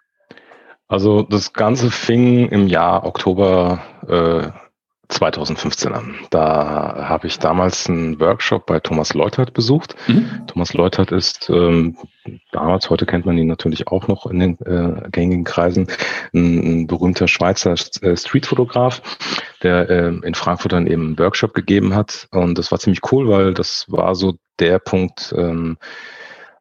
Also 0.87 1.23
das 1.23 1.51
Ganze 1.51 1.91
fing 1.91 2.47
im 2.49 2.67
Jahr 2.67 3.05
Oktober 3.05 3.81
äh, 4.07 4.64
2015 5.07 5.93
an. 5.93 6.15
Da 6.29 7.07
habe 7.07 7.27
ich 7.27 7.39
damals 7.39 7.89
einen 7.89 8.19
Workshop 8.19 8.65
bei 8.65 8.79
Thomas 8.79 9.13
Leutert 9.13 9.53
besucht. 9.53 9.95
Mhm. 10.07 10.43
Thomas 10.47 10.73
Leutert 10.73 11.11
ist 11.11 11.49
ähm, 11.49 11.97
damals, 12.51 12.89
heute 12.89 13.05
kennt 13.05 13.25
man 13.25 13.37
ihn 13.37 13.47
natürlich 13.47 13.87
auch 13.87 14.07
noch 14.07 14.25
in 14.25 14.39
den 14.39 14.59
äh, 14.61 15.09
gängigen 15.09 15.43
Kreisen, 15.43 15.87
ein, 16.33 16.81
ein 16.81 16.87
berühmter 16.87 17.27
Schweizer 17.27 17.75
äh, 18.01 18.17
Streetfotograf, 18.17 19.01
der 19.63 19.89
äh, 19.89 20.07
in 20.07 20.33
Frankfurt 20.33 20.73
dann 20.73 20.87
eben 20.87 21.07
einen 21.07 21.19
Workshop 21.19 21.53
gegeben 21.53 21.95
hat. 21.95 22.27
Und 22.31 22.57
das 22.57 22.71
war 22.71 22.79
ziemlich 22.79 23.11
cool, 23.11 23.27
weil 23.29 23.53
das 23.53 23.85
war 23.87 24.15
so 24.15 24.35
der 24.59 24.79
Punkt, 24.79 25.33
ähm, 25.37 25.77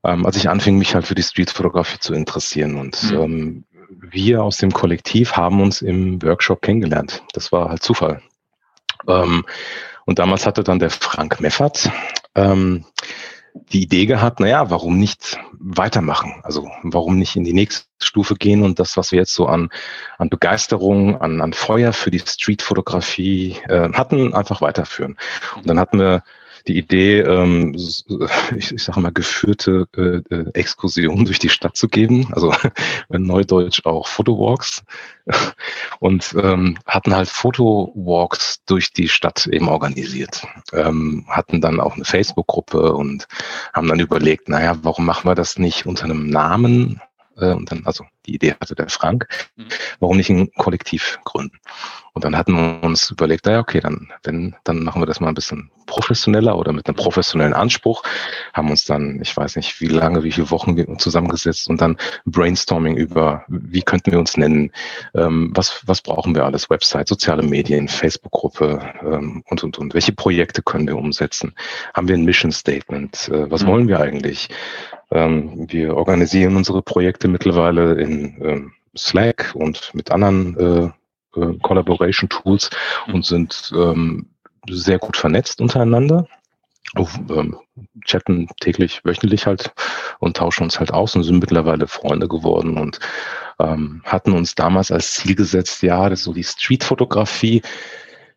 ähm, 0.04 0.26
als 0.26 0.36
ich 0.36 0.48
anfing, 0.48 0.78
mich 0.78 0.94
halt 0.94 1.06
für 1.06 1.14
die 1.14 1.22
Streetfotografie 1.22 1.98
zu 1.98 2.14
interessieren. 2.14 2.76
Und 2.76 3.12
mhm. 3.12 3.20
ähm, 3.20 3.64
wir 4.10 4.42
aus 4.42 4.58
dem 4.58 4.72
Kollektiv 4.72 5.36
haben 5.36 5.60
uns 5.60 5.82
im 5.82 6.22
Workshop 6.22 6.62
kennengelernt. 6.62 7.22
Das 7.32 7.52
war 7.52 7.68
halt 7.68 7.82
Zufall. 7.82 8.20
Ähm, 9.08 9.44
und 10.04 10.18
damals 10.18 10.46
hatte 10.46 10.64
dann 10.64 10.78
der 10.78 10.90
Frank 10.90 11.40
Meffert 11.40 11.90
ähm, 12.34 12.84
die 13.72 13.82
Idee 13.82 14.06
gehabt, 14.06 14.40
naja, 14.40 14.70
warum 14.70 14.98
nicht 14.98 15.38
weitermachen? 15.52 16.40
Also 16.42 16.68
warum 16.82 17.18
nicht 17.18 17.36
in 17.36 17.44
die 17.44 17.52
nächste 17.52 17.86
Stufe 18.02 18.34
gehen 18.34 18.62
und 18.62 18.80
das, 18.80 18.96
was 18.96 19.12
wir 19.12 19.20
jetzt 19.20 19.34
so 19.34 19.46
an, 19.46 19.70
an 20.18 20.28
Begeisterung, 20.28 21.20
an, 21.20 21.40
an 21.40 21.52
Feuer 21.52 21.92
für 21.92 22.10
die 22.10 22.18
Streetfotografie 22.18 23.58
äh, 23.68 23.92
hatten, 23.92 24.34
einfach 24.34 24.60
weiterführen. 24.60 25.16
Und 25.56 25.68
dann 25.68 25.78
hatten 25.78 25.98
wir 26.00 26.24
die 26.66 26.78
Idee, 26.78 27.20
ähm, 27.20 27.74
ich, 28.56 28.72
ich 28.72 28.82
sage 28.82 29.00
mal, 29.00 29.12
geführte 29.12 29.86
äh, 29.96 30.34
äh, 30.34 30.50
Exkursionen 30.54 31.24
durch 31.24 31.38
die 31.38 31.48
Stadt 31.48 31.76
zu 31.76 31.88
geben, 31.88 32.28
also 32.32 32.54
neudeutsch 33.08 33.84
auch 33.84 34.06
Fotowalks 34.06 34.84
und 36.00 36.34
ähm, 36.38 36.78
hatten 36.86 37.14
halt 37.14 37.28
Fotowalks 37.28 38.64
durch 38.64 38.92
die 38.92 39.08
Stadt 39.08 39.46
eben 39.46 39.68
organisiert, 39.68 40.46
ähm, 40.72 41.26
hatten 41.28 41.60
dann 41.60 41.80
auch 41.80 41.94
eine 41.94 42.04
Facebook-Gruppe 42.04 42.94
und 42.94 43.26
haben 43.72 43.88
dann 43.88 44.00
überlegt, 44.00 44.48
naja, 44.48 44.76
warum 44.82 45.06
machen 45.06 45.28
wir 45.28 45.34
das 45.34 45.58
nicht 45.58 45.86
unter 45.86 46.04
einem 46.04 46.28
Namen? 46.28 47.00
Äh, 47.36 47.52
und 47.52 47.70
dann, 47.70 47.84
also 47.84 48.04
die 48.26 48.34
Idee 48.34 48.54
hatte 48.60 48.74
der 48.74 48.88
Frank, 48.88 49.26
mhm. 49.56 49.68
warum 50.00 50.16
nicht 50.16 50.30
ein 50.30 50.50
Kollektiv 50.52 51.18
gründen? 51.24 51.58
Und 52.14 52.24
dann 52.24 52.36
hatten 52.36 52.54
wir 52.54 52.84
uns 52.84 53.10
überlegt, 53.10 53.44
naja, 53.44 53.58
okay, 53.58 53.80
dann, 53.80 54.08
wenn, 54.22 54.54
dann 54.62 54.84
machen 54.84 55.02
wir 55.02 55.06
das 55.06 55.20
mal 55.20 55.28
ein 55.28 55.34
bisschen 55.34 55.70
professioneller 55.86 56.56
oder 56.56 56.72
mit 56.72 56.86
einem 56.86 56.94
professionellen 56.94 57.52
Anspruch, 57.52 58.04
haben 58.52 58.70
uns 58.70 58.84
dann, 58.84 59.20
ich 59.20 59.36
weiß 59.36 59.56
nicht, 59.56 59.80
wie 59.80 59.88
lange, 59.88 60.22
wie 60.22 60.30
viele 60.30 60.50
Wochen 60.50 60.98
zusammengesetzt 60.98 61.68
und 61.68 61.80
dann 61.80 61.96
Brainstorming 62.24 62.96
über, 62.96 63.44
wie 63.48 63.82
könnten 63.82 64.12
wir 64.12 64.20
uns 64.20 64.36
nennen, 64.36 64.70
ähm, 65.14 65.50
was, 65.54 65.82
was 65.86 66.02
brauchen 66.02 66.36
wir 66.36 66.44
alles, 66.44 66.70
Website, 66.70 67.08
soziale 67.08 67.42
Medien, 67.42 67.88
Facebook-Gruppe 67.88 68.80
ähm, 69.02 69.42
und, 69.50 69.64
und, 69.64 69.78
und, 69.78 69.94
welche 69.94 70.12
Projekte 70.12 70.62
können 70.62 70.86
wir 70.86 70.96
umsetzen? 70.96 71.52
Haben 71.94 72.06
wir 72.06 72.14
ein 72.14 72.24
Mission 72.24 72.52
Statement? 72.52 73.28
Äh, 73.28 73.50
was 73.50 73.64
mhm. 73.64 73.66
wollen 73.66 73.88
wir 73.88 73.98
eigentlich? 73.98 74.48
Ähm, 75.10 75.66
wir 75.68 75.96
organisieren 75.96 76.56
unsere 76.56 76.80
Projekte 76.80 77.26
mittlerweile 77.26 77.94
in 77.94 78.36
ähm, 78.40 78.72
Slack 78.96 79.52
und 79.54 79.92
mit 79.94 80.12
anderen 80.12 80.56
äh, 80.56 80.90
äh, 81.36 81.58
Collaboration 81.62 82.28
Tools 82.28 82.70
mhm. 83.06 83.14
und 83.14 83.24
sind 83.24 83.72
ähm, 83.74 84.26
sehr 84.68 84.98
gut 84.98 85.16
vernetzt 85.16 85.60
untereinander. 85.60 86.26
Auf, 86.96 87.18
ähm, 87.28 87.58
chatten 88.04 88.48
täglich, 88.60 89.00
wöchentlich 89.04 89.46
halt 89.46 89.72
und 90.20 90.36
tauschen 90.36 90.64
uns 90.64 90.78
halt 90.78 90.92
aus 90.92 91.16
und 91.16 91.24
sind 91.24 91.40
mittlerweile 91.40 91.88
Freunde 91.88 92.28
geworden 92.28 92.78
und 92.78 93.00
ähm, 93.58 94.02
hatten 94.04 94.32
uns 94.32 94.54
damals 94.54 94.92
als 94.92 95.12
Ziel 95.12 95.34
gesetzt, 95.34 95.82
ja, 95.82 96.08
das 96.08 96.20
ist 96.20 96.24
so 96.24 96.32
die 96.32 96.44
Streetfotografie 96.44 97.62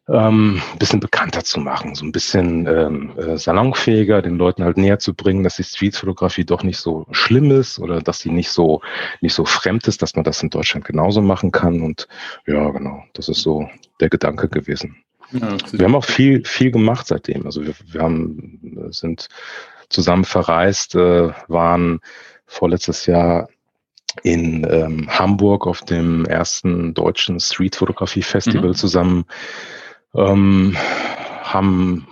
ähm, 0.10 0.62
ein 0.72 0.80
bisschen 0.80 1.00
bekannter 1.00 1.44
zu 1.44 1.60
machen, 1.60 1.94
so 1.94 2.06
ein 2.06 2.12
bisschen 2.12 2.66
ähm, 2.66 3.12
äh, 3.18 3.38
salonfähiger, 3.38 4.22
den 4.22 4.38
Leuten 4.38 4.64
halt 4.64 4.78
näher 4.78 5.00
zu 5.00 5.14
bringen, 5.14 5.44
dass 5.44 5.58
die 5.58 5.64
Streetfotografie 5.64 6.46
doch 6.46 6.64
nicht 6.64 6.78
so 6.78 7.06
schlimm 7.12 7.52
ist 7.52 7.80
oder 7.80 8.02
dass 8.02 8.20
sie 8.20 8.32
nicht 8.32 8.50
so 8.50 8.82
nicht 9.20 9.34
so 9.34 9.44
fremd 9.44 9.88
ist, 9.88 10.02
dass 10.02 10.16
man 10.16 10.24
das 10.24 10.42
in 10.42 10.50
Deutschland 10.50 10.86
genauso 10.86 11.22
machen 11.22 11.52
kann. 11.52 11.82
Und 11.82 12.08
ja, 12.46 12.70
genau, 12.70 13.04
das 13.14 13.28
ist 13.28 13.42
so 13.42 13.70
der 14.00 14.10
Gedanke 14.10 14.48
gewesen. 14.48 14.98
Ja, 15.32 15.58
wir 15.72 15.86
haben 15.86 15.96
auch 15.96 16.06
viel 16.06 16.46
viel 16.46 16.72
gemacht 16.72 17.08
seitdem. 17.08 17.46
Also 17.46 17.66
wir, 17.66 17.74
wir 17.92 18.02
haben 18.02 18.90
sind 18.92 19.28
zusammen 19.90 20.24
verreist, 20.24 20.96
äh, 20.96 21.32
waren 21.50 22.00
vorletztes 22.46 23.08
Jahr 23.08 23.50
in 24.24 24.66
ähm, 24.70 25.08
Hamburg 25.10 25.68
auf 25.68 25.82
dem 25.82 26.26
ersten 26.26 26.94
deutschen 26.94 27.40
Streetfotografie-Festival 27.40 28.70
mhm. 28.70 28.76
zusammen 28.76 29.26
ähm, 30.16 30.76
haben 31.44 32.08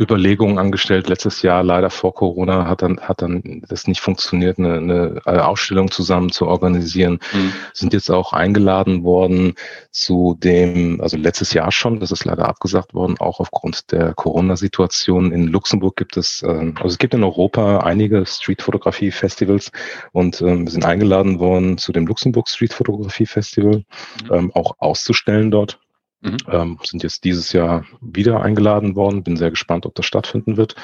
Überlegungen 0.00 0.58
angestellt. 0.58 1.08
Letztes 1.08 1.42
Jahr, 1.42 1.62
leider 1.62 1.90
vor 1.90 2.14
Corona, 2.14 2.66
hat 2.66 2.80
dann, 2.80 2.98
hat 3.00 3.20
dann 3.20 3.62
das 3.68 3.86
nicht 3.86 4.00
funktioniert, 4.00 4.58
eine, 4.58 5.20
eine 5.24 5.46
Ausstellung 5.46 5.90
zusammen 5.90 6.32
zu 6.32 6.46
organisieren. 6.46 7.18
Mhm. 7.32 7.52
Sind 7.74 7.92
jetzt 7.92 8.10
auch 8.10 8.32
eingeladen 8.32 9.04
worden 9.04 9.54
zu 9.90 10.34
dem, 10.42 11.00
also 11.02 11.18
letztes 11.18 11.52
Jahr 11.52 11.70
schon, 11.72 12.00
das 12.00 12.10
ist 12.10 12.24
leider 12.24 12.48
abgesagt 12.48 12.94
worden, 12.94 13.16
auch 13.18 13.38
aufgrund 13.38 13.92
der 13.92 14.14
Corona-Situation. 14.14 15.30
In 15.30 15.48
Luxemburg 15.48 15.96
gibt 15.96 16.16
es, 16.16 16.42
äh, 16.42 16.72
also 16.76 16.88
es 16.88 16.98
gibt 16.98 17.12
in 17.12 17.22
Europa 17.22 17.80
einige 17.80 18.24
Street-Fotografie-Festivals 18.24 19.72
und 20.12 20.40
ähm, 20.40 20.64
wir 20.64 20.70
sind 20.70 20.86
eingeladen 20.86 21.38
worden 21.38 21.76
zu 21.76 21.92
dem 21.92 22.06
Luxemburg 22.06 22.48
Street-Fotografie-Festival, 22.48 23.84
mhm. 24.24 24.32
ähm, 24.32 24.52
auch 24.54 24.74
auszustellen 24.78 25.50
dort. 25.50 25.78
Mhm. 26.22 26.36
Ähm, 26.48 26.78
sind 26.84 27.02
jetzt 27.02 27.24
dieses 27.24 27.52
Jahr 27.52 27.84
wieder 28.00 28.42
eingeladen 28.42 28.94
worden. 28.94 29.24
Bin 29.24 29.36
sehr 29.36 29.50
gespannt, 29.50 29.86
ob 29.86 29.94
das 29.94 30.06
stattfinden 30.06 30.56
wird. 30.56 30.76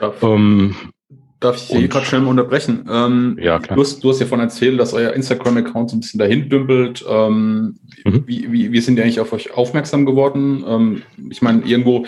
Darf, 0.00 0.22
ähm, 0.22 0.74
darf 1.38 1.56
ich 1.56 1.62
hier 1.62 1.88
gerade 1.88 2.04
schnell 2.04 2.22
mal 2.22 2.30
unterbrechen? 2.30 2.88
Ähm, 2.90 3.38
ja, 3.40 3.60
klar. 3.60 3.76
Du 3.76 3.82
hast, 3.82 4.02
du 4.02 4.10
hast 4.10 4.20
ja 4.20 4.26
von 4.26 4.40
erzählt, 4.40 4.80
dass 4.80 4.92
euer 4.92 5.12
Instagram-Account 5.12 5.90
so 5.90 5.96
ein 5.96 6.00
bisschen 6.00 6.18
dahin 6.18 6.48
dümpelt. 6.48 7.04
Ähm, 7.08 7.78
mhm. 8.04 8.24
wie, 8.26 8.50
wie, 8.50 8.72
wie 8.72 8.80
sind 8.80 8.96
die 8.96 9.02
eigentlich 9.02 9.20
auf 9.20 9.32
euch 9.32 9.54
aufmerksam 9.54 10.04
geworden? 10.04 10.64
Ähm, 10.66 11.02
ich 11.30 11.40
meine, 11.40 11.62
irgendwo, 11.62 12.04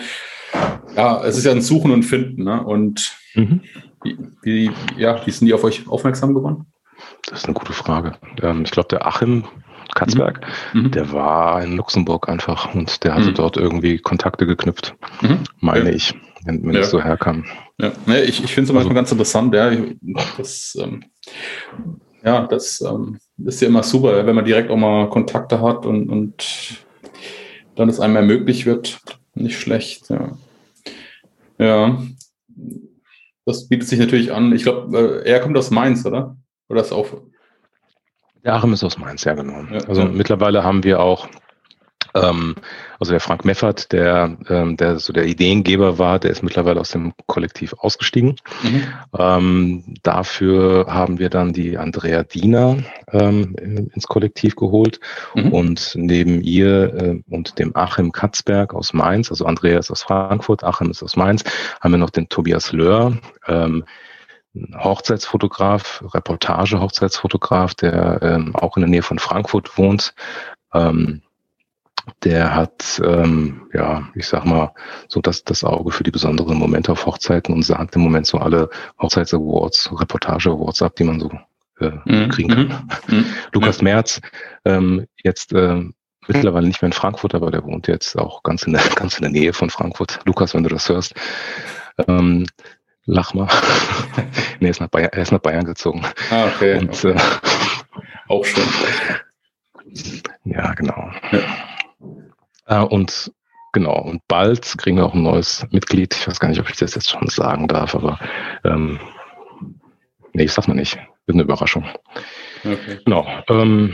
ja, 0.95 1.23
es 1.23 1.37
ist 1.37 1.45
ja 1.45 1.53
ein 1.53 1.61
Suchen 1.61 1.91
und 1.91 2.03
Finden. 2.03 2.43
Ne? 2.43 2.61
Und 2.61 3.15
mhm. 3.33 3.61
wie, 4.03 4.17
wie, 4.41 4.71
ja, 4.97 5.25
wie 5.25 5.31
sind 5.31 5.47
die 5.47 5.53
auf 5.53 5.63
euch 5.63 5.87
aufmerksam 5.87 6.33
geworden? 6.33 6.65
Das 7.27 7.39
ist 7.39 7.45
eine 7.45 7.53
gute 7.53 7.73
Frage. 7.73 8.17
Ähm, 8.41 8.63
ich 8.65 8.71
glaube, 8.71 8.89
der 8.89 9.07
Achim 9.07 9.45
Katzberg, 9.95 10.41
mhm. 10.73 10.83
mhm. 10.83 10.91
der 10.91 11.11
war 11.11 11.63
in 11.63 11.75
Luxemburg 11.75 12.29
einfach 12.29 12.73
und 12.73 13.03
der 13.03 13.15
hatte 13.15 13.29
mhm. 13.29 13.35
dort 13.35 13.57
irgendwie 13.57 13.97
Kontakte 13.97 14.45
geknüpft, 14.45 14.95
mhm. 15.21 15.39
meine 15.59 15.89
ja. 15.89 15.95
ich, 15.95 16.13
wenn, 16.45 16.65
wenn 16.65 16.73
ja. 16.73 16.81
es 16.81 16.89
so 16.89 17.01
herkam. 17.01 17.45
Ja, 17.79 17.91
nee, 18.05 18.21
ich, 18.21 18.43
ich 18.43 18.53
finde 18.53 18.69
es 18.69 18.73
manchmal 18.73 18.95
also, 18.95 18.95
ganz 18.95 19.11
interessant, 19.11 19.53
ja, 19.55 19.71
das, 20.37 20.77
ähm, 20.81 21.03
ja, 22.23 22.47
das 22.47 22.81
ähm, 22.81 23.17
ist 23.45 23.61
ja 23.61 23.67
immer 23.67 23.83
super, 23.83 24.25
wenn 24.25 24.35
man 24.35 24.45
direkt 24.45 24.69
auch 24.69 24.77
mal 24.77 25.09
Kontakte 25.09 25.61
hat 25.61 25.85
und, 25.85 26.09
und 26.09 26.85
dann 27.75 27.89
es 27.89 27.99
einem 27.99 28.15
ermöglicht 28.15 28.65
wird. 28.65 28.99
Nicht 29.33 29.59
schlecht, 29.59 30.09
ja. 30.09 30.37
Ja, 31.57 32.01
das 33.45 33.67
bietet 33.67 33.87
sich 33.87 33.99
natürlich 33.99 34.33
an. 34.33 34.53
Ich 34.53 34.63
glaube, 34.63 35.23
äh, 35.23 35.29
er 35.29 35.39
kommt 35.39 35.57
aus 35.57 35.71
Mainz, 35.71 36.05
oder? 36.05 36.37
Oder 36.69 36.81
ist 36.81 36.91
auch 36.91 37.07
der 38.43 38.55
Achim 38.55 38.73
ist 38.73 38.83
aus 38.83 38.97
Mainz, 38.97 39.23
ja 39.23 39.33
genau. 39.33 39.63
Ja, 39.71 39.79
also 39.87 40.01
ja. 40.01 40.07
mittlerweile 40.07 40.63
haben 40.63 40.83
wir 40.83 40.99
auch 40.99 41.27
Ähm, 42.13 42.55
also 42.99 43.11
der 43.13 43.19
Frank 43.19 43.45
Meffert, 43.45 43.91
der, 43.91 44.37
ähm, 44.49 44.75
der 44.77 44.99
so 44.99 45.13
der 45.13 45.25
Ideengeber 45.25 45.97
war, 45.97 46.19
der 46.19 46.31
ist 46.31 46.43
mittlerweile 46.43 46.79
aus 46.79 46.91
dem 46.91 47.13
Kollektiv 47.25 47.73
ausgestiegen. 47.77 48.35
Mhm. 48.63 48.83
Ähm, 49.17 49.83
dafür 50.03 50.87
haben 50.89 51.19
wir 51.19 51.29
dann 51.29 51.53
die 51.53 51.77
Andrea 51.77 52.23
Diener 52.23 52.77
ähm, 53.11 53.55
ins 53.93 54.07
Kollektiv 54.07 54.55
geholt 54.55 54.99
mhm. 55.35 55.53
und 55.53 55.93
neben 55.95 56.41
ihr 56.41 56.93
äh, 56.93 57.21
und 57.29 57.57
dem 57.59 57.75
Achim 57.75 58.11
Katzberg 58.11 58.73
aus 58.73 58.93
Mainz, 58.93 59.29
also 59.29 59.45
Andrea 59.45 59.79
ist 59.79 59.91
aus 59.91 60.03
Frankfurt, 60.03 60.63
Achim 60.63 60.91
ist 60.91 61.03
aus 61.03 61.15
Mainz, 61.15 61.43
haben 61.79 61.91
wir 61.91 61.97
noch 61.97 62.09
den 62.09 62.27
Tobias 62.27 62.73
Löhr, 62.73 63.17
ähm, 63.47 63.85
Hochzeitsfotograf, 64.55 66.03
Reportage-Hochzeitsfotograf, 66.13 67.73
der 67.75 68.19
ähm, 68.21 68.55
auch 68.55 68.75
in 68.77 68.81
der 68.81 68.89
Nähe 68.89 69.03
von 69.03 69.19
Frankfurt 69.19 69.77
wohnt. 69.77 70.13
Ähm, 70.73 71.21
der 72.23 72.55
hat, 72.55 73.01
ähm, 73.03 73.69
ja, 73.73 74.09
ich 74.15 74.27
sag 74.27 74.45
mal, 74.45 74.73
so 75.07 75.21
das, 75.21 75.43
das 75.43 75.63
Auge 75.63 75.91
für 75.91 76.03
die 76.03 76.11
besonderen 76.11 76.57
Momente 76.57 76.91
auf 76.91 77.05
Hochzeiten 77.05 77.53
und 77.53 77.63
sagt 77.63 77.95
im 77.95 78.01
Moment 78.01 78.25
so 78.25 78.39
alle 78.39 78.69
Hochzeits-Awards, 78.99 79.91
Reportage-Awards 79.99 80.81
ab, 80.81 80.95
die 80.95 81.03
man 81.03 81.19
so 81.19 81.31
äh, 81.79 81.91
mhm. 82.05 82.29
kriegen 82.29 82.49
kann. 82.49 82.89
Mhm. 83.07 83.17
mhm. 83.17 83.25
Lukas 83.53 83.77
ja. 83.77 83.83
Merz, 83.83 84.21
ähm, 84.65 85.07
jetzt 85.23 85.53
äh, 85.53 85.83
mittlerweile 86.27 86.67
nicht 86.67 86.81
mehr 86.81 86.87
in 86.87 86.93
Frankfurt, 86.93 87.35
aber 87.35 87.51
der 87.51 87.63
wohnt 87.63 87.87
jetzt 87.87 88.17
auch 88.17 88.43
ganz 88.43 88.63
in 88.63 88.73
der, 88.73 88.81
ganz 88.95 89.17
in 89.17 89.23
der 89.23 89.31
Nähe 89.31 89.53
von 89.53 89.69
Frankfurt. 89.69 90.19
Lukas, 90.25 90.53
wenn 90.53 90.63
du 90.63 90.69
das 90.69 90.89
hörst, 90.89 91.13
ähm, 92.07 92.45
lach 93.05 93.33
mal. 93.33 93.47
nee, 94.59 94.67
er 94.67 94.71
ist 94.71 94.81
nach 94.81 94.89
Bayern, 94.89 95.09
er 95.11 95.21
ist 95.21 95.31
nach 95.31 95.39
Bayern 95.39 95.65
gezogen. 95.65 96.05
Ah, 96.29 96.45
okay. 96.45 96.79
Und, 96.79 96.89
okay. 96.89 97.11
Äh, 97.11 97.21
auch 98.27 98.45
schon. 98.45 98.63
Ja, 100.45 100.73
genau. 100.73 101.11
Ja. 101.31 102.83
Äh, 102.83 102.85
und 102.85 103.31
genau, 103.73 103.99
und 104.01 104.21
bald 104.27 104.77
kriegen 104.77 104.97
wir 104.97 105.05
auch 105.05 105.13
ein 105.13 105.23
neues 105.23 105.65
Mitglied. 105.71 106.15
Ich 106.15 106.27
weiß 106.27 106.39
gar 106.39 106.49
nicht, 106.49 106.59
ob 106.59 106.69
ich 106.69 106.77
das 106.77 106.95
jetzt 106.95 107.09
schon 107.09 107.27
sagen 107.27 107.67
darf, 107.67 107.95
aber 107.95 108.19
ähm, 108.63 108.99
nee, 110.33 110.43
ich 110.43 110.53
sag 110.53 110.67
mal 110.67 110.73
nicht. 110.73 110.97
Wird 111.25 111.35
eine 111.35 111.43
Überraschung. 111.43 111.85
Okay. 112.63 112.99
Genau. 113.05 113.27
Ähm, 113.49 113.93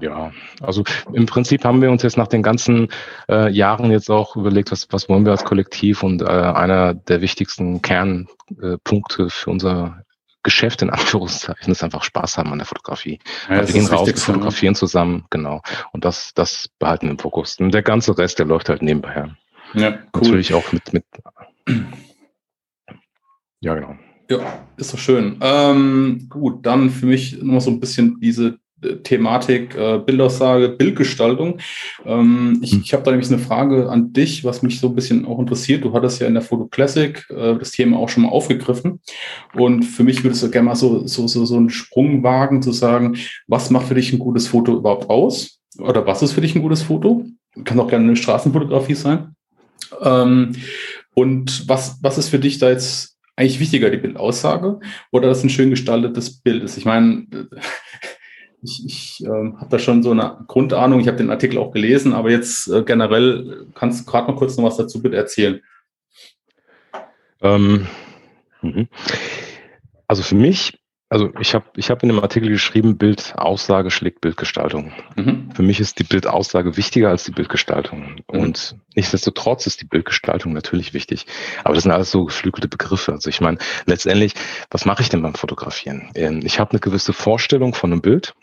ja, 0.00 0.32
also 0.60 0.84
im 1.12 1.26
Prinzip 1.26 1.64
haben 1.64 1.82
wir 1.82 1.90
uns 1.90 2.02
jetzt 2.02 2.16
nach 2.16 2.28
den 2.28 2.42
ganzen 2.42 2.88
äh, 3.28 3.50
Jahren 3.50 3.90
jetzt 3.90 4.10
auch 4.10 4.36
überlegt, 4.36 4.72
was, 4.72 4.88
was 4.90 5.08
wollen 5.08 5.24
wir 5.24 5.32
als 5.32 5.44
Kollektiv 5.44 6.02
und 6.02 6.22
äh, 6.22 6.26
einer 6.26 6.94
der 6.94 7.20
wichtigsten 7.20 7.82
Kernpunkte 7.82 9.30
für 9.30 9.50
unser 9.50 10.02
Geschäft 10.46 10.80
in 10.82 10.90
Anführungszeichen 10.90 11.72
ist 11.72 11.82
einfach 11.82 12.04
Spaß 12.04 12.38
haben 12.38 12.52
an 12.52 12.58
der 12.58 12.66
Fotografie. 12.68 13.18
Ja, 13.48 13.66
wir 13.66 13.72
gehen 13.72 13.86
raus, 13.86 14.06
wir 14.06 14.14
ne? 14.14 14.20
fotografieren 14.20 14.74
ne? 14.74 14.78
zusammen, 14.78 15.26
genau. 15.28 15.60
Und 15.92 16.04
das, 16.04 16.34
das 16.34 16.68
behalten 16.78 17.06
wir 17.06 17.10
im 17.10 17.18
Fokus. 17.18 17.58
Und 17.58 17.74
der 17.74 17.82
ganze 17.82 18.16
Rest, 18.16 18.38
der 18.38 18.46
läuft 18.46 18.68
halt 18.68 18.80
nebenbei. 18.80 19.34
Ja, 19.74 19.98
cool. 20.14 20.22
Natürlich 20.22 20.54
auch 20.54 20.70
mit, 20.70 20.92
mit 20.92 21.04
ja, 23.60 23.74
genau. 23.74 23.96
Ja, 24.28 24.66
ist 24.76 24.92
doch 24.92 24.98
schön. 24.98 25.38
Ähm, 25.40 26.26
gut, 26.28 26.66
dann 26.66 26.90
für 26.90 27.06
mich 27.06 27.42
noch 27.42 27.60
so 27.60 27.70
ein 27.70 27.80
bisschen 27.80 28.18
diese 28.20 28.58
Thematik 29.02 29.74
äh, 29.74 29.98
Bildaussage, 29.98 30.68
Bildgestaltung. 30.68 31.58
Ähm, 32.04 32.60
ich 32.62 32.72
hm. 32.72 32.82
ich 32.84 32.92
habe 32.92 33.02
da 33.04 33.10
nämlich 33.10 33.30
eine 33.30 33.38
Frage 33.38 33.88
an 33.88 34.12
dich, 34.12 34.44
was 34.44 34.62
mich 34.62 34.80
so 34.80 34.88
ein 34.88 34.94
bisschen 34.94 35.24
auch 35.24 35.38
interessiert. 35.38 35.84
Du 35.84 35.92
hattest 35.92 36.20
ja 36.20 36.26
in 36.26 36.34
der 36.34 36.42
Photo 36.42 36.66
Classic 36.66 37.24
äh, 37.30 37.56
das 37.56 37.70
Thema 37.70 37.98
auch 37.98 38.08
schon 38.08 38.24
mal 38.24 38.28
aufgegriffen. 38.30 39.00
Und 39.54 39.82
für 39.84 40.04
mich 40.04 40.22
würdest 40.22 40.42
du 40.42 40.50
gerne 40.50 40.66
mal 40.66 40.76
so, 40.76 41.06
so, 41.06 41.26
so, 41.26 41.44
so 41.46 41.56
einen 41.56 41.70
Sprung 41.70 42.22
wagen, 42.22 42.62
zu 42.62 42.72
sagen, 42.72 43.16
was 43.46 43.70
macht 43.70 43.88
für 43.88 43.94
dich 43.94 44.12
ein 44.12 44.18
gutes 44.18 44.48
Foto 44.48 44.76
überhaupt 44.76 45.08
aus? 45.08 45.60
Oder 45.78 46.06
was 46.06 46.22
ist 46.22 46.32
für 46.32 46.40
dich 46.40 46.54
ein 46.54 46.62
gutes 46.62 46.82
Foto? 46.82 47.24
Kann 47.64 47.80
auch 47.80 47.88
gerne 47.88 48.04
eine 48.04 48.16
Straßenfotografie 48.16 48.94
sein. 48.94 49.34
Ähm, 50.02 50.52
und 51.14 51.66
was, 51.68 51.98
was 52.02 52.18
ist 52.18 52.28
für 52.28 52.38
dich 52.38 52.58
da 52.58 52.68
jetzt 52.68 53.15
eigentlich 53.36 53.60
wichtiger, 53.60 53.90
die 53.90 53.98
Bildaussage 53.98 54.80
oder 55.12 55.28
das 55.28 55.44
ein 55.44 55.50
schön 55.50 55.70
gestaltetes 55.70 56.40
Bild 56.40 56.62
ist? 56.62 56.76
Ich 56.78 56.84
meine, 56.84 57.26
ich, 58.62 58.84
ich 58.84 59.24
äh, 59.24 59.28
habe 59.28 59.68
da 59.70 59.78
schon 59.78 60.02
so 60.02 60.10
eine 60.10 60.44
Grundahnung. 60.46 61.00
Ich 61.00 61.08
habe 61.08 61.18
den 61.18 61.30
Artikel 61.30 61.58
auch 61.58 61.72
gelesen, 61.72 62.12
aber 62.12 62.30
jetzt 62.30 62.68
äh, 62.68 62.82
generell 62.82 63.66
kannst 63.74 64.00
du 64.00 64.10
gerade 64.10 64.30
mal 64.30 64.38
kurz 64.38 64.56
noch 64.56 64.64
was 64.64 64.76
dazu 64.76 65.02
bitte 65.02 65.16
erzählen. 65.16 65.60
Ähm, 67.42 67.86
mhm. 68.62 68.88
also 70.08 70.22
für 70.22 70.34
mich, 70.34 70.78
also 71.08 71.30
ich 71.40 71.54
habe 71.54 71.66
ich 71.76 71.90
hab 71.90 72.02
in 72.02 72.08
dem 72.08 72.18
Artikel 72.18 72.48
geschrieben, 72.48 72.98
Bildaussage 72.98 73.90
schlägt 73.90 74.20
Bildgestaltung. 74.20 74.92
Mhm. 75.14 75.50
Für 75.54 75.62
mich 75.62 75.78
ist 75.78 75.98
die 76.00 76.04
Bildaussage 76.04 76.76
wichtiger 76.76 77.10
als 77.10 77.24
die 77.24 77.30
Bildgestaltung. 77.30 78.16
Mhm. 78.32 78.40
Und 78.40 78.76
nichtsdestotrotz 78.96 79.66
ist 79.66 79.80
die 79.80 79.86
Bildgestaltung 79.86 80.52
natürlich 80.52 80.94
wichtig. 80.94 81.26
Aber 81.62 81.74
das 81.74 81.84
sind 81.84 81.92
alles 81.92 82.10
so 82.10 82.24
geflügelte 82.24 82.68
Begriffe. 82.68 83.12
Also 83.12 83.30
ich 83.30 83.40
meine, 83.40 83.58
letztendlich, 83.86 84.34
was 84.70 84.84
mache 84.84 85.02
ich 85.02 85.08
denn 85.08 85.22
beim 85.22 85.34
Fotografieren? 85.34 86.10
Ähm, 86.14 86.40
ich 86.42 86.58
habe 86.58 86.72
eine 86.72 86.80
gewisse 86.80 87.12
Vorstellung 87.12 87.74
von 87.74 87.92
einem 87.92 88.02
Bild. 88.02 88.34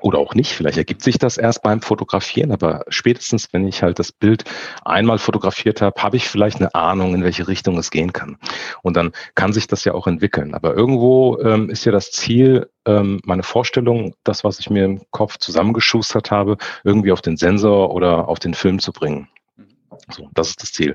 Oder 0.00 0.18
auch 0.18 0.34
nicht. 0.34 0.52
Vielleicht 0.52 0.78
ergibt 0.78 1.02
sich 1.02 1.18
das 1.18 1.36
erst 1.36 1.62
beim 1.62 1.80
Fotografieren, 1.80 2.52
aber 2.52 2.84
spätestens, 2.88 3.48
wenn 3.52 3.66
ich 3.66 3.82
halt 3.82 3.98
das 3.98 4.12
Bild 4.12 4.44
einmal 4.84 5.18
fotografiert 5.18 5.82
habe, 5.82 6.02
habe 6.02 6.16
ich 6.16 6.28
vielleicht 6.28 6.58
eine 6.58 6.74
Ahnung, 6.74 7.14
in 7.14 7.24
welche 7.24 7.48
Richtung 7.48 7.78
es 7.78 7.90
gehen 7.90 8.12
kann. 8.12 8.36
Und 8.82 8.96
dann 8.96 9.12
kann 9.34 9.52
sich 9.52 9.66
das 9.66 9.84
ja 9.84 9.94
auch 9.94 10.06
entwickeln. 10.06 10.54
Aber 10.54 10.74
irgendwo 10.74 11.38
ähm, 11.40 11.70
ist 11.70 11.84
ja 11.84 11.92
das 11.92 12.10
Ziel, 12.10 12.70
ähm, 12.86 13.20
meine 13.24 13.42
Vorstellung, 13.42 14.14
das, 14.24 14.44
was 14.44 14.58
ich 14.58 14.70
mir 14.70 14.84
im 14.84 15.02
Kopf 15.10 15.38
zusammengeschustert 15.38 16.30
habe, 16.30 16.56
irgendwie 16.84 17.12
auf 17.12 17.20
den 17.20 17.36
Sensor 17.36 17.92
oder 17.92 18.28
auf 18.28 18.38
den 18.38 18.54
Film 18.54 18.78
zu 18.78 18.92
bringen. 18.92 19.28
Mhm. 19.56 19.66
So, 20.10 20.28
das 20.34 20.50
ist 20.50 20.62
das 20.62 20.72
Ziel. 20.72 20.94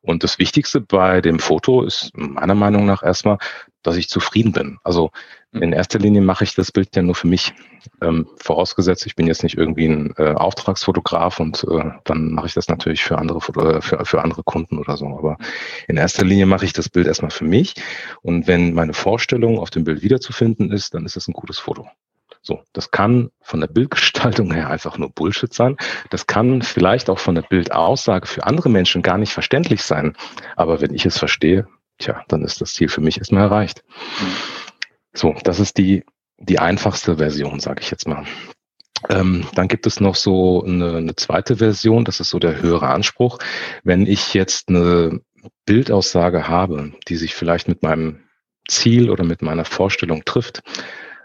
Und 0.00 0.22
das 0.22 0.38
Wichtigste 0.38 0.80
bei 0.80 1.20
dem 1.20 1.38
Foto 1.38 1.82
ist 1.82 2.10
meiner 2.14 2.54
Meinung 2.54 2.86
nach 2.86 3.02
erstmal, 3.02 3.38
dass 3.84 3.96
ich 3.96 4.08
zufrieden 4.08 4.52
bin. 4.52 4.78
Also 4.82 5.10
hm. 5.52 5.62
in 5.62 5.72
erster 5.72 5.98
Linie 5.98 6.22
mache 6.22 6.44
ich 6.44 6.54
das 6.54 6.72
Bild 6.72 6.94
ja 6.96 7.02
nur 7.02 7.14
für 7.14 7.28
mich. 7.28 7.54
Ähm, 8.00 8.26
vorausgesetzt, 8.36 9.06
ich 9.06 9.14
bin 9.14 9.26
jetzt 9.26 9.42
nicht 9.42 9.56
irgendwie 9.56 9.86
ein 9.86 10.14
äh, 10.16 10.32
Auftragsfotograf 10.32 11.38
und 11.38 11.64
äh, 11.70 11.90
dann 12.04 12.32
mache 12.32 12.46
ich 12.46 12.54
das 12.54 12.68
natürlich 12.68 13.04
für 13.04 13.18
andere 13.18 13.38
äh, 13.38 13.80
für, 13.80 14.04
für 14.04 14.22
andere 14.22 14.42
Kunden 14.42 14.78
oder 14.78 14.96
so. 14.96 15.06
Aber 15.06 15.36
in 15.86 15.96
erster 15.96 16.24
Linie 16.24 16.46
mache 16.46 16.64
ich 16.64 16.72
das 16.72 16.88
Bild 16.88 17.06
erstmal 17.06 17.30
für 17.30 17.44
mich. 17.44 17.74
Und 18.22 18.46
wenn 18.46 18.74
meine 18.74 18.94
Vorstellung 18.94 19.58
auf 19.58 19.70
dem 19.70 19.84
Bild 19.84 20.02
wiederzufinden 20.02 20.72
ist, 20.72 20.94
dann 20.94 21.04
ist 21.04 21.16
es 21.16 21.28
ein 21.28 21.34
gutes 21.34 21.58
Foto. 21.58 21.86
So, 22.46 22.60
das 22.74 22.90
kann 22.90 23.30
von 23.40 23.60
der 23.60 23.68
Bildgestaltung 23.68 24.52
her 24.54 24.68
einfach 24.68 24.98
nur 24.98 25.10
Bullshit 25.10 25.52
sein. 25.52 25.76
Das 26.10 26.26
kann 26.26 26.60
vielleicht 26.62 27.08
auch 27.08 27.18
von 27.18 27.34
der 27.34 27.42
Bildaussage 27.42 28.26
für 28.26 28.44
andere 28.44 28.68
Menschen 28.68 29.02
gar 29.02 29.18
nicht 29.18 29.32
verständlich 29.32 29.82
sein. 29.82 30.14
Aber 30.54 30.80
wenn 30.80 30.94
ich 30.94 31.06
es 31.06 31.18
verstehe, 31.18 31.66
tja, 31.98 32.24
dann 32.28 32.42
ist 32.42 32.60
das 32.60 32.74
Ziel 32.74 32.88
für 32.88 33.00
mich 33.00 33.18
erstmal 33.18 33.42
erreicht. 33.42 33.84
So, 35.12 35.34
das 35.44 35.60
ist 35.60 35.78
die, 35.78 36.04
die 36.38 36.58
einfachste 36.58 37.16
Version, 37.16 37.60
sage 37.60 37.80
ich 37.82 37.90
jetzt 37.90 38.08
mal. 38.08 38.24
Ähm, 39.08 39.46
dann 39.54 39.68
gibt 39.68 39.86
es 39.86 40.00
noch 40.00 40.14
so 40.14 40.64
eine, 40.64 40.96
eine 40.96 41.14
zweite 41.14 41.56
Version, 41.56 42.04
das 42.04 42.20
ist 42.20 42.30
so 42.30 42.38
der 42.38 42.60
höhere 42.60 42.88
Anspruch. 42.88 43.38
Wenn 43.82 44.06
ich 44.06 44.34
jetzt 44.34 44.68
eine 44.68 45.20
Bildaussage 45.66 46.48
habe, 46.48 46.92
die 47.08 47.16
sich 47.16 47.34
vielleicht 47.34 47.68
mit 47.68 47.82
meinem 47.82 48.24
Ziel 48.68 49.10
oder 49.10 49.24
mit 49.24 49.42
meiner 49.42 49.64
Vorstellung 49.64 50.24
trifft 50.24 50.62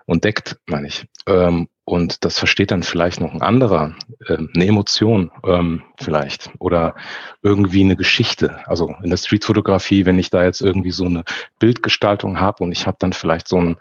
und 0.10 0.24
deckt, 0.24 0.57
meine 0.66 0.88
ich, 0.88 1.05
ähm, 1.28 1.68
und 1.86 2.24
das 2.24 2.38
versteht 2.38 2.72
dann 2.72 2.84
vielleicht 2.84 3.20
noch 3.20 3.34
ein 3.34 3.41
anderer, 3.41 3.95
äh, 4.28 4.38
eine 4.38 4.66
Emotion 4.66 5.32
ähm, 5.43 5.84
vielleicht 5.97 6.51
oder 6.60 6.95
irgendwie 7.41 7.82
eine 7.82 7.95
Geschichte. 7.95 8.60
Also 8.68 8.93
in 9.03 9.10
der 9.10 9.18
Streetfotografie, 9.18 10.05
wenn 10.05 10.20
ich 10.20 10.30
da 10.30 10.43
jetzt 10.43 10.62
irgendwie 10.62 10.91
so 10.91 11.05
eine 11.05 11.24
Bildgestaltung 11.60 12.39
habe 12.39 12.64
und 12.64 12.72
ich 12.72 12.86
habe 12.86 12.97
dann 12.99 13.14
vielleicht 13.14 13.47
so 13.47 13.60
ein, 13.60 13.78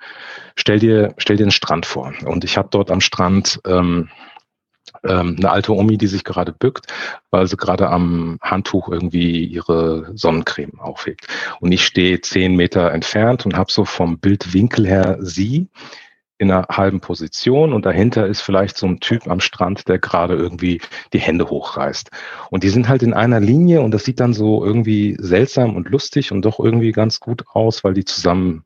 stell 0.56 0.78
dir, 0.78 1.14
stell 1.18 1.36
dir 1.36 1.44
einen 1.44 1.50
Strand 1.50 1.86
vor 1.86 2.12
und 2.24 2.44
ich 2.44 2.56
habe 2.56 2.68
dort 2.70 2.90
am 2.90 3.00
Strand 3.00 3.60
ähm, 3.66 4.08
ähm, 5.04 5.36
eine 5.38 5.50
alte 5.50 5.74
Omi, 5.74 5.98
die 5.98 6.06
sich 6.06 6.24
gerade 6.24 6.52
bückt, 6.52 6.86
weil 7.30 7.46
sie 7.46 7.56
gerade 7.56 7.88
am 7.88 8.38
Handtuch 8.42 8.88
irgendwie 8.88 9.44
ihre 9.44 10.10
Sonnencreme 10.14 10.80
aufhegt. 10.80 11.26
Und 11.60 11.72
ich 11.72 11.84
stehe 11.84 12.20
zehn 12.20 12.56
Meter 12.56 12.92
entfernt 12.92 13.44
und 13.46 13.56
habe 13.56 13.70
so 13.70 13.84
vom 13.84 14.18
Bildwinkel 14.18 14.86
her 14.86 15.18
sie 15.20 15.68
in 16.38 16.50
einer 16.50 16.66
halben 16.68 17.00
Position 17.00 17.72
und 17.72 17.84
dahinter 17.84 18.26
ist 18.26 18.40
vielleicht 18.40 18.76
so 18.76 18.86
ein 18.86 19.00
Typ 19.00 19.28
am 19.28 19.40
Strand, 19.40 19.88
der 19.88 19.98
gerade 19.98 20.34
irgendwie 20.34 20.80
die 21.12 21.18
Hände 21.18 21.50
hochreißt. 21.50 22.10
Und 22.50 22.62
die 22.62 22.68
sind 22.68 22.88
halt 22.88 23.02
in 23.02 23.12
einer 23.12 23.40
Linie 23.40 23.80
und 23.82 23.90
das 23.90 24.04
sieht 24.04 24.20
dann 24.20 24.34
so 24.34 24.64
irgendwie 24.64 25.16
seltsam 25.18 25.74
und 25.74 25.88
lustig 25.88 26.30
und 26.32 26.42
doch 26.42 26.60
irgendwie 26.60 26.92
ganz 26.92 27.18
gut 27.18 27.44
aus, 27.52 27.82
weil 27.82 27.94
die 27.94 28.04
zusammen 28.04 28.64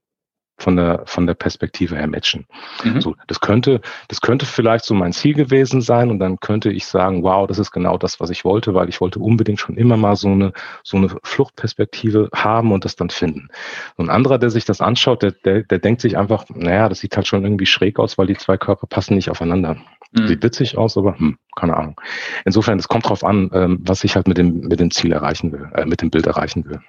von 0.59 0.77
der, 0.77 1.03
von 1.07 1.27
der 1.27 1.35
Perspektive 1.35 1.97
her 1.97 2.07
matchen. 2.07 2.47
Mhm. 2.85 3.01
So, 3.01 3.17
das 3.27 3.41
könnte, 3.41 3.81
das 4.09 4.21
könnte 4.21 4.47
vielleicht 4.47 4.85
so 4.85 4.95
mein 4.95 5.13
Ziel 5.13 5.35
gewesen 5.35 5.81
sein 5.81 6.11
und 6.11 6.19
dann 6.19 6.39
könnte 6.41 6.71
ich 6.71 6.87
sagen, 6.87 7.23
wow, 7.23 7.47
das 7.47 7.59
ist 7.59 7.73
genau 7.73 7.99
das, 7.99 8.21
was 8.21 8.31
ich 8.31 8.45
wollte, 8.45 8.75
weil 8.75 8.89
ich 8.89 9.01
wollte 9.01 9.19
unbedingt 9.19 9.61
schon 9.61 9.77
immer 9.77 9.97
mal 9.97 10.17
so 10.17 10.29
eine, 10.29 10.53
so 10.83 10.97
eine 10.97 11.09
Fluchtperspektive 11.23 12.29
haben 12.35 12.73
und 12.73 12.85
das 12.85 12.97
dann 12.97 13.11
finden. 13.11 13.49
Und 13.97 14.07
ein 14.07 14.15
anderer, 14.15 14.39
der 14.39 14.51
sich 14.51 14.65
das 14.65 14.81
anschaut, 14.81 15.23
der, 15.23 15.33
der, 15.33 15.63
der 15.63 15.79
denkt 15.79 16.01
sich 16.01 16.17
einfach, 16.17 16.45
naja, 16.49 16.89
das 16.89 17.01
sieht 17.01 17.17
halt 17.17 17.27
schon 17.27 17.45
irgendwie 17.45 17.67
schräg 17.67 17.99
aus, 17.99 18.19
weil 18.19 18.27
die 18.27 18.37
zwei 18.37 18.57
Körper 18.57 18.87
passen 18.87 19.15
nicht 19.15 19.31
aufeinander. 19.31 19.77
Mhm. 20.13 20.29
Sieht 20.29 20.43
witzig 20.43 20.79
aus, 20.79 20.97
aber 20.97 21.19
hm, 21.19 21.39
keine 21.57 21.77
Ahnung. 21.77 22.01
Insofern, 22.45 22.79
es 22.79 22.89
kommt 22.89 23.09
drauf 23.09 23.25
an, 23.25 23.51
ähm, 23.53 23.79
was 23.83 24.05
ich 24.05 24.15
halt 24.15 24.29
mit 24.29 24.39
dem, 24.39 24.61
mit 24.61 24.81
dem 24.81 24.91
Ziel 24.91 25.13
erreichen 25.13 25.53
will, 25.53 25.69
äh, 25.75 25.87
mit 25.87 26.03
dem 26.03 26.11
Bild 26.11 26.27
erreichen 26.27 26.65
will. 26.67 26.81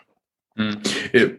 Hm. 0.56 0.78
Äh, 1.12 1.30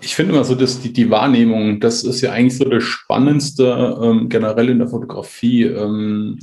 ich 0.00 0.14
finde 0.14 0.32
immer 0.32 0.44
so, 0.44 0.54
dass 0.54 0.80
die, 0.80 0.92
die 0.92 1.10
Wahrnehmung, 1.10 1.80
das 1.80 2.02
ist 2.02 2.20
ja 2.20 2.32
eigentlich 2.32 2.56
so 2.58 2.64
das 2.64 2.82
Spannendste 2.82 3.98
ähm, 4.02 4.28
generell 4.28 4.68
in 4.68 4.78
der 4.78 4.88
Fotografie. 4.88 5.64
Ähm, 5.64 6.38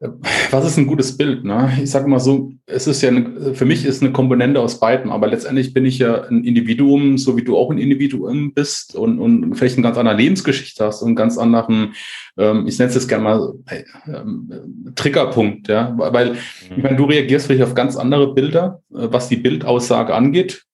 äh, 0.00 0.08
was 0.50 0.64
ist 0.64 0.78
ein 0.78 0.86
gutes 0.86 1.18
Bild? 1.18 1.44
Ne? 1.44 1.70
Ich 1.82 1.90
sage 1.90 2.08
mal 2.08 2.18
so, 2.18 2.52
es 2.64 2.86
ist 2.86 3.02
ja 3.02 3.10
eine, 3.10 3.54
für 3.54 3.66
mich 3.66 3.84
ist 3.84 4.02
eine 4.02 4.12
Komponente 4.12 4.58
aus 4.58 4.80
beiden, 4.80 5.10
aber 5.10 5.26
letztendlich 5.26 5.74
bin 5.74 5.84
ich 5.84 5.98
ja 5.98 6.22
ein 6.22 6.44
Individuum, 6.44 7.18
so 7.18 7.36
wie 7.36 7.44
du 7.44 7.58
auch 7.58 7.70
ein 7.70 7.78
Individuum 7.78 8.54
bist 8.54 8.94
und, 8.94 9.18
und 9.18 9.54
vielleicht 9.54 9.76
eine 9.76 9.82
ganz 9.82 9.98
andere 9.98 10.16
Lebensgeschichte 10.16 10.82
hast 10.82 11.02
und 11.02 11.08
einen 11.08 11.16
ganz 11.16 11.36
anderen, 11.36 11.94
ähm, 12.38 12.66
ich 12.66 12.78
nenne 12.78 12.88
es 12.88 12.94
jetzt 12.94 13.08
gerne 13.08 13.24
mal 13.24 13.52
äh, 13.66 13.84
ähm, 14.06 14.92
Triggerpunkt, 14.94 15.68
ja, 15.68 15.92
weil 15.98 16.36
ich 16.74 16.82
meine, 16.82 16.96
du 16.96 17.04
reagierst 17.04 17.48
vielleicht 17.48 17.64
auf 17.64 17.74
ganz 17.74 17.96
andere 17.96 18.32
Bilder, 18.32 18.82
was 18.88 19.28
die 19.28 19.36
Bildaussage 19.36 20.14
angeht 20.14 20.67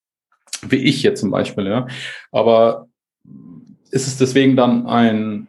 wie 0.71 0.77
ich 0.77 1.03
jetzt 1.03 1.21
zum 1.21 1.31
Beispiel, 1.31 1.67
ja. 1.67 1.87
Aber 2.33 2.89
ist 3.91 4.07
es 4.07 4.19
deswegen 4.19 4.57
dann 4.57 4.87
ein, 4.87 5.49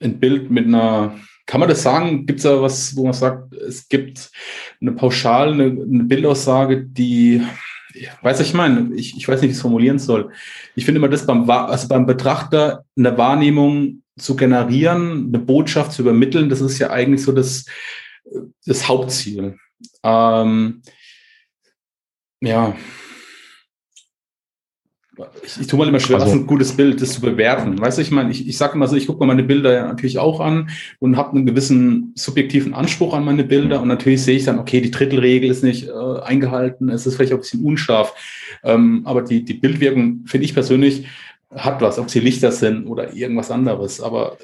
ein 0.00 0.18
Bild 0.20 0.50
mit 0.50 0.66
einer, 0.66 1.16
kann 1.46 1.60
man 1.60 1.68
das 1.68 1.82
sagen? 1.82 2.26
Gibt 2.26 2.38
es 2.38 2.44
da 2.44 2.62
was, 2.62 2.96
wo 2.96 3.04
man 3.04 3.12
sagt, 3.12 3.52
es 3.54 3.88
gibt 3.88 4.30
eine 4.80 4.92
pauschal, 4.92 5.52
eine, 5.52 5.64
eine 5.64 6.04
Bildaussage, 6.04 6.84
die, 6.84 7.42
weiß 8.22 8.40
ich 8.40 8.54
meine, 8.54 8.94
ich, 8.94 9.16
ich 9.16 9.26
weiß 9.26 9.40
nicht, 9.40 9.48
wie 9.48 9.52
ich 9.52 9.56
es 9.56 9.62
formulieren 9.62 9.98
soll. 9.98 10.30
Ich 10.76 10.84
finde 10.84 10.98
immer 10.98 11.08
das 11.08 11.26
beim, 11.26 11.48
also 11.50 11.88
beim 11.88 12.06
Betrachter 12.06 12.84
eine 12.96 13.18
Wahrnehmung 13.18 14.02
zu 14.16 14.36
generieren, 14.36 15.28
eine 15.28 15.38
Botschaft 15.38 15.92
zu 15.92 16.02
übermitteln, 16.02 16.48
das 16.48 16.60
ist 16.60 16.78
ja 16.78 16.90
eigentlich 16.90 17.22
so 17.22 17.32
das, 17.32 17.64
das 18.66 18.86
Hauptziel. 18.86 19.56
Ähm, 20.04 20.82
ja, 22.40 22.74
ich, 25.42 25.60
ich 25.60 25.66
tue 25.66 25.78
mal 25.78 25.88
immer 25.88 26.00
schwer, 26.00 26.16
also, 26.16 26.26
was 26.26 26.34
ein 26.34 26.46
gutes 26.46 26.76
Bild 26.76 27.00
ist 27.00 27.14
zu 27.14 27.20
bewerten. 27.20 27.80
Weißt 27.80 27.98
du, 27.98 28.02
ich 28.02 28.10
meine, 28.10 28.30
ich, 28.30 28.46
ich 28.46 28.56
sage 28.56 28.74
immer 28.74 28.86
so, 28.86 28.96
ich 28.96 29.06
gucke 29.06 29.20
mir 29.20 29.26
meine 29.26 29.42
Bilder 29.42 29.72
ja 29.72 29.86
natürlich 29.86 30.18
auch 30.18 30.40
an 30.40 30.70
und 30.98 31.16
habe 31.16 31.36
einen 31.36 31.46
gewissen 31.46 32.12
subjektiven 32.16 32.74
Anspruch 32.74 33.14
an 33.14 33.24
meine 33.24 33.44
Bilder 33.44 33.80
und 33.80 33.88
natürlich 33.88 34.22
sehe 34.22 34.36
ich 34.36 34.44
dann, 34.44 34.58
okay, 34.58 34.80
die 34.80 34.90
Drittelregel 34.90 35.50
ist 35.50 35.64
nicht 35.64 35.88
äh, 35.88 36.20
eingehalten, 36.22 36.88
es 36.88 37.06
ist 37.06 37.16
vielleicht 37.16 37.32
auch 37.32 37.38
ein 37.38 37.42
bisschen 37.42 37.64
unscharf, 37.64 38.14
ähm, 38.62 39.02
aber 39.04 39.22
die, 39.22 39.44
die 39.44 39.54
Bildwirkung, 39.54 40.24
finde 40.26 40.44
ich 40.44 40.54
persönlich, 40.54 41.06
hat 41.54 41.80
was, 41.80 41.98
ob 41.98 42.10
sie 42.10 42.20
Lichter 42.20 42.52
sind 42.52 42.86
oder 42.86 43.14
irgendwas 43.14 43.50
anderes, 43.50 44.00
aber 44.00 44.36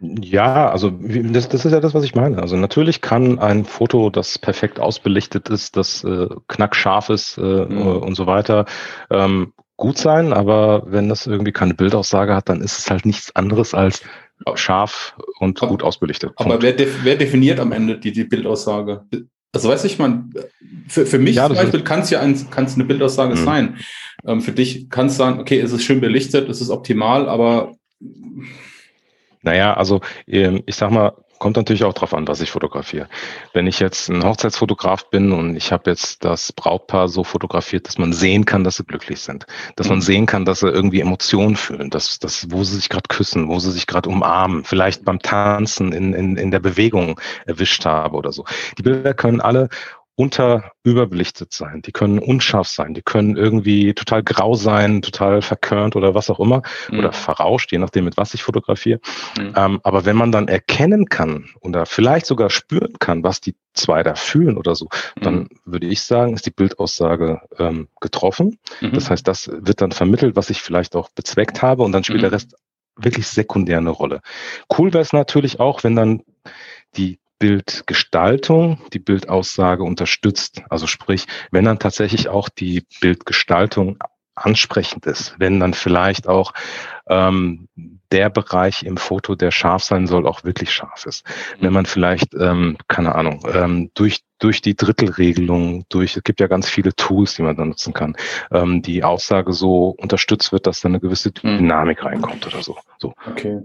ja, 0.00 0.70
also 0.70 0.90
das, 0.90 1.48
das 1.48 1.64
ist 1.64 1.72
ja 1.72 1.80
das, 1.80 1.94
was 1.94 2.04
ich 2.04 2.14
meine. 2.14 2.40
Also 2.40 2.56
natürlich 2.56 3.00
kann 3.00 3.38
ein 3.38 3.64
Foto, 3.64 4.10
das 4.10 4.38
perfekt 4.38 4.78
ausbelichtet 4.78 5.48
ist, 5.48 5.76
das 5.76 6.04
äh, 6.04 6.28
knackscharf 6.46 7.10
ist 7.10 7.38
äh, 7.38 7.40
mhm. 7.40 7.78
und 7.78 8.14
so 8.14 8.26
weiter, 8.26 8.66
ähm, 9.10 9.52
gut 9.76 9.98
sein, 9.98 10.32
aber 10.32 10.84
wenn 10.86 11.08
das 11.08 11.26
irgendwie 11.26 11.52
keine 11.52 11.74
Bildaussage 11.74 12.34
hat, 12.34 12.48
dann 12.48 12.60
ist 12.60 12.78
es 12.78 12.90
halt 12.90 13.06
nichts 13.06 13.34
anderes 13.34 13.74
als 13.74 14.02
scharf 14.54 15.16
und 15.40 15.60
aber, 15.62 15.70
gut 15.70 15.82
ausbelichtet. 15.82 16.32
Aber 16.36 16.62
wer, 16.62 16.72
def 16.72 17.00
wer, 17.02 17.16
definiert 17.16 17.58
am 17.58 17.72
Ende 17.72 17.98
die, 17.98 18.12
die 18.12 18.24
Bildaussage? 18.24 19.04
Also 19.52 19.68
weiß 19.68 19.84
ich, 19.84 19.98
man, 19.98 20.32
für, 20.86 21.06
für 21.06 21.18
mich 21.18 21.36
ja, 21.36 21.46
zum 21.46 21.56
Beispiel 21.56 21.82
kann 21.82 22.00
es 22.00 22.10
ja 22.10 22.20
ein, 22.20 22.38
kann's 22.50 22.74
eine 22.74 22.84
Bildaussage 22.84 23.34
mhm. 23.34 23.44
sein. 23.44 23.76
Ähm, 24.26 24.40
für 24.40 24.52
dich 24.52 24.90
kann 24.90 25.06
es 25.06 25.16
sein, 25.16 25.40
okay, 25.40 25.58
es 25.58 25.72
ist 25.72 25.82
schön 25.82 26.00
belichtet, 26.00 26.48
es 26.48 26.60
ist 26.60 26.70
optimal, 26.70 27.28
aber 27.28 27.74
naja, 29.48 29.72
also 29.72 30.02
ähm, 30.26 30.62
ich 30.66 30.76
sag 30.76 30.90
mal, 30.90 31.14
kommt 31.38 31.56
natürlich 31.56 31.84
auch 31.84 31.94
drauf 31.94 32.12
an, 32.12 32.28
was 32.28 32.42
ich 32.42 32.50
fotografiere. 32.50 33.08
Wenn 33.54 33.66
ich 33.66 33.80
jetzt 33.80 34.10
ein 34.10 34.22
Hochzeitsfotograf 34.24 35.08
bin 35.08 35.32
und 35.32 35.56
ich 35.56 35.72
habe 35.72 35.88
jetzt 35.88 36.22
das 36.22 36.52
Brautpaar 36.52 37.08
so 37.08 37.24
fotografiert, 37.24 37.86
dass 37.86 37.96
man 37.96 38.12
sehen 38.12 38.44
kann, 38.44 38.62
dass 38.62 38.76
sie 38.76 38.84
glücklich 38.84 39.20
sind, 39.20 39.46
dass 39.76 39.86
mhm. 39.86 39.94
man 39.94 40.00
sehen 40.02 40.26
kann, 40.26 40.44
dass 40.44 40.60
sie 40.60 40.68
irgendwie 40.68 41.00
Emotionen 41.00 41.56
fühlen, 41.56 41.88
dass, 41.88 42.18
dass 42.18 42.50
wo 42.50 42.62
sie 42.62 42.76
sich 42.76 42.90
gerade 42.90 43.08
küssen, 43.08 43.48
wo 43.48 43.58
sie 43.58 43.70
sich 43.70 43.86
gerade 43.86 44.10
umarmen, 44.10 44.64
vielleicht 44.64 45.04
beim 45.06 45.20
Tanzen 45.20 45.92
in, 45.92 46.12
in, 46.12 46.36
in 46.36 46.50
der 46.50 46.60
Bewegung 46.60 47.18
erwischt 47.46 47.86
habe 47.86 48.16
oder 48.16 48.32
so. 48.32 48.44
Die 48.76 48.82
Bilder 48.82 49.14
können 49.14 49.40
alle 49.40 49.70
unter 50.18 50.72
überbelichtet 50.82 51.52
sein, 51.52 51.80
die 51.80 51.92
können 51.92 52.18
unscharf 52.18 52.66
sein, 52.66 52.92
die 52.92 53.02
können 53.02 53.36
irgendwie 53.36 53.94
total 53.94 54.24
grau 54.24 54.54
sein, 54.54 55.00
total 55.00 55.42
verkörnt 55.42 55.94
oder 55.94 56.12
was 56.12 56.28
auch 56.28 56.40
immer 56.40 56.62
mhm. 56.90 56.98
oder 56.98 57.12
verrauscht, 57.12 57.70
je 57.70 57.78
nachdem, 57.78 58.04
mit 58.04 58.16
was 58.16 58.34
ich 58.34 58.42
fotografiere. 58.42 58.98
Mhm. 59.38 59.52
Ähm, 59.54 59.80
aber 59.84 60.06
wenn 60.06 60.16
man 60.16 60.32
dann 60.32 60.48
erkennen 60.48 61.06
kann 61.06 61.50
oder 61.60 61.86
vielleicht 61.86 62.26
sogar 62.26 62.50
spüren 62.50 62.94
kann, 62.98 63.22
was 63.22 63.40
die 63.40 63.54
zwei 63.74 64.02
da 64.02 64.16
fühlen 64.16 64.58
oder 64.58 64.74
so, 64.74 64.88
mhm. 65.16 65.22
dann 65.22 65.48
würde 65.64 65.86
ich 65.86 66.02
sagen, 66.02 66.34
ist 66.34 66.46
die 66.46 66.50
Bildaussage 66.50 67.40
ähm, 67.56 67.86
getroffen. 68.00 68.58
Mhm. 68.80 68.94
Das 68.94 69.10
heißt, 69.10 69.28
das 69.28 69.48
wird 69.52 69.80
dann 69.82 69.92
vermittelt, 69.92 70.34
was 70.34 70.50
ich 70.50 70.62
vielleicht 70.62 70.96
auch 70.96 71.10
bezweckt 71.10 71.62
habe 71.62 71.84
und 71.84 71.92
dann 71.92 72.02
spielt 72.02 72.22
der 72.22 72.30
mhm. 72.30 72.34
Rest 72.34 72.56
wirklich 72.96 73.28
sekundär 73.28 73.78
eine 73.78 73.90
Rolle. 73.90 74.20
Cool 74.76 74.92
wäre 74.92 75.02
es 75.02 75.12
natürlich 75.12 75.60
auch, 75.60 75.84
wenn 75.84 75.94
dann 75.94 76.24
die 76.96 77.20
Bildgestaltung 77.38 78.80
die 78.92 78.98
Bildaussage 78.98 79.84
unterstützt. 79.84 80.62
Also 80.68 80.86
sprich, 80.86 81.26
wenn 81.50 81.64
dann 81.64 81.78
tatsächlich 81.78 82.28
auch 82.28 82.48
die 82.48 82.84
Bildgestaltung 83.00 83.98
ansprechend 84.34 85.06
ist, 85.06 85.34
wenn 85.38 85.60
dann 85.60 85.74
vielleicht 85.74 86.28
auch 86.28 86.52
ähm, 87.08 87.68
der 88.12 88.30
Bereich 88.30 88.84
im 88.84 88.96
Foto, 88.96 89.34
der 89.34 89.50
scharf 89.50 89.82
sein 89.82 90.06
soll, 90.06 90.26
auch 90.26 90.44
wirklich 90.44 90.72
scharf 90.72 91.06
ist. 91.06 91.24
Wenn 91.60 91.72
man 91.72 91.86
vielleicht, 91.86 92.34
ähm, 92.34 92.76
keine 92.86 93.14
Ahnung, 93.14 93.46
ähm, 93.52 93.90
durch 93.94 94.20
durch 94.40 94.62
die 94.62 94.76
Drittelregelung, 94.76 95.84
durch, 95.88 96.16
es 96.16 96.22
gibt 96.22 96.38
ja 96.38 96.46
ganz 96.46 96.68
viele 96.68 96.94
Tools, 96.94 97.34
die 97.34 97.42
man 97.42 97.56
da 97.56 97.64
nutzen 97.64 97.92
kann, 97.92 98.16
ähm, 98.52 98.82
die 98.82 99.02
Aussage 99.02 99.52
so 99.52 99.88
unterstützt 99.98 100.52
wird, 100.52 100.66
dass 100.68 100.80
da 100.80 100.88
eine 100.88 101.00
gewisse 101.00 101.32
hm. 101.40 101.58
Dynamik 101.58 102.04
reinkommt 102.04 102.46
oder 102.46 102.62
so. 102.62 102.76
so. 102.98 103.14
Okay. 103.28 103.60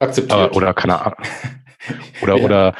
Akzeptiert. 0.00 0.52
Äh, 0.52 0.56
oder 0.56 0.74
keine 0.74 1.00
Ahnung. 1.00 1.18
Oder, 2.22 2.36
ja. 2.36 2.44
oder 2.44 2.74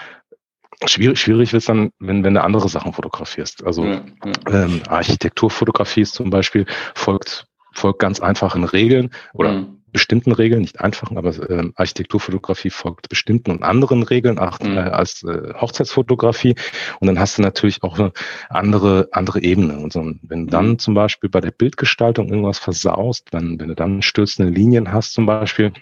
schwierig, 0.85 1.19
schwierig 1.19 1.53
wird 1.53 1.61
es 1.61 1.67
dann, 1.67 1.91
wenn, 1.99 2.25
wenn 2.25 2.35
du 2.35 2.43
andere 2.43 2.69
Sachen 2.69 2.93
fotografierst. 2.93 3.65
Also 3.65 3.85
ja, 3.85 4.03
ja. 4.25 4.65
Ähm, 4.65 4.83
Architekturfotografie 4.89 6.03
ist 6.03 6.15
zum 6.15 6.31
Beispiel 6.31 6.67
folgt, 6.95 7.47
folgt 7.73 8.01
ganz 8.01 8.21
einfachen 8.21 8.65
Regeln 8.65 9.11
oder 9.33 9.53
mhm. 9.53 9.83
bestimmten 9.93 10.33
Regeln, 10.33 10.63
nicht 10.63 10.81
einfachen, 10.81 11.17
aber 11.17 11.31
äh, 11.49 11.71
Architekturfotografie 11.77 12.71
folgt 12.71 13.09
bestimmten 13.09 13.51
und 13.51 13.63
anderen 13.63 14.03
Regeln 14.03 14.39
ach, 14.39 14.61
mhm. 14.61 14.77
äh, 14.77 14.81
als 14.81 15.23
äh, 15.23 15.55
Hochzeitsfotografie. 15.55 16.55
Und 17.01 17.07
dann 17.07 17.19
hast 17.19 17.39
du 17.39 17.43
natürlich 17.43 17.83
auch 17.83 17.99
eine 17.99 18.13
andere, 18.49 19.09
andere 19.13 19.43
Ebene. 19.43 19.79
Und 19.79 19.93
so, 19.93 20.13
wenn 20.23 20.47
du 20.47 20.51
dann 20.51 20.69
mhm. 20.71 20.79
zum 20.79 20.95
Beispiel 20.95 21.31
bei 21.31 21.41
der 21.41 21.53
Bildgestaltung 21.53 22.29
irgendwas 22.29 22.59
versaust, 22.59 23.29
wenn, 23.33 23.59
wenn 23.59 23.69
du 23.69 23.75
dann 23.75 24.03
stürzende 24.03 24.51
Linien 24.51 24.93
hast 24.93 25.15
zum 25.15 25.27
Beispiel, 25.27 25.73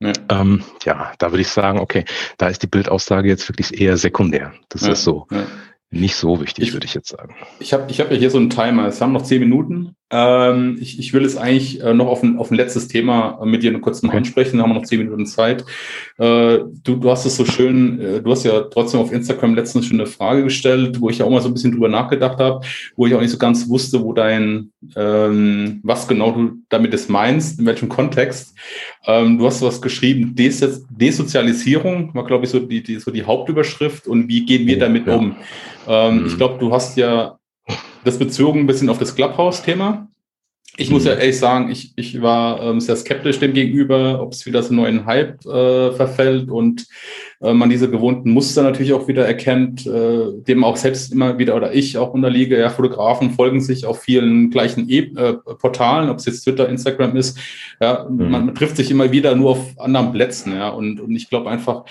ja. 0.00 0.12
Ähm, 0.28 0.62
ja, 0.84 1.12
da 1.18 1.32
würde 1.32 1.42
ich 1.42 1.48
sagen, 1.48 1.80
okay, 1.80 2.04
da 2.36 2.48
ist 2.48 2.62
die 2.62 2.66
Bildaussage 2.66 3.28
jetzt 3.28 3.48
wirklich 3.48 3.80
eher 3.80 3.96
sekundär. 3.96 4.52
Das 4.68 4.82
ja, 4.82 4.92
ist 4.92 5.04
so 5.04 5.26
ja. 5.30 5.44
nicht 5.90 6.14
so 6.14 6.40
wichtig, 6.40 6.68
ich, 6.68 6.72
würde 6.72 6.86
ich 6.86 6.94
jetzt 6.94 7.08
sagen. 7.08 7.34
Ich 7.58 7.72
habe 7.72 7.90
ich 7.90 8.00
hab 8.00 8.10
ja 8.10 8.16
hier 8.16 8.30
so 8.30 8.38
einen 8.38 8.50
Timer. 8.50 8.86
Es 8.86 9.00
haben 9.00 9.12
noch 9.12 9.22
zehn 9.22 9.40
Minuten. 9.40 9.96
Ähm, 10.10 10.78
ich, 10.80 10.98
ich 10.98 11.12
will 11.12 11.24
es 11.24 11.36
eigentlich 11.36 11.82
äh, 11.82 11.92
noch 11.92 12.06
auf 12.06 12.22
ein, 12.22 12.38
auf 12.38 12.50
ein 12.50 12.56
letztes 12.56 12.88
Thema 12.88 13.40
mit 13.44 13.62
dir 13.62 13.78
kurz 13.80 14.02
noch 14.02 14.14
ansprechen. 14.14 14.56
Da 14.56 14.62
haben 14.62 14.70
wir 14.70 14.80
noch 14.80 14.86
zehn 14.86 15.00
Minuten 15.00 15.26
Zeit. 15.26 15.64
Äh, 16.16 16.60
du, 16.82 16.96
du 16.96 17.10
hast 17.10 17.26
es 17.26 17.36
so 17.36 17.44
schön, 17.44 18.00
äh, 18.00 18.22
du 18.22 18.30
hast 18.30 18.44
ja 18.44 18.62
trotzdem 18.62 19.00
auf 19.00 19.12
Instagram 19.12 19.54
letztens 19.54 19.86
schon 19.86 20.00
eine 20.00 20.06
Frage 20.06 20.44
gestellt, 20.44 21.00
wo 21.00 21.10
ich 21.10 21.18
ja 21.18 21.26
auch 21.26 21.30
mal 21.30 21.42
so 21.42 21.48
ein 21.48 21.54
bisschen 21.54 21.72
drüber 21.72 21.88
nachgedacht 21.88 22.38
habe, 22.38 22.64
wo 22.96 23.06
ich 23.06 23.14
auch 23.14 23.20
nicht 23.20 23.30
so 23.30 23.38
ganz 23.38 23.68
wusste, 23.68 24.02
wo 24.02 24.14
dein, 24.14 24.70
ähm, 24.96 25.80
was 25.82 26.08
genau 26.08 26.32
du 26.32 26.52
damit 26.70 26.94
es 26.94 27.08
meinst, 27.10 27.58
in 27.60 27.66
welchem 27.66 27.90
Kontext. 27.90 28.54
Ähm, 29.06 29.38
du 29.38 29.46
hast 29.46 29.60
was 29.60 29.82
geschrieben, 29.82 30.34
Des 30.34 30.86
Desozialisierung 30.88 32.14
war, 32.14 32.24
glaube 32.24 32.44
ich, 32.44 32.50
so 32.50 32.60
die, 32.60 32.82
die, 32.82 32.98
so 32.98 33.10
die 33.10 33.24
Hauptüberschrift 33.24 34.06
und 34.06 34.28
wie 34.28 34.46
gehen 34.46 34.66
wir 34.66 34.78
damit 34.78 35.06
ja. 35.06 35.16
um? 35.16 35.36
Ähm, 35.86 36.20
mhm. 36.20 36.26
Ich 36.26 36.36
glaube, 36.36 36.58
du 36.58 36.72
hast 36.72 36.96
ja 36.96 37.37
das 38.08 38.18
bezogen 38.18 38.60
ein 38.60 38.66
bisschen 38.66 38.88
auf 38.88 38.98
das 38.98 39.14
Clubhouse-Thema. 39.14 40.08
ich 40.78 40.90
muss 40.90 41.04
ja 41.04 41.14
ehrlich 41.14 41.38
sagen, 41.38 41.70
ich, 41.70 41.92
ich 41.96 42.22
war 42.22 42.62
ähm, 42.62 42.80
sehr 42.80 42.96
skeptisch 42.96 43.38
dem 43.38 43.52
gegenüber, 43.52 44.22
ob 44.22 44.32
es 44.32 44.46
wieder 44.46 44.62
so 44.62 44.68
einen 44.68 44.76
neuen 44.76 45.06
Hype 45.06 45.44
äh, 45.44 45.92
verfällt 45.92 46.48
und 46.48 46.86
äh, 47.40 47.52
man 47.52 47.68
diese 47.68 47.90
gewohnten 47.90 48.30
Muster 48.30 48.62
natürlich 48.62 48.92
auch 48.94 49.08
wieder 49.08 49.26
erkennt, 49.26 49.86
äh, 49.86 50.40
dem 50.46 50.64
auch 50.64 50.76
selbst 50.76 51.12
immer 51.12 51.38
wieder 51.38 51.54
oder 51.54 51.74
ich 51.74 51.98
auch 51.98 52.14
unterliege. 52.14 52.58
Ja, 52.58 52.70
Fotografen 52.70 53.32
folgen 53.32 53.60
sich 53.60 53.84
auf 53.84 54.00
vielen 54.00 54.50
gleichen 54.50 54.88
e 54.88 54.98
äh, 54.98 55.34
Portalen, 55.34 56.08
ob 56.08 56.18
es 56.18 56.26
jetzt 56.26 56.44
Twitter, 56.44 56.68
Instagram 56.68 57.14
ist. 57.16 57.38
Ja, 57.80 58.06
mhm. 58.08 58.30
man, 58.30 58.46
man, 58.46 58.54
trifft 58.54 58.76
sich 58.76 58.90
immer 58.90 59.12
wieder 59.12 59.34
nur 59.34 59.50
auf 59.50 59.78
anderen 59.78 60.12
Plätzen. 60.12 60.54
Ja, 60.54 60.70
und, 60.70 61.00
und 61.00 61.14
ich 61.14 61.28
glaube 61.28 61.50
einfach, 61.50 61.84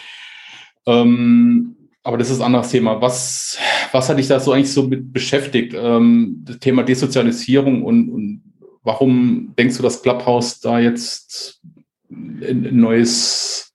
ähm, 0.88 1.76
aber 2.08 2.18
das 2.18 2.30
ist 2.30 2.40
ein 2.40 2.46
anderes 2.46 2.70
Thema. 2.70 3.02
Was, 3.02 3.58
was 3.92 4.08
hat 4.08 4.18
dich 4.18 4.30
da 4.30 4.40
so 4.40 4.54
eigentlich 4.54 4.72
so 4.72 4.84
mit 4.84 5.12
beschäftigt? 5.12 5.76
Ähm, 5.78 6.42
das 6.46 6.60
Thema 6.60 6.84
Desozialisierung 6.84 7.84
und, 7.84 8.10
und 8.10 8.44
warum 8.82 9.54
denkst 9.60 9.76
du, 9.76 9.84
dass 9.84 10.02
Clubhouse 10.02 10.62
da 10.62 10.80
jetzt 10.80 11.62
ein, 12.10 12.70
neues 12.72 13.74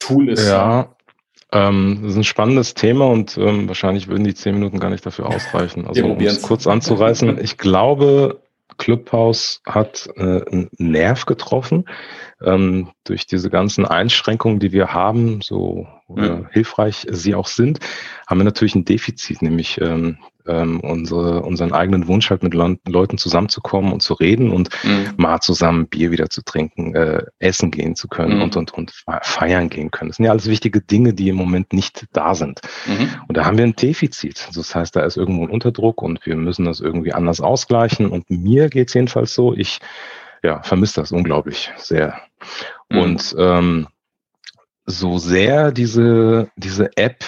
Tool 0.00 0.30
ist? 0.30 0.48
Ja, 0.48 0.96
ähm, 1.52 2.00
das 2.02 2.10
ist 2.10 2.16
ein 2.16 2.24
spannendes 2.24 2.74
Thema 2.74 3.06
und 3.06 3.38
ähm, 3.38 3.68
wahrscheinlich 3.68 4.08
würden 4.08 4.24
die 4.24 4.34
zehn 4.34 4.54
Minuten 4.54 4.80
gar 4.80 4.90
nicht 4.90 5.06
dafür 5.06 5.28
ausreichen. 5.28 5.86
Also 5.86 6.04
um 6.04 6.18
es 6.18 6.42
kurz 6.42 6.66
anzureißen, 6.66 7.38
ich 7.40 7.56
glaube, 7.56 8.42
Clubhouse 8.78 9.60
hat 9.66 10.08
äh, 10.16 10.20
einen 10.20 10.70
Nerv 10.78 11.26
getroffen 11.26 11.84
ähm, 12.42 12.90
durch 13.04 13.26
diese 13.26 13.50
ganzen 13.50 13.84
Einschränkungen, 13.84 14.58
die 14.58 14.72
wir 14.72 14.92
haben, 14.92 15.40
so 15.42 15.86
mhm. 16.08 16.48
hilfreich 16.50 17.06
sie 17.10 17.34
auch 17.34 17.46
sind, 17.46 17.80
haben 18.26 18.40
wir 18.40 18.44
natürlich 18.44 18.74
ein 18.74 18.84
Defizit, 18.84 19.42
nämlich 19.42 19.80
ähm, 19.80 20.18
ähm, 20.46 20.80
unsere, 20.80 21.42
unseren 21.42 21.72
eigenen 21.72 22.08
Wunsch 22.08 22.30
halt 22.30 22.42
mit 22.42 22.54
Le 22.54 22.78
Leuten 22.86 23.18
zusammenzukommen 23.18 23.92
und 23.92 24.02
zu 24.02 24.14
reden 24.14 24.50
und 24.50 24.68
mhm. 24.82 25.12
mal 25.16 25.40
zusammen 25.40 25.88
Bier 25.88 26.10
wieder 26.10 26.30
zu 26.30 26.42
trinken, 26.42 26.94
äh, 26.94 27.24
essen 27.38 27.70
gehen 27.70 27.96
zu 27.96 28.08
können 28.08 28.36
mhm. 28.36 28.42
und, 28.42 28.56
und, 28.56 28.72
und 28.72 28.92
feiern 29.22 29.68
gehen 29.68 29.90
können. 29.90 30.10
Das 30.10 30.16
sind 30.16 30.26
ja 30.26 30.32
alles 30.32 30.46
wichtige 30.46 30.80
Dinge, 30.80 31.14
die 31.14 31.28
im 31.28 31.36
Moment 31.36 31.72
nicht 31.72 32.06
da 32.12 32.34
sind. 32.34 32.60
Mhm. 32.86 33.10
Und 33.28 33.36
da 33.36 33.44
haben 33.44 33.58
wir 33.58 33.64
ein 33.64 33.76
Defizit. 33.76 34.48
Das 34.54 34.74
heißt, 34.74 34.96
da 34.96 35.02
ist 35.02 35.16
irgendwo 35.16 35.44
ein 35.44 35.50
Unterdruck 35.50 36.02
und 36.02 36.24
wir 36.24 36.36
müssen 36.36 36.64
das 36.64 36.80
irgendwie 36.80 37.12
anders 37.12 37.40
ausgleichen. 37.40 38.06
Und 38.06 38.30
mir 38.30 38.68
geht's 38.68 38.94
jedenfalls 38.94 39.34
so, 39.34 39.54
ich 39.54 39.78
ja, 40.42 40.62
vermisse 40.62 41.00
das 41.00 41.12
unglaublich 41.12 41.70
sehr. 41.76 42.20
Mhm. 42.90 42.98
Und 42.98 43.34
ähm, 43.38 43.86
so 44.84 45.18
sehr 45.18 45.72
diese, 45.72 46.50
diese 46.56 46.96
App 46.96 47.24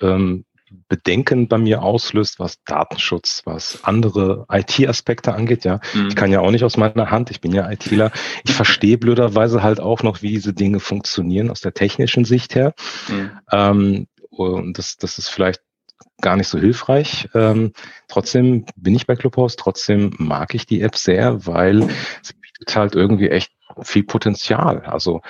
ähm, 0.00 0.44
Bedenken 0.88 1.48
bei 1.48 1.58
mir 1.58 1.82
auslöst, 1.82 2.38
was 2.38 2.62
Datenschutz, 2.64 3.42
was 3.44 3.84
andere 3.84 4.46
IT-Aspekte 4.50 5.34
angeht. 5.34 5.64
Ja, 5.64 5.80
mhm. 5.94 6.08
ich 6.08 6.16
kann 6.16 6.32
ja 6.32 6.40
auch 6.40 6.50
nicht 6.50 6.64
aus 6.64 6.76
meiner 6.76 7.10
Hand. 7.10 7.30
Ich 7.30 7.40
bin 7.40 7.52
ja 7.52 7.70
ITler. 7.70 8.10
Ich 8.44 8.54
verstehe 8.54 8.98
blöderweise 8.98 9.62
halt 9.62 9.80
auch 9.80 10.02
noch, 10.02 10.22
wie 10.22 10.30
diese 10.30 10.52
Dinge 10.52 10.80
funktionieren 10.80 11.50
aus 11.50 11.60
der 11.60 11.74
technischen 11.74 12.24
Sicht 12.24 12.54
her. 12.54 12.74
Mhm. 13.08 13.30
Ähm, 13.50 14.06
und 14.30 14.78
das, 14.78 14.96
das 14.96 15.18
ist 15.18 15.28
vielleicht 15.28 15.62
gar 16.20 16.36
nicht 16.36 16.48
so 16.48 16.58
hilfreich. 16.58 17.28
Ähm, 17.34 17.72
trotzdem 18.08 18.66
bin 18.76 18.94
ich 18.94 19.06
bei 19.06 19.16
Clubhouse. 19.16 19.56
Trotzdem 19.56 20.14
mag 20.18 20.54
ich 20.54 20.66
die 20.66 20.82
App 20.82 20.96
sehr, 20.96 21.46
weil 21.46 21.88
sie 22.22 22.34
bietet 22.40 22.76
halt 22.76 22.94
irgendwie 22.94 23.28
echt 23.28 23.52
viel 23.82 24.04
Potenzial. 24.04 24.82
Also 24.84 25.22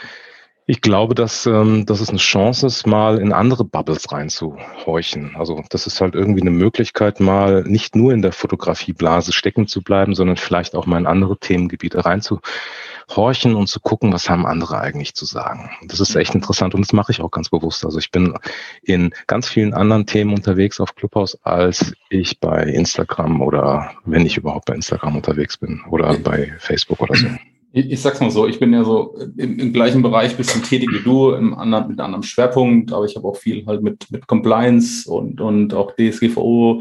ich 0.71 0.83
glaube, 0.83 1.14
dass, 1.14 1.47
ähm, 1.47 1.87
dass 1.87 2.01
es 2.01 2.11
eine 2.11 2.19
Chance 2.19 2.66
ist, 2.66 2.87
mal 2.87 3.19
in 3.19 3.33
andere 3.33 3.64
Bubbles 3.64 4.12
reinzuhorchen. 4.12 5.35
Also 5.35 5.64
das 5.71 5.87
ist 5.87 6.03
halt 6.03 6.14
irgendwie 6.14 6.43
eine 6.43 6.51
Möglichkeit, 6.51 7.21
mal 7.21 7.64
nicht 7.64 7.97
nur 7.97 8.12
in 8.12 8.21
der 8.21 8.33
Fotografieblase 8.33 9.33
stecken 9.33 9.66
zu 9.66 9.81
bleiben, 9.81 10.14
sondern 10.14 10.37
vielleicht 10.37 10.75
auch 10.75 10.85
mal 10.85 10.99
in 10.99 11.07
andere 11.07 11.39
Themengebiete 11.39 12.05
reinzuhorchen 12.05 13.55
und 13.55 13.69
zu 13.69 13.81
gucken, 13.81 14.12
was 14.12 14.29
haben 14.29 14.45
andere 14.45 14.79
eigentlich 14.79 15.14
zu 15.14 15.25
sagen. 15.25 15.71
Das 15.87 16.01
ist 16.01 16.14
echt 16.14 16.35
interessant 16.35 16.75
und 16.75 16.83
das 16.83 16.93
mache 16.93 17.12
ich 17.12 17.23
auch 17.23 17.31
ganz 17.31 17.49
bewusst. 17.49 17.87
Also 17.87 17.99
ich 17.99 18.11
bin 18.11 18.35
in 18.83 19.14
ganz 19.27 19.49
vielen 19.49 19.73
anderen 19.73 20.05
Themen 20.05 20.35
unterwegs 20.35 20.81
auf 20.81 20.95
Clubhouse, 20.95 21.39
als 21.45 21.95
ich 22.11 22.41
bei 22.41 22.64
Instagram 22.64 23.41
oder 23.41 23.93
wenn 24.05 24.27
ich 24.27 24.37
überhaupt 24.37 24.66
bei 24.66 24.75
Instagram 24.75 25.16
unterwegs 25.16 25.57
bin 25.57 25.81
oder 25.89 26.19
bei 26.19 26.53
Facebook 26.59 27.01
oder 27.01 27.16
so 27.16 27.27
ich, 27.73 27.91
ich 27.91 28.01
sag's 28.01 28.21
mal 28.21 28.31
so, 28.31 28.47
ich 28.47 28.59
bin 28.59 28.73
ja 28.73 28.85
so 28.85 29.16
im, 29.37 29.59
im 29.59 29.73
gleichen 29.73 30.03
Bereich 30.03 30.37
bisschen 30.37 30.62
tätig 30.62 30.89
wie 30.93 31.03
du, 31.03 31.33
im 31.33 31.55
anderen, 31.55 31.89
mit 31.89 31.99
einem 31.99 32.07
anderen 32.07 32.23
Schwerpunkt, 32.23 32.93
aber 32.93 33.05
ich 33.05 33.16
habe 33.16 33.29
auch 33.29 33.37
viel 33.37 33.66
halt 33.66 33.83
mit, 33.83 34.11
mit 34.11 34.27
Compliance 34.27 35.11
und, 35.11 35.41
und 35.41 35.75
auch 35.75 35.93
DSGVO 35.95 36.81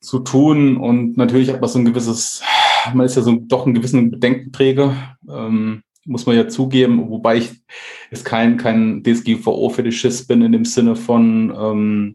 zu 0.00 0.20
tun 0.20 0.76
und 0.76 1.16
natürlich 1.16 1.50
hat 1.50 1.60
man 1.60 1.68
so 1.68 1.78
ein 1.78 1.84
gewisses, 1.84 2.42
man 2.94 3.06
ist 3.06 3.16
ja 3.16 3.22
so 3.22 3.36
doch 3.36 3.66
einen 3.66 3.74
gewissen 3.74 4.10
Bedenkenträger, 4.10 5.16
ähm, 5.28 5.82
muss 6.04 6.26
man 6.26 6.36
ja 6.36 6.48
zugeben, 6.48 7.10
wobei 7.10 7.36
ich 7.36 7.50
jetzt 8.10 8.24
kein, 8.24 8.56
kein 8.56 9.02
DSGVO-Fetischist 9.02 10.26
bin 10.28 10.42
in 10.42 10.52
dem 10.52 10.64
Sinne 10.64 10.96
von, 10.96 11.54
ähm, 11.58 12.14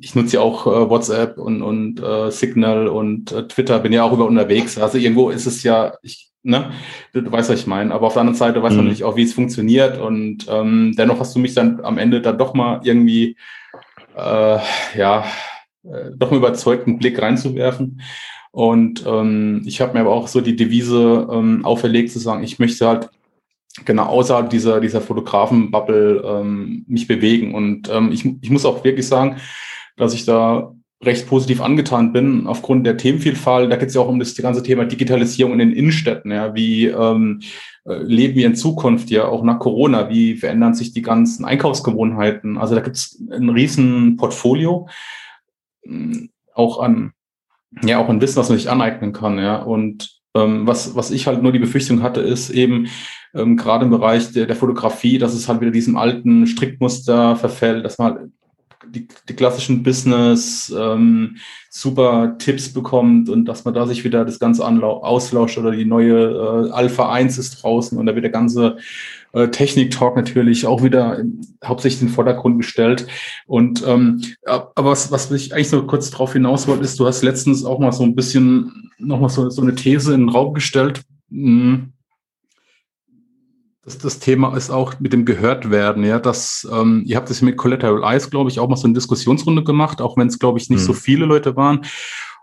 ich 0.00 0.14
nutze 0.14 0.36
ja 0.36 0.42
auch 0.42 0.66
äh, 0.66 0.88
WhatsApp 0.88 1.38
und, 1.38 1.62
und 1.62 2.00
äh, 2.00 2.30
Signal 2.30 2.88
und 2.88 3.32
äh, 3.32 3.48
Twitter, 3.48 3.78
bin 3.80 3.92
ja 3.92 4.04
auch 4.04 4.12
über 4.12 4.26
unterwegs. 4.26 4.78
Also 4.78 4.98
irgendwo 4.98 5.30
ist 5.30 5.46
es 5.46 5.62
ja, 5.62 5.94
ich, 6.02 6.30
ne, 6.46 6.70
du, 7.12 7.22
du 7.22 7.32
weißt, 7.32 7.50
was 7.50 7.60
ich 7.60 7.66
meine. 7.66 7.92
Aber 7.92 8.06
auf 8.06 8.14
der 8.14 8.20
anderen 8.20 8.38
Seite 8.38 8.62
weiß 8.62 8.72
mhm. 8.72 8.76
man 8.76 8.84
natürlich 8.86 9.04
auch, 9.04 9.16
wie 9.16 9.24
es 9.24 9.34
funktioniert. 9.34 9.98
Und 10.00 10.46
ähm, 10.48 10.94
dennoch 10.96 11.20
hast 11.20 11.34
du 11.34 11.40
mich 11.40 11.54
dann 11.54 11.80
am 11.84 11.98
Ende 11.98 12.20
dann 12.20 12.38
doch 12.38 12.54
mal 12.54 12.80
irgendwie, 12.84 13.36
äh, 14.16 14.58
ja, 14.96 15.24
äh, 15.84 16.10
doch 16.16 16.30
einen 16.30 16.38
überzeugten 16.38 16.98
Blick 16.98 17.20
reinzuwerfen. 17.20 18.00
Und 18.52 19.04
ähm, 19.06 19.62
ich 19.66 19.80
habe 19.80 19.92
mir 19.92 20.00
aber 20.00 20.12
auch 20.12 20.28
so 20.28 20.40
die 20.40 20.56
Devise 20.56 21.28
ähm, 21.30 21.64
auferlegt 21.64 22.10
zu 22.10 22.18
sagen, 22.18 22.42
ich 22.42 22.58
möchte 22.58 22.86
halt 22.86 23.10
genau 23.84 24.06
außerhalb 24.06 24.48
dieser, 24.48 24.80
dieser 24.80 25.02
Fotografen-Bubble 25.02 26.22
ähm, 26.24 26.84
mich 26.88 27.06
bewegen. 27.06 27.54
Und 27.54 27.90
ähm, 27.92 28.12
ich, 28.12 28.24
ich 28.40 28.50
muss 28.50 28.64
auch 28.64 28.82
wirklich 28.84 29.06
sagen, 29.06 29.36
dass 29.96 30.14
ich 30.14 30.24
da 30.24 30.72
recht 31.04 31.28
positiv 31.28 31.60
angetan 31.60 32.12
bin 32.12 32.46
aufgrund 32.46 32.86
der 32.86 32.96
Themenvielfalt. 32.96 33.70
Da 33.70 33.76
geht 33.76 33.88
es 33.88 33.94
ja 33.94 34.00
auch 34.00 34.08
um 34.08 34.18
das 34.18 34.34
ganze 34.36 34.62
Thema 34.62 34.84
Digitalisierung 34.86 35.52
in 35.52 35.58
den 35.58 35.72
Innenstädten. 35.72 36.30
Ja, 36.30 36.54
wie 36.54 36.86
ähm, 36.86 37.40
äh, 37.84 37.98
leben 38.02 38.34
wir 38.34 38.46
in 38.46 38.54
Zukunft 38.54 39.10
ja 39.10 39.26
auch 39.26 39.42
nach 39.42 39.58
Corona? 39.58 40.08
Wie 40.08 40.36
verändern 40.36 40.74
sich 40.74 40.92
die 40.92 41.02
ganzen 41.02 41.44
Einkaufsgewohnheiten? 41.44 42.56
Also 42.56 42.74
da 42.74 42.80
gibt 42.80 42.96
es 42.96 43.22
ein 43.30 43.50
riesen 43.50 44.16
Portfolio, 44.16 44.88
ähm, 45.84 46.30
auch 46.54 46.80
an 46.80 47.12
ja 47.82 47.98
auch 47.98 48.08
ein 48.08 48.22
Wissen, 48.22 48.36
was 48.36 48.48
man 48.48 48.56
sich 48.56 48.70
aneignen 48.70 49.12
kann. 49.12 49.38
Ja 49.38 49.56
und 49.56 50.18
ähm, 50.34 50.66
was 50.66 50.96
was 50.96 51.10
ich 51.10 51.26
halt 51.26 51.42
nur 51.42 51.52
die 51.52 51.58
Befürchtung 51.58 52.02
hatte, 52.02 52.22
ist 52.22 52.48
eben 52.48 52.88
ähm, 53.34 53.58
gerade 53.58 53.84
im 53.84 53.90
Bereich 53.90 54.32
der, 54.32 54.46
der 54.46 54.56
Fotografie, 54.56 55.18
dass 55.18 55.34
es 55.34 55.46
halt 55.46 55.60
wieder 55.60 55.70
diesem 55.70 55.98
alten 55.98 56.46
Strickmuster 56.46 57.36
verfällt, 57.36 57.84
dass 57.84 57.98
man 57.98 58.32
die, 58.90 59.08
die 59.28 59.34
klassischen 59.34 59.82
Business 59.82 60.74
ähm, 60.76 61.36
super 61.70 62.36
Tipps 62.38 62.72
bekommt 62.72 63.28
und 63.28 63.44
dass 63.44 63.64
man 63.64 63.74
da 63.74 63.86
sich 63.86 64.04
wieder 64.04 64.24
das 64.24 64.38
Ganze 64.38 64.64
auslauscht 64.64 65.58
oder 65.58 65.70
die 65.70 65.84
neue 65.84 66.68
äh, 66.68 66.70
Alpha 66.70 67.12
1 67.12 67.38
ist 67.38 67.62
draußen 67.62 67.98
und 67.98 68.06
da 68.06 68.14
wird 68.14 68.24
der 68.24 68.32
ganze 68.32 68.78
äh, 69.32 69.48
Technik-Talk 69.48 70.16
natürlich 70.16 70.66
auch 70.66 70.82
wieder 70.82 71.18
in, 71.18 71.40
hauptsächlich 71.64 72.02
in 72.02 72.08
den 72.08 72.14
Vordergrund 72.14 72.58
gestellt. 72.58 73.06
Und 73.46 73.86
ähm, 73.86 74.22
aber 74.44 74.90
was, 74.90 75.10
was 75.10 75.30
ich 75.30 75.52
eigentlich 75.52 75.68
so 75.68 75.86
kurz 75.86 76.10
drauf 76.10 76.32
hinaus 76.32 76.66
wollte, 76.66 76.84
ist, 76.84 76.98
du 76.98 77.06
hast 77.06 77.22
letztens 77.22 77.64
auch 77.64 77.78
mal 77.78 77.92
so 77.92 78.04
ein 78.04 78.14
bisschen 78.14 78.90
nochmal 78.98 79.28
so, 79.28 79.50
so 79.50 79.62
eine 79.62 79.74
These 79.74 80.14
in 80.14 80.20
den 80.22 80.28
Raum 80.30 80.54
gestellt. 80.54 81.02
Hm 81.30 81.92
das, 83.86 83.98
das 83.98 84.18
Thema 84.18 84.56
ist 84.56 84.70
auch 84.70 84.98
mit 84.98 85.12
dem 85.12 85.24
Gehörtwerden, 85.24 86.04
ja, 86.04 86.18
dass 86.18 86.68
ähm, 86.72 87.04
ihr 87.06 87.16
habt 87.16 87.30
das 87.30 87.40
mit 87.40 87.56
Collateral 87.56 88.02
Eyes, 88.02 88.30
glaube 88.30 88.50
ich, 88.50 88.58
auch 88.58 88.68
mal 88.68 88.76
so 88.76 88.86
eine 88.86 88.94
Diskussionsrunde 88.94 89.62
gemacht, 89.62 90.02
auch 90.02 90.16
wenn 90.16 90.26
es, 90.26 90.40
glaube 90.40 90.58
ich, 90.58 90.68
nicht 90.68 90.80
mhm. 90.80 90.86
so 90.86 90.92
viele 90.92 91.24
Leute 91.24 91.54
waren. 91.54 91.82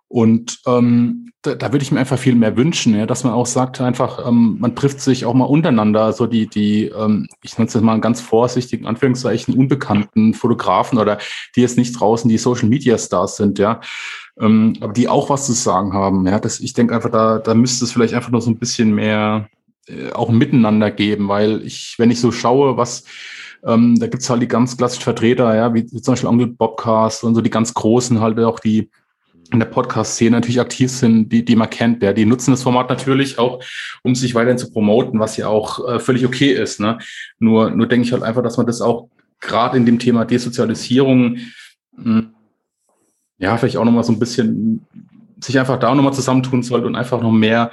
Und 0.08 0.60
ähm, 0.68 1.32
da, 1.42 1.56
da 1.56 1.74
würde 1.74 1.84
ich 1.84 1.92
mir 1.92 2.00
einfach 2.00 2.18
viel 2.18 2.36
mehr 2.36 2.56
wünschen, 2.56 2.96
ja, 2.96 3.06
dass 3.06 3.26
man 3.26 3.34
auch 3.34 3.46
sagt, 3.46 3.82
einfach, 3.82 4.26
ähm, 4.26 4.58
man 4.60 4.76
trifft 4.76 5.02
sich 5.02 5.26
auch 5.26 5.34
mal 5.34 5.46
untereinander, 5.46 6.14
so 6.14 6.28
die, 6.28 6.48
die, 6.48 6.86
ähm, 6.86 7.28
ich 7.42 7.58
nutze 7.58 7.80
das 7.80 7.84
mal 7.84 7.94
einen 7.94 8.02
ganz 8.02 8.22
vorsichtigen 8.22 8.86
Anführungszeichen, 8.86 9.58
unbekannten 9.58 10.34
Fotografen 10.34 10.98
oder 10.98 11.18
die 11.58 11.62
jetzt 11.62 11.78
nicht 11.78 12.00
draußen 12.00 12.30
die 12.30 12.38
Social 12.38 12.70
Media 12.70 12.98
Stars 12.98 13.36
sind, 13.36 13.60
ja, 13.60 13.82
ähm, 14.40 14.78
aber 14.80 14.94
die 14.94 15.10
auch 15.10 15.30
was 15.30 15.46
zu 15.46 15.52
sagen 15.52 15.92
haben. 15.94 16.26
Ja, 16.26 16.40
das, 16.40 16.62
ich 16.62 16.72
denke 16.72 16.96
einfach, 16.96 17.12
da, 17.12 17.40
da 17.40 17.54
müsste 17.54 17.84
es 17.84 17.92
vielleicht 17.92 18.14
einfach 18.14 18.32
noch 18.32 18.42
so 18.42 18.50
ein 18.50 18.60
bisschen 18.60 18.96
mehr 18.96 19.50
auch 20.14 20.30
miteinander 20.30 20.92
geben, 20.92 21.28
weil 21.28 21.62
ich, 21.66 21.96
wenn 21.98 22.12
ich 22.12 22.20
so 22.20 22.32
schaue, 22.32 22.78
was 22.78 23.04
ähm, 23.66 23.98
da 24.00 24.08
gibt's 24.08 24.30
halt 24.30 24.42
die 24.42 24.48
ganz 24.48 24.78
klassischen 24.78 25.04
Vertreter, 25.04 25.56
ja, 25.56 25.74
wie, 25.74 25.86
wie 25.92 26.02
zum 26.02 26.14
Beispiel 26.14 26.30
Onkel 26.30 26.48
Bobcast 26.48 27.24
und 27.24 27.36
so 27.36 27.42
die 27.42 27.50
ganz 27.50 27.74
großen, 27.74 28.20
halt 28.20 28.40
auch 28.40 28.60
die 28.60 28.90
in 29.52 29.60
der 29.60 29.68
Podcast-Szene 29.68 30.32
natürlich 30.32 30.60
aktiv 30.60 30.90
sind, 30.90 31.30
die, 31.30 31.46
die 31.46 31.56
man 31.56 31.70
kennt, 31.70 32.02
ja, 32.02 32.12
die 32.12 32.26
nutzen 32.26 32.52
das 32.52 32.64
Format 32.64 32.90
natürlich 32.90 33.38
auch, 33.38 33.64
um 34.02 34.16
sich 34.16 34.34
weiterhin 34.36 34.58
zu 34.58 34.72
promoten, 34.72 35.20
was 35.20 35.38
ja 35.38 35.48
auch 35.48 35.88
äh, 35.88 36.00
völlig 36.00 36.26
okay 36.26 36.52
ist. 36.52 36.80
Ne? 36.80 36.98
Nur, 37.40 37.70
nur 37.70 37.88
denke 37.88 38.08
ich 38.08 38.14
halt 38.14 38.24
einfach, 38.24 38.42
dass 38.42 38.58
man 38.58 38.66
das 38.66 38.82
auch 38.82 39.10
gerade 39.40 39.78
in 39.78 39.86
dem 39.86 40.00
Thema 40.00 40.26
Desozialisierung 40.26 41.38
mh, 41.96 42.04
hm, 42.04 42.34
ja, 43.38 43.58
vielleicht 43.58 43.78
auch 43.78 43.86
nochmal 43.86 44.04
so 44.04 44.14
ein 44.14 44.20
bisschen 44.20 44.86
sich 45.40 45.60
einfach 45.60 45.78
da 45.78 45.94
nochmal 45.94 46.14
zusammentun 46.14 46.64
sollte 46.64 46.88
und 46.88 46.96
einfach 46.96 47.22
noch 47.22 47.32
mehr, 47.32 47.72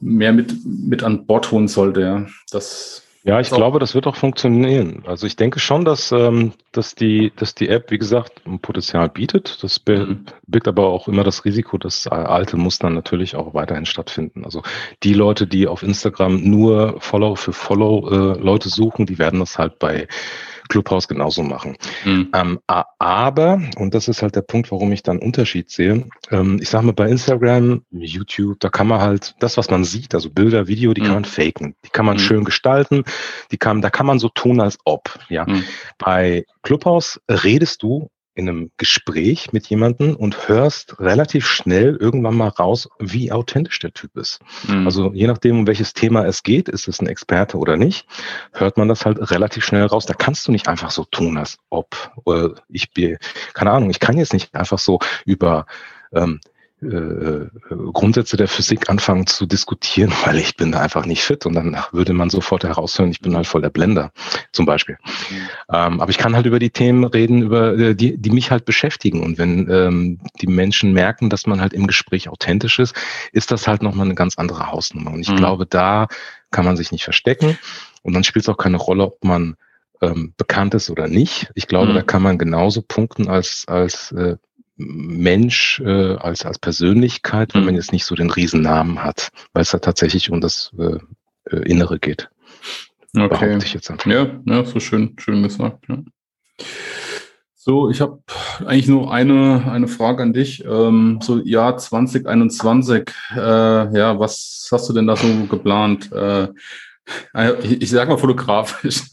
mehr 0.00 0.32
mit, 0.32 0.54
mit 0.64 1.02
an 1.02 1.26
Bord 1.26 1.50
holen 1.50 1.68
sollte. 1.68 2.00
Ja, 2.00 2.26
das 2.50 3.02
ja, 3.22 3.38
ich 3.38 3.50
glaube, 3.50 3.78
das 3.78 3.94
wird 3.94 4.06
auch 4.06 4.16
funktionieren. 4.16 5.02
Also 5.06 5.26
ich 5.26 5.36
denke 5.36 5.60
schon, 5.60 5.84
dass, 5.84 6.10
ähm, 6.10 6.54
dass, 6.72 6.94
die, 6.94 7.32
dass 7.36 7.54
die 7.54 7.68
App, 7.68 7.90
wie 7.90 7.98
gesagt, 7.98 8.40
ein 8.46 8.60
Potenzial 8.60 9.10
bietet. 9.10 9.62
Das 9.62 9.78
mhm. 9.86 10.24
birgt 10.46 10.66
aber 10.66 10.86
auch 10.86 11.06
immer 11.06 11.22
das 11.22 11.44
Risiko, 11.44 11.76
dass 11.76 12.06
alte 12.06 12.56
Muster 12.56 12.88
natürlich 12.88 13.36
auch 13.36 13.52
weiterhin 13.52 13.84
stattfinden. 13.84 14.46
Also 14.46 14.62
die 15.02 15.12
Leute, 15.12 15.46
die 15.46 15.66
auf 15.66 15.82
Instagram 15.82 16.42
nur 16.42 16.98
Follow 17.00 17.34
für 17.34 17.52
Follow 17.52 18.08
äh, 18.08 18.40
Leute 18.40 18.70
suchen, 18.70 19.04
die 19.04 19.18
werden 19.18 19.40
das 19.40 19.58
halt 19.58 19.78
bei 19.78 20.08
Clubhouse 20.70 21.08
genauso 21.08 21.42
machen. 21.42 21.76
Mhm. 22.04 22.30
Ähm, 22.32 22.58
aber, 22.66 23.60
und 23.76 23.92
das 23.92 24.08
ist 24.08 24.22
halt 24.22 24.36
der 24.36 24.42
Punkt, 24.42 24.70
warum 24.70 24.92
ich 24.92 25.02
dann 25.02 25.18
Unterschied 25.18 25.68
sehe, 25.68 26.08
ähm, 26.30 26.58
ich 26.62 26.70
sage 26.70 26.86
mal 26.86 26.92
bei 26.92 27.08
Instagram, 27.08 27.82
YouTube, 27.90 28.58
da 28.60 28.70
kann 28.70 28.86
man 28.86 29.00
halt 29.00 29.34
das, 29.40 29.58
was 29.58 29.68
man 29.68 29.84
sieht, 29.84 30.14
also 30.14 30.30
Bilder, 30.30 30.68
Video, 30.68 30.94
die 30.94 31.02
mhm. 31.02 31.06
kann 31.06 31.14
man 31.14 31.24
faken, 31.26 31.74
die 31.84 31.90
kann 31.90 32.06
man 32.06 32.16
mhm. 32.16 32.20
schön 32.20 32.44
gestalten, 32.44 33.04
die 33.50 33.58
kann, 33.58 33.82
da 33.82 33.90
kann 33.90 34.06
man 34.06 34.18
so 34.18 34.28
tun, 34.28 34.60
als 34.60 34.78
ob. 34.84 35.18
Ja. 35.28 35.44
Mhm. 35.44 35.64
Bei 35.98 36.46
Clubhouse 36.62 37.20
redest 37.28 37.82
du 37.82 38.08
in 38.40 38.48
einem 38.48 38.70
Gespräch 38.78 39.52
mit 39.52 39.66
jemandem 39.66 40.16
und 40.16 40.48
hörst 40.48 40.98
relativ 40.98 41.46
schnell 41.46 41.96
irgendwann 41.96 42.34
mal 42.34 42.48
raus, 42.48 42.88
wie 42.98 43.30
authentisch 43.30 43.78
der 43.78 43.92
Typ 43.92 44.16
ist. 44.16 44.40
Mhm. 44.66 44.86
Also 44.86 45.12
je 45.12 45.26
nachdem, 45.26 45.60
um 45.60 45.66
welches 45.66 45.92
Thema 45.92 46.24
es 46.26 46.42
geht, 46.42 46.68
ist 46.68 46.88
es 46.88 47.00
ein 47.00 47.06
Experte 47.06 47.58
oder 47.58 47.76
nicht, 47.76 48.06
hört 48.52 48.78
man 48.78 48.88
das 48.88 49.04
halt 49.04 49.30
relativ 49.30 49.64
schnell 49.64 49.84
raus. 49.84 50.06
Da 50.06 50.14
kannst 50.14 50.48
du 50.48 50.52
nicht 50.52 50.68
einfach 50.68 50.90
so 50.90 51.04
tun, 51.04 51.36
als 51.36 51.58
ob 51.68 52.12
oder 52.24 52.54
ich 52.68 52.92
bin, 52.92 53.18
keine 53.52 53.72
Ahnung, 53.72 53.90
ich 53.90 54.00
kann 54.00 54.18
jetzt 54.18 54.32
nicht 54.32 54.54
einfach 54.54 54.78
so 54.78 54.98
über 55.24 55.66
ähm, 56.12 56.40
äh, 56.82 57.46
Grundsätze 57.92 58.36
der 58.36 58.48
Physik 58.48 58.88
anfangen 58.88 59.26
zu 59.26 59.46
diskutieren, 59.46 60.12
weil 60.24 60.38
ich 60.38 60.56
bin 60.56 60.72
da 60.72 60.80
einfach 60.80 61.06
nicht 61.06 61.22
fit 61.22 61.46
und 61.46 61.54
dann 61.54 61.76
würde 61.92 62.12
man 62.12 62.30
sofort 62.30 62.64
heraushören, 62.64 63.10
ich 63.10 63.20
bin 63.20 63.36
halt 63.36 63.46
voll 63.46 63.62
der 63.62 63.70
Blender, 63.70 64.12
zum 64.52 64.66
Beispiel. 64.66 64.96
Mhm. 65.30 65.36
Ähm, 65.72 66.00
aber 66.00 66.10
ich 66.10 66.18
kann 66.18 66.34
halt 66.34 66.46
über 66.46 66.58
die 66.58 66.70
Themen 66.70 67.04
reden, 67.04 67.42
über 67.42 67.76
äh, 67.78 67.94
die, 67.94 68.16
die 68.16 68.30
mich 68.30 68.50
halt 68.50 68.64
beschäftigen. 68.64 69.22
Und 69.22 69.38
wenn 69.38 69.68
ähm, 69.70 70.20
die 70.40 70.46
Menschen 70.46 70.92
merken, 70.92 71.30
dass 71.30 71.46
man 71.46 71.60
halt 71.60 71.72
im 71.72 71.86
Gespräch 71.86 72.28
authentisch 72.28 72.78
ist, 72.78 72.94
ist 73.32 73.50
das 73.50 73.66
halt 73.66 73.82
nochmal 73.82 74.06
eine 74.06 74.14
ganz 74.14 74.38
andere 74.38 74.70
Hausnummer. 74.70 75.12
Und 75.12 75.20
ich 75.20 75.30
mhm. 75.30 75.36
glaube, 75.36 75.66
da 75.66 76.08
kann 76.50 76.64
man 76.64 76.76
sich 76.76 76.92
nicht 76.92 77.04
verstecken. 77.04 77.58
Und 78.02 78.14
dann 78.14 78.24
spielt 78.24 78.44
es 78.44 78.48
auch 78.48 78.56
keine 78.56 78.78
Rolle, 78.78 79.04
ob 79.04 79.24
man 79.24 79.56
ähm, 80.00 80.32
bekannt 80.36 80.74
ist 80.74 80.90
oder 80.90 81.08
nicht. 81.08 81.50
Ich 81.54 81.66
glaube, 81.66 81.92
mhm. 81.92 81.94
da 81.94 82.02
kann 82.02 82.22
man 82.22 82.38
genauso 82.38 82.82
punkten 82.82 83.28
als, 83.28 83.66
als 83.68 84.12
äh, 84.12 84.36
Mensch 84.80 85.80
äh, 85.84 86.14
als, 86.16 86.44
als 86.44 86.58
Persönlichkeit, 86.58 87.54
wenn 87.54 87.64
man 87.64 87.74
mhm. 87.74 87.80
jetzt 87.80 87.92
nicht 87.92 88.04
so 88.04 88.14
den 88.14 88.30
Riesennamen 88.30 89.04
hat, 89.04 89.28
weil 89.52 89.62
es 89.62 89.70
da 89.70 89.78
tatsächlich 89.78 90.30
um 90.30 90.40
das 90.40 90.72
äh, 90.78 90.98
äh 91.50 91.62
Innere 91.68 91.98
geht. 91.98 92.30
Okay. 93.16 93.58
Ich 93.62 93.74
jetzt 93.74 93.92
ja, 94.06 94.40
ja, 94.44 94.64
so 94.64 94.80
schön, 94.80 95.16
schön 95.18 95.42
gesagt. 95.42 95.84
Ja. 95.88 95.98
So, 97.54 97.90
ich 97.90 98.00
habe 98.00 98.22
eigentlich 98.64 98.88
nur 98.88 99.12
eine, 99.12 99.70
eine 99.70 99.88
Frage 99.88 100.22
an 100.22 100.32
dich. 100.32 100.64
Ähm, 100.64 101.18
so 101.20 101.38
Jahr 101.42 101.76
2021, 101.76 103.10
äh, 103.36 103.38
ja, 103.38 104.18
was 104.18 104.68
hast 104.72 104.88
du 104.88 104.94
denn 104.94 105.06
da 105.06 105.16
so 105.16 105.26
geplant? 105.46 106.10
Äh, 106.12 106.48
ich, 107.62 107.82
ich 107.82 107.90
sag 107.90 108.08
mal 108.08 108.16
fotografisch. 108.16 109.02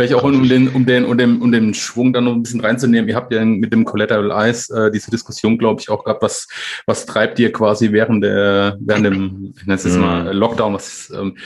Vielleicht 0.00 0.14
auch 0.14 0.22
um 0.22 0.48
den, 0.48 0.68
um 0.68 0.86
den, 0.86 1.04
um 1.04 1.18
den, 1.18 1.42
um 1.42 1.52
den 1.52 1.74
Schwung 1.74 2.14
dann 2.14 2.24
noch 2.24 2.32
ein 2.32 2.42
bisschen 2.42 2.60
reinzunehmen. 2.60 3.06
Ihr 3.06 3.16
habt 3.16 3.30
ja 3.34 3.44
mit 3.44 3.70
dem 3.70 3.84
Collateral 3.84 4.30
Eyes 4.30 4.70
äh, 4.70 4.90
diese 4.90 5.10
Diskussion, 5.10 5.58
glaube 5.58 5.82
ich, 5.82 5.90
auch 5.90 6.04
gehabt. 6.04 6.22
Was, 6.22 6.48
was 6.86 7.04
treibt 7.04 7.38
ihr 7.38 7.52
quasi 7.52 7.92
während 7.92 8.24
der, 8.24 8.78
während 8.80 9.04
dem, 9.04 9.52
ich 9.54 9.66
nenne 9.66 9.74
es 9.74 9.84
jetzt 9.84 9.98
mal 9.98 10.32
mhm. 10.32 10.38
Lockdown, 10.38 10.72
was 10.72 10.88
ist 10.88 11.10
ähm, 11.10 11.36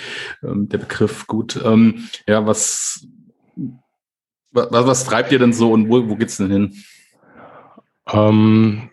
ähm, 0.45 0.69
der 0.69 0.79
Begriff 0.79 1.27
gut? 1.27 1.61
Ähm, 1.65 2.05
ja, 2.29 2.47
was, 2.47 3.09
was, 4.53 4.71
was 4.71 5.05
treibt 5.05 5.33
ihr 5.33 5.41
denn 5.41 5.53
so 5.53 5.73
und 5.73 5.89
wo, 5.89 6.09
wo 6.09 6.15
geht's 6.15 6.37
denn 6.37 6.51
hin? 6.53 6.75
Ähm, 8.13 8.89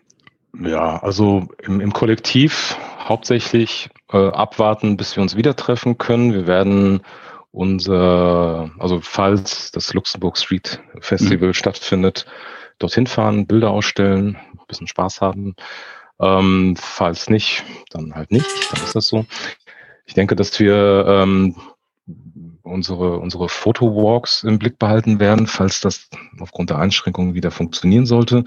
ja, 0.60 1.00
also 1.04 1.46
im, 1.62 1.80
im 1.80 1.92
Kollektiv 1.92 2.76
hauptsächlich 2.98 3.90
äh, 4.10 4.16
abwarten, 4.16 4.96
bis 4.96 5.14
wir 5.14 5.22
uns 5.22 5.36
wieder 5.36 5.54
treffen 5.54 5.98
können. 5.98 6.32
Wir 6.32 6.48
werden 6.48 7.02
unser, 7.52 8.70
also 8.78 9.00
falls 9.00 9.70
das 9.70 9.92
Luxemburg 9.94 10.38
Street 10.38 10.80
Festival 11.00 11.48
mhm. 11.48 11.54
stattfindet, 11.54 12.26
dorthin 12.78 13.06
fahren, 13.06 13.46
Bilder 13.46 13.70
ausstellen, 13.70 14.36
ein 14.36 14.66
bisschen 14.66 14.88
Spaß 14.88 15.20
haben. 15.20 15.54
Ähm, 16.18 16.76
falls 16.78 17.28
nicht, 17.30 17.64
dann 17.90 18.14
halt 18.14 18.32
nicht, 18.32 18.46
dann 18.72 18.82
ist 18.82 18.96
das 18.96 19.06
so. 19.06 19.26
Ich 20.06 20.14
denke, 20.14 20.34
dass 20.34 20.58
wir 20.58 21.04
ähm, 21.06 21.56
unsere, 22.62 23.18
unsere 23.18 23.48
Fotowalks 23.48 24.44
im 24.44 24.58
Blick 24.58 24.78
behalten 24.78 25.20
werden, 25.20 25.46
falls 25.46 25.80
das 25.80 26.08
aufgrund 26.40 26.70
der 26.70 26.78
Einschränkungen 26.78 27.34
wieder 27.34 27.50
funktionieren 27.50 28.06
sollte. 28.06 28.44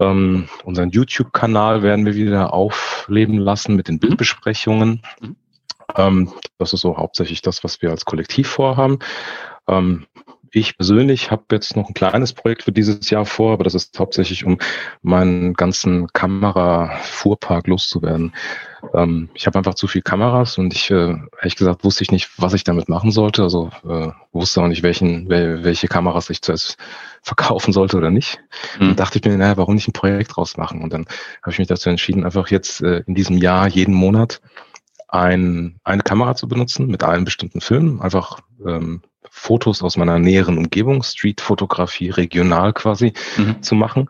Ähm, 0.00 0.48
unseren 0.64 0.90
YouTube-Kanal 0.90 1.82
werden 1.82 2.04
wir 2.04 2.14
wieder 2.14 2.52
aufleben 2.52 3.38
lassen 3.38 3.76
mit 3.76 3.88
den 3.88 3.96
mhm. 3.96 4.00
Bildbesprechungen. 4.00 5.02
Mhm. 5.20 5.36
Ähm, 5.96 6.32
das 6.58 6.72
ist 6.72 6.80
so 6.80 6.96
hauptsächlich 6.96 7.42
das, 7.42 7.64
was 7.64 7.82
wir 7.82 7.90
als 7.90 8.04
Kollektiv 8.04 8.48
vorhaben. 8.48 8.98
Ähm, 9.68 10.06
ich 10.56 10.76
persönlich 10.76 11.32
habe 11.32 11.44
jetzt 11.50 11.74
noch 11.74 11.88
ein 11.88 11.94
kleines 11.94 12.32
Projekt 12.32 12.62
für 12.62 12.70
dieses 12.70 13.10
Jahr 13.10 13.26
vor, 13.26 13.54
aber 13.54 13.64
das 13.64 13.74
ist 13.74 13.98
hauptsächlich, 13.98 14.44
um 14.44 14.58
meinen 15.02 15.54
ganzen 15.54 16.06
Kamera-Fuhrpark 16.12 17.66
loszuwerden. 17.66 18.32
Ähm, 18.94 19.30
ich 19.34 19.46
habe 19.46 19.58
einfach 19.58 19.74
zu 19.74 19.88
viel 19.88 20.02
Kameras 20.02 20.56
und 20.58 20.72
ich, 20.72 20.90
äh, 20.92 21.16
ehrlich 21.38 21.56
gesagt, 21.56 21.82
wusste 21.82 22.04
ich 22.04 22.12
nicht, 22.12 22.30
was 22.36 22.54
ich 22.54 22.62
damit 22.62 22.88
machen 22.88 23.10
sollte. 23.10 23.42
Also 23.42 23.70
äh, 23.88 24.10
wusste 24.32 24.62
auch 24.62 24.68
nicht, 24.68 24.84
welchen, 24.84 25.28
wel, 25.28 25.64
welche 25.64 25.88
Kameras 25.88 26.30
ich 26.30 26.40
zuerst 26.40 26.76
verkaufen 27.22 27.72
sollte 27.72 27.96
oder 27.96 28.10
nicht. 28.10 28.38
Mhm. 28.78 28.90
Und 28.90 29.00
dachte 29.00 29.18
ich 29.18 29.24
mir, 29.24 29.36
naja, 29.36 29.56
warum 29.56 29.74
nicht 29.74 29.88
ein 29.88 29.92
Projekt 29.92 30.36
draus 30.36 30.56
machen? 30.56 30.82
Und 30.82 30.92
dann 30.92 31.06
habe 31.42 31.50
ich 31.50 31.58
mich 31.58 31.68
dazu 31.68 31.90
entschieden, 31.90 32.24
einfach 32.24 32.48
jetzt 32.48 32.80
äh, 32.80 33.02
in 33.06 33.16
diesem 33.16 33.38
Jahr 33.38 33.66
jeden 33.66 33.94
Monat 33.94 34.40
ein, 35.14 35.78
eine 35.84 36.02
Kamera 36.02 36.34
zu 36.34 36.48
benutzen 36.48 36.88
mit 36.88 37.04
einem 37.04 37.24
bestimmten 37.24 37.60
Film, 37.60 38.02
einfach 38.02 38.40
ähm, 38.66 39.02
Fotos 39.30 39.82
aus 39.82 39.96
meiner 39.96 40.18
näheren 40.18 40.58
Umgebung, 40.58 41.02
Street-Fotografie, 41.02 42.10
regional 42.10 42.72
quasi 42.72 43.12
mhm. 43.36 43.62
zu 43.62 43.76
machen. 43.76 44.08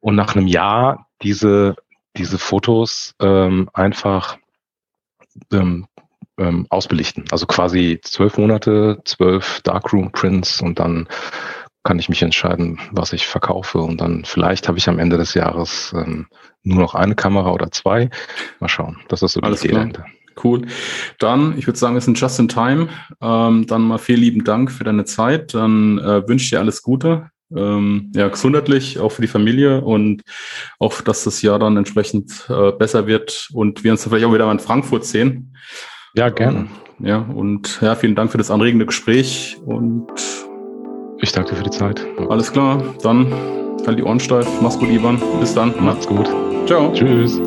Und 0.00 0.16
nach 0.16 0.34
einem 0.34 0.46
Jahr 0.46 1.08
diese, 1.22 1.76
diese 2.16 2.38
Fotos 2.38 3.14
ähm, 3.20 3.68
einfach 3.74 4.38
ähm, 5.52 5.86
ähm, 6.38 6.66
ausbelichten. 6.70 7.24
Also 7.30 7.46
quasi 7.46 8.00
zwölf 8.02 8.38
Monate, 8.38 9.00
zwölf 9.04 9.60
Darkroom-Prints 9.62 10.62
und 10.62 10.78
dann 10.78 11.06
kann 11.84 11.98
ich 11.98 12.08
mich 12.08 12.22
entscheiden, 12.22 12.80
was 12.90 13.12
ich 13.12 13.26
verkaufe. 13.26 13.78
Und 13.78 14.00
dann 14.00 14.24
vielleicht 14.24 14.68
habe 14.68 14.78
ich 14.78 14.88
am 14.88 14.98
Ende 14.98 15.18
des 15.18 15.34
Jahres 15.34 15.92
ähm, 15.94 16.26
nur 16.62 16.80
noch 16.80 16.94
eine 16.94 17.14
Kamera 17.14 17.52
oder 17.52 17.70
zwei. 17.70 18.10
Mal 18.58 18.68
schauen. 18.68 18.98
Das 19.08 19.22
ist 19.22 19.32
so 19.32 19.40
die 19.40 19.46
Alles 19.46 19.64
Idee 19.64 19.74
dahinter. 19.74 20.06
Cool. 20.42 20.62
Dann, 21.18 21.56
ich 21.58 21.66
würde 21.66 21.78
sagen, 21.78 21.94
wir 21.94 22.00
sind 22.00 22.18
just 22.18 22.40
in 22.40 22.48
time. 22.48 22.88
Ähm, 23.20 23.66
dann 23.66 23.82
mal 23.82 23.98
vielen 23.98 24.20
lieben 24.20 24.44
Dank 24.44 24.72
für 24.72 24.82
deine 24.82 25.04
Zeit. 25.04 25.54
Dann 25.54 25.98
äh, 25.98 26.26
wünsche 26.26 26.44
ich 26.44 26.50
dir 26.50 26.58
alles 26.58 26.82
Gute. 26.82 27.28
Ähm, 27.54 28.10
ja, 28.14 28.28
gesundheitlich, 28.28 28.98
auch 28.98 29.12
für 29.12 29.22
die 29.22 29.28
Familie 29.28 29.82
und 29.82 30.22
auch, 30.78 31.00
dass 31.02 31.24
das 31.24 31.42
Jahr 31.42 31.58
dann 31.58 31.76
entsprechend 31.76 32.46
äh, 32.48 32.72
besser 32.72 33.06
wird 33.06 33.48
und 33.52 33.84
wir 33.84 33.92
uns 33.92 34.02
vielleicht 34.02 34.24
auch 34.24 34.32
wieder 34.32 34.46
mal 34.46 34.52
in 34.52 34.58
Frankfurt 34.58 35.04
sehen. 35.04 35.54
Ja, 36.14 36.30
gerne. 36.30 36.66
Ähm, 37.00 37.06
ja, 37.06 37.18
und 37.18 37.80
ja, 37.80 37.94
vielen 37.94 38.14
Dank 38.14 38.32
für 38.32 38.38
das 38.38 38.50
anregende 38.50 38.86
Gespräch 38.86 39.58
und 39.64 40.08
ich 41.20 41.32
danke 41.32 41.54
für 41.54 41.62
die 41.62 41.70
Zeit. 41.70 42.04
Alles 42.28 42.52
klar, 42.52 42.82
dann 43.02 43.32
halt 43.86 43.98
die 43.98 44.02
Ohren 44.02 44.20
steif. 44.20 44.46
Mach's 44.60 44.78
gut, 44.78 44.88
Ivan. 44.88 45.20
Bis 45.40 45.54
dann. 45.54 45.74
Macht's 45.80 46.06
gut. 46.06 46.28
Ciao. 46.66 46.92
Tschüss. 46.92 47.40